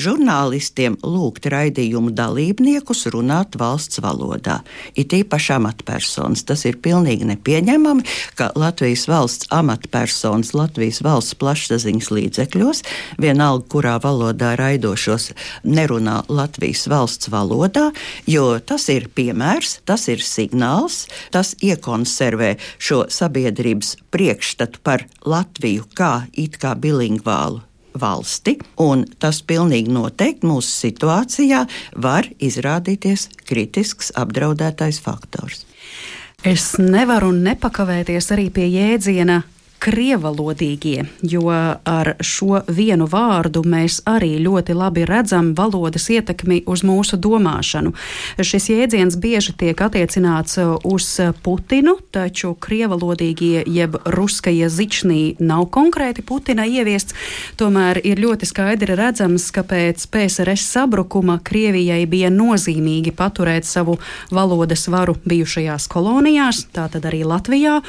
žurnālistiem 0.00 0.96
lūgt 1.02 1.46
raidījumu 1.50 2.12
dalībniekus 2.14 3.06
runāt 3.14 3.58
valsts 3.58 4.00
valodā. 4.04 4.60
It 4.98 5.14
īpaši 5.14 5.54
amatpersonas. 5.58 6.44
Tas 6.46 6.64
ir 6.68 6.78
pilnīgi 6.82 7.28
nepieņemami, 7.28 8.04
ka 8.38 8.50
Latvijas 8.58 9.06
valsts 9.10 9.50
amatpersonas 9.54 10.54
Latvijas 10.56 11.00
valsts 11.04 11.38
plašsaziņas 11.40 12.10
līdzekļos, 12.14 12.82
vienalga 13.22 13.68
kurā 13.70 13.96
valodā 14.02 14.54
raidošos, 14.60 15.32
nerunā 15.64 16.22
Latvijas 16.28 16.86
valsts 16.90 17.30
valodā, 17.32 17.90
jo 18.30 18.58
tas 18.58 18.88
ir 18.92 19.08
piemērs, 19.14 19.80
tas 19.88 20.08
ir 20.12 20.24
signāls, 20.24 21.04
tas 21.34 21.54
iekonservē 21.62 22.54
šo 22.78 23.04
sabiedrības 23.12 23.96
priekšstatu 24.14 24.82
par 24.84 25.06
Latviju 25.24 25.86
kā 25.94 26.14
it 26.32 26.58
kā 26.60 26.74
bilingvālu 26.78 27.62
valsti, 28.00 28.56
un 28.82 29.04
tas 29.22 29.40
pilnīgi 29.46 29.92
noteikti 29.94 30.48
mūsu 30.48 30.70
situācijā 30.88 31.64
var 31.96 32.28
izrādīties 32.42 33.28
kritisks 33.48 34.12
apdraudētais 34.18 35.00
faktors. 35.04 35.64
Es 36.44 36.74
nevaru 36.76 37.30
nepakavēties 37.32 38.32
arī 38.34 38.50
pie 38.52 38.66
jēdziena 38.68 39.40
krievalodīgie, 39.84 41.04
jo 41.28 41.50
ar 41.52 42.14
šo 42.24 42.62
vienu 42.72 43.04
vārdu 43.10 43.60
mēs 43.68 44.00
arī 44.08 44.38
ļoti 44.40 44.76
labi 44.76 45.04
redzam 45.08 45.50
valodas 45.56 46.06
ietekmi 46.08 46.62
uz 46.70 46.80
mūsu 46.86 47.18
domāšanu. 47.20 47.92
Šis 48.40 48.70
jēdziens 48.72 49.18
bieži 49.20 49.52
tiek 49.60 49.80
attiecināts 49.84 50.56
uz 50.88 51.08
Putinu, 51.44 51.98
taču 52.14 52.54
krievalodīgie 52.56 53.64
jeb 53.68 53.98
ruskaja 54.16 54.70
zičnī 54.72 55.34
nav 55.38 55.66
konkrēti 55.74 56.24
Putina 56.24 56.64
ieviests, 56.64 57.12
tomēr 57.60 58.00
ir 58.00 58.22
ļoti 58.24 58.48
skaidri 58.48 58.96
redzams, 58.96 59.50
ka 59.52 59.66
pēc 59.68 60.06
PSRS 60.08 60.64
sabrukuma 60.78 61.36
Krievijai 61.44 62.06
bija 62.08 62.32
nozīmīgi 62.32 63.12
paturēt 63.12 63.68
savu 63.68 63.98
valodas 64.32 64.88
varu 64.88 65.18
bijušajās 65.28 65.90
kolonijās, 65.92 66.64
tātad 66.72 67.04
arī 67.10 67.20
Latvijā, 67.28 67.82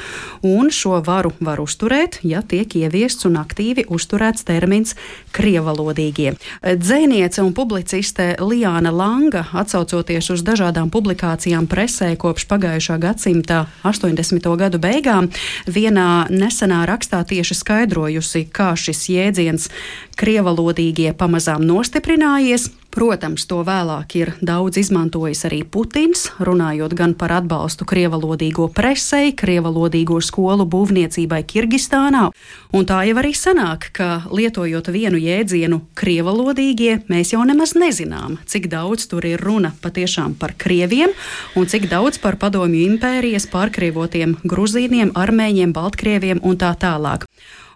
un 0.44 0.68
šo 0.68 1.00
varu 1.06 1.32
var 1.40 1.64
uzturēt 1.64 1.85
uzturēt, 1.86 2.18
ja 2.22 2.42
tiek 2.42 2.66
ieviests 2.74 3.26
un 3.26 3.36
aktīvi 3.38 3.86
uzturēts 3.88 4.44
termins 4.44 4.96
krievalodīgie. 5.32 6.34
Dzēniece 6.62 7.42
un 7.42 7.52
publiciste 7.54 8.34
Liāna 8.40 8.90
Langa, 8.90 9.46
atsaucoties 9.54 10.30
uz 10.34 10.42
dažādām 10.42 10.90
publikācijām 10.90 11.68
presē 11.70 12.16
kopš 12.16 12.46
pagājušā 12.50 12.98
gadsimta 12.98 13.66
80. 13.84 14.56
gadu 14.58 14.78
beigām, 14.82 15.30
vienā 15.66 16.26
nesenā 16.30 16.82
rakstā 16.86 17.22
tieši 17.22 17.54
skaidrojusi, 17.54 18.48
kā 18.50 18.74
šis 18.74 19.06
jēdziens 19.08 19.70
krievalodīgie 20.18 21.14
pamazām 21.14 21.62
nostiprinājies. 21.62 22.70
Protams, 22.96 23.42
to 23.44 23.58
vēlāk 23.60 24.14
ir 24.16 24.30
daudz 24.40 24.78
izmantojis 24.80 25.42
arī 25.44 25.58
Putins, 25.68 26.30
runājot 26.40 26.94
gan 26.96 27.12
par 27.12 27.34
atbalstu 27.36 27.84
krievalodīgo 27.84 28.70
presei, 28.72 29.34
krievalodīgo 29.36 30.16
skolu 30.24 30.64
būvniecībai 30.72 31.42
Kirgistānā. 31.44 32.30
Un 32.72 32.88
tā 32.88 33.02
jau 33.04 33.18
arī 33.20 33.34
sanāk, 33.36 33.90
ka 33.98 34.08
lietojot 34.32 34.88
vienu 34.94 35.20
jēdzienu 35.20 35.82
krievalodīgie, 35.92 37.02
mēs 37.12 37.34
jau 37.34 37.42
nemaz 37.44 37.76
nezinām, 37.76 38.38
cik 38.48 38.70
daudz 38.72 39.04
tur 39.12 39.28
ir 39.28 39.44
runa 39.44 39.74
patiešām 39.84 40.38
par 40.40 40.56
krieviem 40.56 41.12
un 41.52 41.68
cik 41.68 41.90
daudz 41.92 42.16
par 42.24 42.40
padomju 42.40 42.80
impērijas 42.94 43.44
pārkrievotiem 43.52 44.38
gruzīniem, 44.48 45.12
armēņiem, 45.12 45.76
baltkrieviem 45.76 46.40
un 46.40 46.56
tā 46.56 46.72
tālāk. 46.80 47.28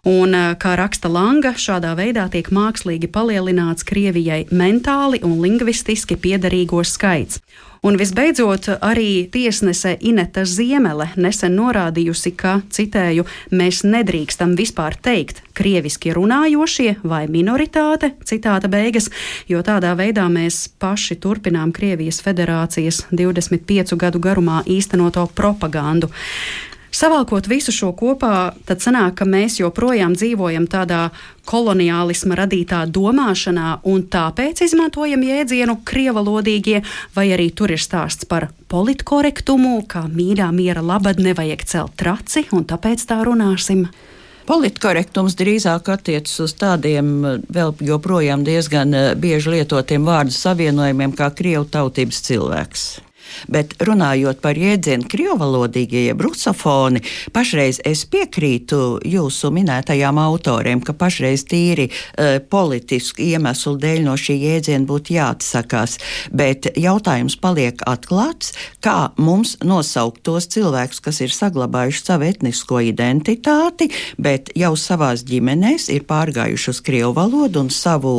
Un, 0.05 0.35
eh, 0.35 0.55
kā 0.57 0.77
raksta 0.81 1.11
Langa, 1.13 1.53
šādā 1.53 1.93
veidā 1.97 2.25
tiek 2.33 2.49
mākslīgi 2.49 3.11
palielināts 3.13 3.85
Krievijai 3.85 4.47
mentāli 4.49 5.21
un 5.23 5.41
lingvistiski 5.43 6.17
piederīgo 6.17 6.81
skaits. 6.85 7.41
Un 7.83 7.97
visbeidzot, 7.97 8.67
arī 8.85 9.25
tiesnese 9.33 9.95
Ineta 10.01 10.45
Ziemele 10.45 11.07
nesen 11.17 11.55
norādījusi, 11.57 12.35
ka, 12.37 12.59
citēju, 12.69 13.25
mēs 13.57 13.81
nedrīkstam 13.89 14.53
vispār 14.57 14.99
teikt 15.01 15.41
krieviski 15.57 16.13
runājošie 16.13 16.99
vai 17.05 17.25
minoritāte, 17.33 18.13
citāta 18.29 18.69
beigas, 18.69 19.09
jo 19.49 19.63
tādā 19.65 19.95
veidā 19.97 20.27
mēs 20.29 20.67
paši 20.81 21.17
turpinām 21.25 21.73
Krievijas 21.73 22.21
federācijas 22.21 23.07
25 23.13 23.97
gadu 23.97 24.21
garumā 24.21 24.61
īstenoto 24.69 25.25
propagandu. 25.33 26.13
Savalkot 26.91 27.47
visu 27.47 27.71
šo 27.71 27.93
kopā, 27.95 28.51
tad 28.67 28.83
sanāk, 28.83 29.21
ka 29.21 29.27
mēs 29.29 29.61
joprojām 29.61 30.17
dzīvojam 30.19 30.67
tādā 30.71 31.05
koloniālisma 31.47 32.35
radītā 32.43 32.81
domāšanā 32.91 33.77
un 33.87 34.03
tāpēc 34.11 34.65
izmantojam 34.67 35.23
jēdzienu 35.23 35.79
krievalodīgie, 35.87 36.81
vai 37.15 37.29
arī 37.37 37.51
tur 37.55 37.71
ir 37.71 37.83
stāsts 37.83 38.27
par 38.27 38.49
politkorektumu, 38.71 39.77
kā 39.87 40.09
mīļā 40.11 40.51
miera 40.55 40.83
labad 40.83 41.23
nevajag 41.23 41.63
celt 41.71 41.95
traci 42.01 42.49
un 42.51 42.67
tāpēc 42.67 43.07
tā 43.07 43.21
runāsim. 43.27 43.87
Politkorektums 44.51 45.37
drīzāk 45.39 45.93
attiecas 45.95 46.41
uz 46.43 46.57
tādiem 46.59 47.13
vēl 47.55 47.71
joprojām 47.87 48.43
diezgan 48.43 48.97
eh, 48.99 49.13
bieži 49.15 49.55
lietotiem 49.55 50.03
vārdu 50.03 50.35
savienojumiem 50.35 51.15
kā 51.15 51.31
krievu 51.39 51.69
tautības 51.71 52.19
cilvēks. 52.27 52.89
Bet 53.51 53.77
runājot 53.87 54.41
par 54.43 54.59
jēdzienu 54.59 55.09
krievalodīgie, 55.11 56.07
jeb 56.09 56.23
rusofoni, 56.25 57.03
pašreiz 57.35 57.81
es 57.87 58.05
piekrītu 58.11 59.01
jūsu 59.07 59.53
minētajām 59.55 60.21
autoriem, 60.21 60.83
ka 60.85 60.95
pašreiz 60.97 61.45
tīri 61.51 61.89
uh, 61.91 62.39
politisku 62.53 63.25
iemeslu 63.31 63.77
dēļ 63.81 64.05
no 64.07 64.17
šī 64.21 64.37
jēdziena 64.45 64.89
būtu 64.89 65.17
jāatsakās. 65.17 65.99
Bet 66.33 66.71
jautājums 66.79 67.39
paliek 67.41 67.83
atklāts, 67.89 68.55
kā 68.85 69.11
mums 69.21 69.57
nosaukt 69.65 70.23
tos 70.27 70.49
cilvēkus, 70.53 71.03
kas 71.05 71.21
ir 71.25 71.35
saglabājuši 71.35 72.05
savu 72.05 72.29
etnisko 72.29 72.83
identitāti, 72.91 73.91
bet 74.19 74.53
jau 74.59 74.75
savās 74.79 75.25
ģimenēs 75.29 75.91
ir 75.95 76.07
pārgājuši 76.09 76.73
uz 76.75 76.81
krievu 76.85 77.15
valodu 77.17 77.65
un 77.65 77.71
savu 77.75 78.15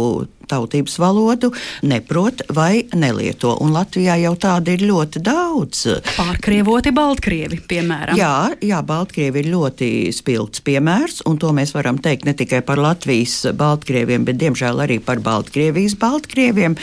tautības 0.52 0.98
valodu 1.02 1.52
neprot 1.88 2.44
vai 2.54 2.84
nelieto. 2.94 3.56
Un 3.64 3.74
Latvijā 3.76 4.18
jau 4.22 4.34
tāda 4.40 4.76
ir 4.76 4.86
ļoti 4.90 5.24
daudz. 5.24 5.84
Pārkrievoti 6.18 6.94
Baltkrievi, 6.96 7.62
piemēram. 7.72 8.20
Jā, 8.20 8.52
jā 8.64 8.82
Baltkrievi 8.86 9.44
ir 9.44 9.52
ļoti 9.54 9.90
spilgts 10.16 10.64
piemērs, 10.66 11.22
un 11.30 11.40
to 11.42 11.52
mēs 11.56 11.74
varam 11.76 12.00
teikt 12.02 12.28
ne 12.28 12.36
tikai 12.38 12.62
par 12.68 12.82
Latvijas 12.82 13.40
Baltkrieviem, 13.58 14.26
bet 14.28 14.40
diemžēl 14.42 14.84
arī 14.86 15.00
par 15.04 15.22
Baltkrievijas 15.24 15.96
Baltkrieviem. 16.02 16.78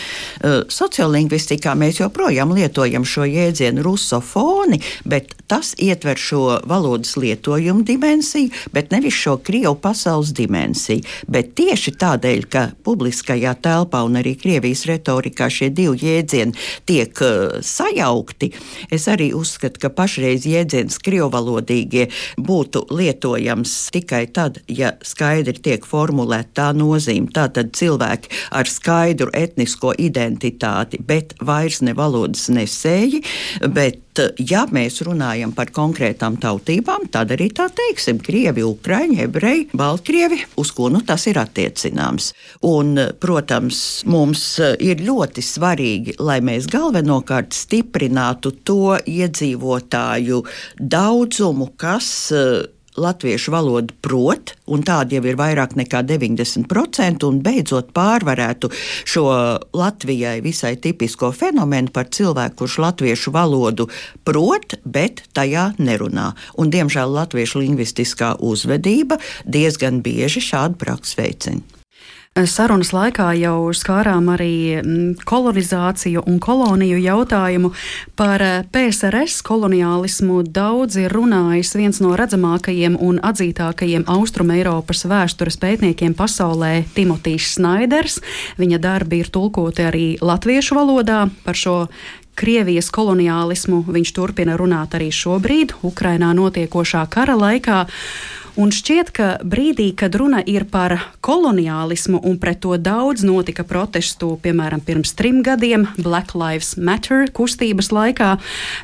Sociolingvistikā 0.73 1.75
mēs 1.79 2.01
joprojām 2.03 2.55
lietojam 2.57 3.07
šo 3.09 3.27
jēdzienu 3.29 3.85
rusofoni, 3.87 4.81
bet 5.09 5.35
tas 5.49 5.75
ietver 5.81 6.19
šo 6.21 6.59
valodas 6.69 7.17
lietojumu 7.17 7.85
dimensiju, 7.89 8.53
bet 8.73 8.93
nevis 8.93 9.17
šo 9.17 9.39
Krievu 9.45 9.75
pasaules 9.83 10.33
dimensiju. 10.37 11.05
Bet 11.29 11.55
tieši 11.59 11.95
tādēļ, 11.99 12.49
ka 12.53 12.65
publiskajā 12.85 13.55
telpā 13.63 14.03
un 14.07 14.19
arī 14.21 14.35
Krievijas 14.39 14.85
retorikā 14.89 15.49
šie 15.53 15.71
divi 15.75 16.01
jēdzieni 16.07 16.57
tiek 16.89 17.23
uh, 17.25 17.59
sajaukti, 17.65 18.53
es 18.95 19.09
arī 19.11 19.31
uzskatu, 19.37 19.81
ka 19.83 19.93
pašreiz 19.95 20.47
jēdziens 20.49 20.99
krievalodīgie 21.05 22.09
būtu 22.39 22.87
lietojams 22.95 23.77
tikai 23.95 24.25
tad, 24.35 24.63
ja 24.69 24.95
skaidri 25.05 25.59
tiek 25.63 25.87
formulēta 25.87 26.59
tā 26.59 26.69
nozīme. 26.77 27.31
Tātad 27.35 27.73
cilvēki 27.77 28.33
ar 28.59 28.69
skaidru 28.71 29.31
etnisko 29.37 29.95
identitāti, 29.99 31.01
bet 31.01 31.35
vairs 31.45 31.83
ne 31.85 31.95
valodas 31.99 32.49
nesēji, 32.53 33.23
bet 33.75 34.05
ja 34.43 34.65
mēs 34.71 35.01
runājam 35.07 35.53
par 35.55 35.71
konkrētām 35.75 36.39
tautībām, 36.43 37.07
tad 37.13 37.33
arī 37.35 37.49
tā 37.55 37.69
teiksim, 37.75 38.19
krievi, 38.25 38.65
ukraiņi, 38.67 39.21
ebreji, 39.27 39.69
baltkrievi, 39.79 40.41
uz 40.59 40.73
ko 40.75 40.89
nu 40.93 41.03
tas 41.07 41.27
ir 41.31 41.39
attiecināms. 41.41 42.33
Un, 42.67 42.97
protams, 43.21 43.38
mums 44.09 44.43
ir 44.79 45.05
ļoti 45.05 45.45
svarīgi, 45.45 46.17
lai 46.19 46.41
mēs 46.45 46.67
galvenokārt 46.73 47.55
stiprinātu 47.57 48.55
to 48.67 48.97
iedzīvotāju 49.07 50.43
daudzumu, 50.79 51.73
kas 51.79 52.11
latviešu 52.99 53.53
valodu 53.55 53.95
prot, 54.03 54.53
un 54.67 54.83
tādi 54.87 55.19
jau 55.19 55.25
ir 55.29 55.39
vairāk 55.39 55.77
nekā 55.79 56.03
90%, 56.07 57.27
un 57.29 57.41
beidzot 57.45 57.93
pārvarētu 57.97 58.71
šo 59.09 59.25
Latvijai 59.79 60.39
visai 60.45 60.75
tipisko 60.83 61.31
fenomenu 61.37 61.93
par 61.95 62.11
cilvēku, 62.15 62.59
kurš 62.63 62.79
latviešu 62.83 63.33
valodu 63.35 63.89
prot, 64.27 64.79
bet 64.85 65.25
tajā 65.37 65.71
nerunā. 65.79 66.33
Un, 66.59 66.73
diemžēl 66.75 67.15
latviešu 67.21 67.63
lingvistiskā 67.63 68.35
uzvedība 68.43 69.21
diezgan 69.47 70.03
bieži 70.03 70.43
šādu 70.51 70.81
praksi 70.83 71.21
veicina. 71.23 71.78
Sarunas 72.47 72.93
laikā 72.95 73.33
jau 73.41 73.73
skārām 73.75 74.29
arī 74.31 74.79
mm, 74.79 75.25
kolonizāciju 75.27 76.23
un 76.29 76.37
koloniju 76.39 77.01
jautājumu. 77.03 77.73
Par 78.19 78.45
eh, 78.45 78.61
PSRS 78.71 79.41
koloniālismu 79.47 80.45
daudz 80.47 81.01
ir 81.03 81.15
runājis 81.15 81.75
viens 81.79 81.99
no 82.05 82.13
redzamākajiem 82.19 82.99
un 83.03 83.19
atzītākajiem 83.27 84.07
Austrum 84.15 84.53
Eiropas 84.55 85.03
vēstures 85.11 85.59
pētniekiem 85.59 86.15
pasaulē- 86.15 86.85
Timotīs 86.97 87.57
Snaiders. 87.57 88.21
Viņa 88.61 88.79
darbi 88.79 89.25
ir 89.25 89.35
tulkoti 89.35 89.89
arī 89.89 90.07
latviešu 90.23 90.79
valodā 90.79 91.27
par 91.43 91.59
šo 91.59 91.89
Krievijas 92.39 92.93
koloniālismu 92.95 93.81
viņš 93.91 94.13
turpina 94.15 94.55
runāt 94.59 94.95
arī 94.95 95.09
šobrīd, 95.11 95.75
Ukrainā 95.83 96.31
notiekošā 96.39 97.03
kara 97.11 97.35
laikā. 97.35 97.81
Un 98.59 98.73
šķiet, 98.75 99.11
ka 99.15 99.27
brīdī, 99.47 99.93
kad 99.95 100.17
runa 100.19 100.41
ir 100.43 100.65
par 100.67 100.97
koloniālismu 101.23 102.19
un 102.27 102.41
pret 102.43 102.59
to 102.65 102.75
daudz 102.83 103.23
notika 103.23 103.63
protestu, 103.63 104.33
piemēram, 104.43 104.83
pirms 104.83 105.15
trim 105.15 105.45
gadiem 105.47 105.87
Black 105.95 106.35
Lives 106.35 106.73
Matter 106.75 107.31
kustības 107.31 107.93
laikā, 107.95 108.33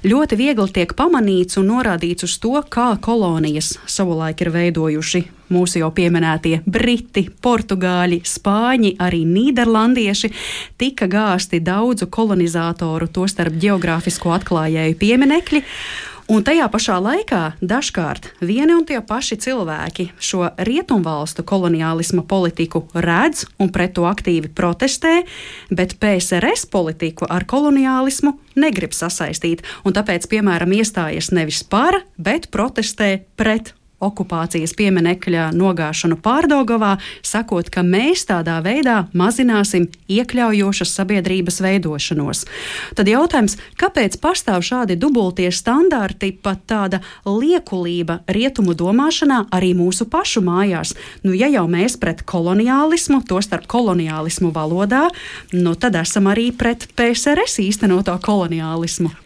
ļoti 0.06 0.38
viegli 0.38 0.70
tiek 0.78 0.94
pamanīts 0.94 1.58
un 1.58 1.72
norādīts 1.72 2.22
uz 2.28 2.38
to, 2.38 2.54
kā 2.70 2.92
kolonijas 3.02 3.72
savulaik 3.90 4.46
ir 4.46 4.54
veidojuši 4.54 5.24
mūsu 5.50 5.82
jau 5.82 5.90
pieminētie 5.94 6.60
briti, 6.70 7.26
portugāļi, 7.42 8.22
spāņi, 8.30 8.94
arī 9.02 9.24
nīderlandieši, 9.26 10.30
tika 10.78 11.10
gāsti 11.10 11.58
daudzu 11.64 12.06
kolonizatoru, 12.14 13.10
tostarp 13.10 13.58
geogrāfisko 13.58 14.38
atklājēju 14.38 14.98
pieminekļi. 15.02 15.64
Un 16.24 16.40
tajā 16.40 16.64
pašā 16.72 16.94
laikā 17.04 17.40
dažkārt 17.60 18.30
vieni 18.40 18.72
un 18.72 18.86
tie 18.88 19.02
paši 19.04 19.36
cilvēki 19.44 20.06
šo 20.16 20.46
rietumvalstu 20.56 21.44
koloniālisma 21.44 22.24
politiku 22.24 22.86
redz 22.96 23.44
un 23.60 23.68
pret 23.74 23.92
to 23.98 24.06
aktīvi 24.08 24.48
protestē, 24.56 25.18
bet 25.68 25.98
PSRS 26.00 26.64
politiku 26.72 27.28
ar 27.28 27.44
koloniālismu 27.44 28.38
negrib 28.56 28.96
sasaistīt, 28.96 29.66
tāpēc, 29.84 30.24
piemēram, 30.32 30.72
iestājas 30.72 31.28
nevis 31.36 31.60
par, 31.68 32.00
bet 32.16 32.48
protestē 32.48 33.18
pret 33.36 33.74
okupācijas 34.04 34.74
pieminekļa 34.78 35.50
nogāšanu 35.56 36.18
Pārdogovā, 36.24 36.94
sakot, 37.24 37.70
ka 37.72 37.82
mēs 37.86 38.26
tādā 38.28 38.58
veidā 38.64 39.04
mazināsim 39.16 39.88
iekļaujošas 40.10 40.94
sabiedrības 40.98 41.60
veidošanos. 41.64 42.44
Tad 42.98 43.10
jautājums, 43.10 43.56
kāpēc 43.80 44.18
pastāv 44.22 44.64
šādi 44.66 44.98
dubultie 45.00 45.50
standarti, 45.54 46.32
pat 46.34 46.64
tāda 46.70 47.00
liekulība 47.26 48.20
rietumu 48.28 48.76
domāšanā 48.78 49.44
arī 49.54 49.74
mūsu 49.78 50.08
pašu 50.10 50.44
mājās? 50.44 50.94
Nu, 51.24 51.34
ja 51.36 51.50
jau 51.52 51.66
mēs 51.70 51.98
pret 52.00 52.24
koloniālismu, 52.28 53.22
to 53.28 53.40
starp 53.44 53.68
koloniālismu 53.70 54.52
valodā, 54.54 55.08
nu, 55.56 55.74
tad 55.74 55.98
esam 56.00 56.30
arī 56.32 56.50
pret 56.56 56.88
PSRS 56.96 57.60
īstenoto 57.64 58.16
koloniālismu. 58.24 59.23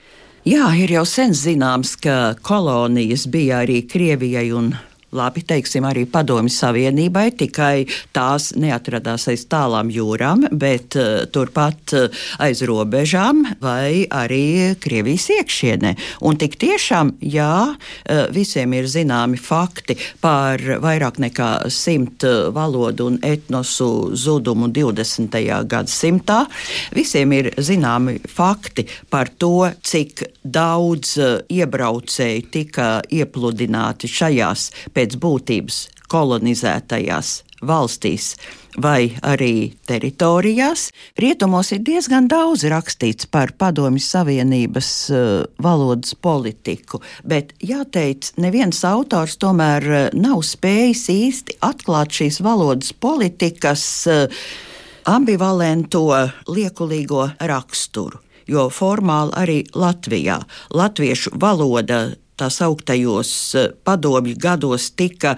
Jā, 0.48 0.70
ir 0.80 0.88
jau 0.94 1.02
sen 1.04 1.34
zināms, 1.36 1.90
ka 2.00 2.32
kolonijas 2.46 3.26
bija 3.28 3.58
arī 3.66 3.82
Krievijai 3.84 4.46
un 4.56 4.70
labi, 5.12 5.42
teiksim, 5.46 5.86
arī 5.88 6.04
Padomju 6.10 6.52
Savienībai, 6.52 7.30
tikai 7.38 7.86
tās 8.12 8.50
neatradās 8.60 9.28
aiz 9.32 9.46
tālām 9.48 9.88
jūrām, 9.92 10.44
bet 10.52 10.96
uh, 10.98 11.24
turpat 11.32 11.94
uh, 11.96 12.24
aiz 12.44 12.60
robežām 12.68 13.44
vai 13.62 14.04
arī 14.12 14.74
Krievijas 14.80 15.30
iekšienē. 15.38 15.94
Un 16.28 16.36
tik 16.40 16.58
tiešām, 16.60 17.14
jā, 17.24 17.54
uh, 17.72 18.22
visiem 18.34 18.74
ir 18.76 18.88
zināmi 18.90 19.40
fakti 19.40 19.96
par 20.20 20.60
vairāk 20.60 21.20
nekā 21.24 21.50
simt 21.72 22.26
valodu 22.52 23.08
un 23.08 23.18
etnosu 23.24 24.14
zudumu 24.16 24.68
20. 24.74 25.38
gadsimtā. 25.68 26.42
Visiem 26.96 27.32
ir 27.36 27.50
zināmi 27.56 28.18
fakti 28.28 28.84
par 29.08 29.32
to, 29.40 29.70
cik 29.80 30.26
daudz 30.44 31.16
iebraucēju 31.48 32.46
tika 32.52 32.88
iepludināti 33.14 34.08
šajās 34.10 34.68
pēc 34.98 35.14
būtības 35.22 35.84
kolonizētajās 36.10 37.42
valstīs 37.62 38.32
vai 38.78 39.10
arī 39.26 39.74
teritorijās. 39.88 40.88
Rietumos 41.18 41.72
ir 41.74 41.82
diezgan 41.86 42.28
daudz 42.30 42.64
rakstīts 42.70 43.26
par 43.30 43.52
Padomju 43.58 44.02
Savienības 44.02 44.90
uh, 45.10 45.22
valodas 45.62 46.14
politiku, 46.14 47.02
bet 47.26 47.54
jāteic, 47.62 48.32
neviens 48.38 48.82
autors 48.86 49.38
tomēr 49.42 49.88
uh, 49.88 49.98
nav 50.14 50.44
spējis 50.46 51.04
īsti 51.14 51.58
atklāt 51.66 52.14
šīs 52.20 52.40
valodas 52.46 52.94
politikas 52.94 53.84
uh, 54.10 54.46
ambivalento 55.08 56.06
liekulīgo 56.50 57.30
raksturu. 57.40 58.22
Jo 58.48 58.70
formāli 58.72 59.34
arī 59.36 59.58
Latvijā 59.76 60.38
latviešu 60.72 61.34
valoda 61.36 62.06
tā 62.38 62.48
sauktajos 62.52 63.32
eh, 63.58 63.68
padomju 63.84 64.36
gados 64.40 64.90
tika 64.98 65.34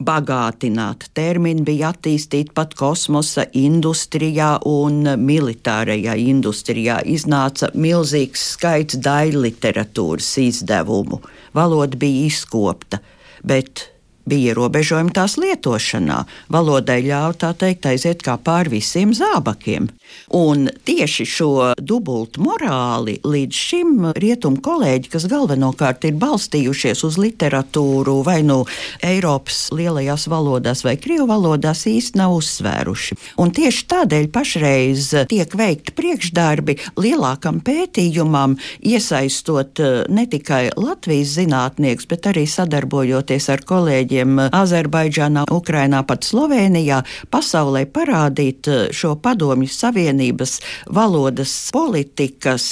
bagātināta. 0.00 1.10
Termini 1.14 1.64
bija 1.66 1.92
attīstīti 1.94 2.54
pat 2.56 2.74
kosmosa 2.78 3.46
industrijā 3.56 4.56
un 4.68 5.04
militārajā 5.20 6.16
industrijā. 6.24 7.00
Iznāca 7.06 7.70
milzīgs 7.74 8.50
skaits 8.56 9.00
daļu 9.04 9.46
literatūras 9.46 10.34
izdevumu. 10.42 11.22
Valoda 11.56 11.98
bija 12.00 12.26
izkopta, 12.30 13.00
bet 13.46 13.86
bija 14.30 14.52
ierobežojumi 14.52 15.14
tās 15.14 15.36
lietošanā. 15.40 16.22
Valodai 16.52 17.00
ļāva 17.06 17.34
tā 17.40 17.52
teikt 17.58 17.88
aiziet 17.90 18.22
kā 18.26 18.36
pāri 18.38 18.76
visiem 18.78 19.14
zābakiem. 19.16 19.88
Un 20.36 20.68
tieši 20.86 21.24
šo 21.26 21.50
dubultu 21.82 22.42
morāli 22.44 23.16
līdz 23.26 23.60
šim 23.66 24.04
rietumu 24.14 24.60
kolēģi, 24.62 25.10
kas 25.10 25.26
galvenokārt 25.30 26.06
ir 26.06 26.18
balstījušies 26.20 27.02
uz 27.08 27.18
literatūru 27.18 28.20
vai 28.26 28.40
nu 28.46 28.60
Eiropas 29.02 29.68
lielajās 29.74 30.28
valodās 30.30 30.84
vai 30.86 30.94
Krievu 31.02 31.26
valodās, 31.30 31.82
īsti 31.90 32.20
nav 32.20 32.36
uzsvēruši. 32.38 33.18
Un 33.42 33.50
tieši 33.56 33.86
tādēļ 33.90 34.28
pašreiz 34.30 35.08
tiek 35.32 35.56
veikti 35.58 35.96
priekšdarbi 35.98 36.76
lielākam 37.00 37.58
pētījumam, 37.66 38.54
iesaistot 38.86 39.82
eh, 39.82 40.00
ne 40.06 40.26
tikai 40.30 40.62
Latvijas 40.78 41.34
zinātniekus, 41.40 42.06
bet 42.10 42.30
arī 42.30 42.46
sadarbojoties 42.50 43.50
ar 43.50 43.64
kolēģiem 43.66 44.38
Azerbaidžānā, 44.46 45.48
Ukrainā, 45.50 46.04
pat 46.06 46.26
Slovenijā 46.28 47.02
pasaulē 47.34 47.86
parādīt 47.90 48.70
šo 48.94 49.16
padomju 49.18 49.70
savienības 50.00 50.60
valodas 50.94 51.52
politikas 51.72 52.64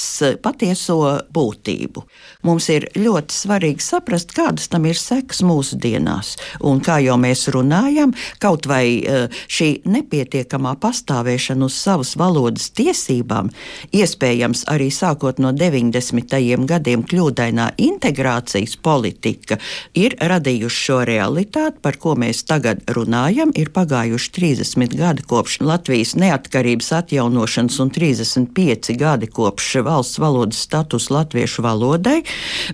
patieso 0.43 0.99
būtību. 1.35 2.03
Mums 2.47 2.69
ir 2.71 2.85
ļoti 2.95 3.35
svarīgi 3.35 3.83
saprast, 3.83 4.31
kādas 4.31 4.69
tam 4.71 4.85
ir 4.87 4.95
sekas 4.95 5.41
mūsdienās. 5.43 6.37
Un 6.63 6.79
kā 6.87 7.01
jau 7.03 7.17
mēs 7.19 7.49
runājam, 7.51 8.13
kaut 8.39 8.69
vai 8.71 9.03
šī 9.51 9.67
nepietiekamā 9.91 10.77
pastāvēšana 10.79 11.67
uz 11.67 11.75
savas 11.75 12.13
valodas 12.21 12.69
tiesībām, 12.79 13.51
iespējams 13.91 14.63
arī 14.71 14.87
sākot 14.95 15.41
no 15.43 15.51
90. 15.51 16.37
gadiem 16.71 17.03
kļūdainā 17.11 17.73
integrācijas 17.89 18.77
politika, 18.87 19.59
ir 19.99 20.15
radījuši 20.23 20.81
šo 20.85 21.01
realitāti, 21.11 21.83
par 21.83 21.99
ko 21.99 22.15
mēs 22.15 22.45
tagad 22.47 22.87
runājam. 22.87 23.51
Ir 23.59 23.73
pagājuši 23.75 24.33
30 24.39 24.95
gadi 25.03 25.27
kopš 25.27 25.59
Latvijas 25.67 26.15
neatkarības 26.15 26.93
atjaunošanas 27.01 27.83
un 27.83 27.93
35 27.99 28.95
gadi 29.03 29.27
kopš 29.27 29.75
valsts 29.91 30.23
valodas 30.23 30.63
status 30.71 31.11
latviešu 31.11 31.67
valodai, 31.67 32.21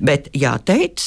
bet 0.04 0.30
jāteic, 0.34 1.00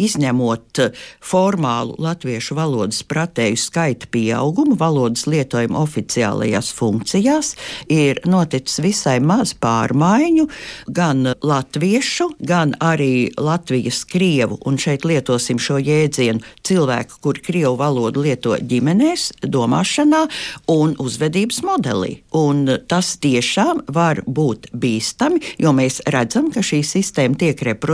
izņemot 0.00 0.80
formālu 1.22 1.96
latviešu 2.02 2.56
valodas 2.58 3.02
pratēju 3.06 3.58
skaita 3.60 4.08
pieaugumu 4.12 4.76
valodas 4.78 5.26
lietojumu 5.30 5.78
oficiālajās 5.82 6.72
funkcijās, 6.76 7.54
ir 7.92 8.20
noticis 8.28 8.80
visai 8.82 9.18
maz 9.22 9.54
pārmaiņu 9.62 10.48
gan 10.92 11.32
latviešu, 11.42 12.30
gan 12.40 12.74
arī 12.82 13.30
Latvijas 13.38 14.02
krievu, 14.08 14.58
un 14.66 14.78
šeit 14.80 15.06
lietosim 15.08 15.60
šo 15.62 15.78
jēdzienu 15.82 16.42
cilvēku, 16.66 17.20
kuri 17.24 17.44
krievu 17.44 17.76
valodu 17.80 18.22
lieto 18.24 18.56
ģimenēs, 18.56 19.28
domāšanā 19.46 20.24
un 20.72 20.96
uzvedības 21.02 21.62
modelī. 21.66 22.16
Un 22.36 22.64
tas 22.88 23.14
tiešām 23.22 23.84
var 23.92 24.22
būt 24.26 24.70
bīstami, 24.72 25.42
jo 25.62 25.74
mēs 25.76 26.00
redzam, 26.12 26.50
ka 26.52 26.64
šī 26.64 26.82
sistēma 26.86 27.38
tiek 27.38 27.62
reproducēta 27.68 27.91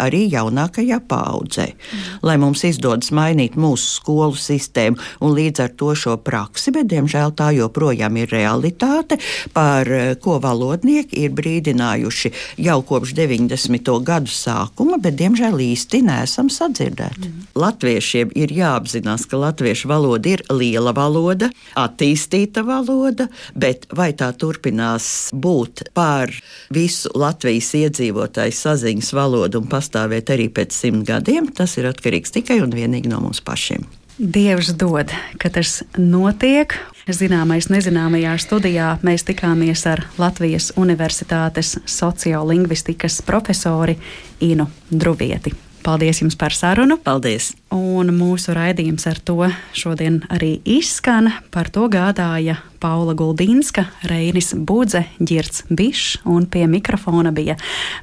arī 0.00 0.26
jaunākajā 0.32 1.00
paudzē. 1.08 1.66
Mm. 1.70 2.18
Lai 2.26 2.36
mums 2.40 2.64
izdodas 2.66 3.10
mainīt 3.14 3.56
mūsu 3.60 3.96
skolu 4.00 4.36
sistēmu 4.38 4.98
un 5.24 5.34
līdz 5.36 5.64
ar 5.64 5.74
to 5.80 5.94
šo 5.98 6.16
praksi, 6.24 6.72
bet 6.74 6.90
diemžēl 6.90 7.34
tā 7.38 7.50
joprojām 7.56 8.16
ir 8.20 8.30
realitāte, 8.32 9.18
par 9.54 9.88
ko 10.22 10.38
valodnieki 10.42 11.24
ir 11.24 11.34
brīdinājuši 11.36 12.32
jau 12.66 12.78
kopš 12.86 13.14
90. 13.18 13.92
gadu 14.06 14.30
sākuma, 14.32 15.00
bet 15.02 15.18
diemžēl 15.20 15.58
īsti 15.70 16.02
nesam 16.06 16.50
sadzirdēti. 16.52 17.30
Mm. 17.30 17.48
Latviešiem 17.60 18.34
ir 18.38 18.54
jāapzinās, 18.54 19.26
ka 19.30 19.40
latviešu 19.40 19.90
valoda 19.90 20.34
ir 20.34 20.44
liela 20.52 20.94
valoda, 20.96 21.50
attīstīta 21.78 22.64
valoda, 22.66 23.28
bet 23.54 23.88
vai 23.96 24.10
tā 24.16 24.30
turpinās 24.36 25.30
būt 25.32 25.90
par 25.96 26.32
visu 26.74 27.10
Latvijas 27.18 27.72
iedzīvotāju 27.78 28.54
saziņas 28.54 29.12
valodu 29.16 29.29
un 29.58 29.70
pastāvēt 29.70 30.34
arī 30.34 30.48
pēc 30.52 30.74
simt 30.74 31.06
gadiem, 31.08 31.48
tas 31.54 31.76
ir 31.78 31.88
atkarīgs 31.90 32.34
tikai 32.34 32.60
un 32.64 32.74
vienīgi 32.74 33.10
no 33.12 33.22
mums 33.22 33.42
pašiem. 33.44 33.86
Dievs 34.20 34.74
dod, 34.76 35.08
ka 35.40 35.48
tas 35.48 35.78
notiek. 35.96 36.74
Zināmais 37.08 37.70
nezināmajā 37.72 38.34
studijā 38.42 38.90
mēs 39.06 39.24
tikāmies 39.24 39.86
ar 39.88 40.04
Latvijas 40.20 40.68
Universitātes 40.76 41.78
sociolingvistikas 41.88 43.22
profesori 43.24 43.96
Inu 44.44 44.68
Druvieti. 44.90 45.69
Paldies 45.82 46.20
jums 46.20 46.36
par 46.36 46.52
sarunu. 46.52 46.98
Paldies! 47.00 47.54
Un 47.72 48.12
mūsu 48.12 48.52
raidījums 48.56 49.06
ar 49.08 49.20
to 49.24 49.38
šodien 49.76 50.20
arī 50.28 50.58
izskan. 50.68 51.30
Par 51.54 51.70
to 51.72 51.86
gādāja 51.92 52.58
Paula 52.82 53.16
Guldīnska, 53.16 53.86
Reinis 54.10 54.52
Budze, 54.54 55.06
Girts 55.18 55.64
Bišs 55.72 56.20
un 56.28 56.46
pie 56.52 56.66
mikrofona 56.68 57.32
bija 57.32 57.56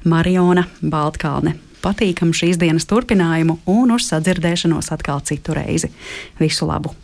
Mariona 0.10 0.66
Baltkalne 0.82 1.58
patīkamu 1.88 2.36
šīs 2.36 2.58
dienas 2.60 2.90
turpinājumu 2.90 3.60
un 3.72 3.94
uz 3.96 4.10
sadzirdēšanos 4.10 4.92
atkal 4.98 5.22
citu 5.28 5.56
reizi. 5.56 5.94
Visu 6.42 6.68
labu! 6.68 6.98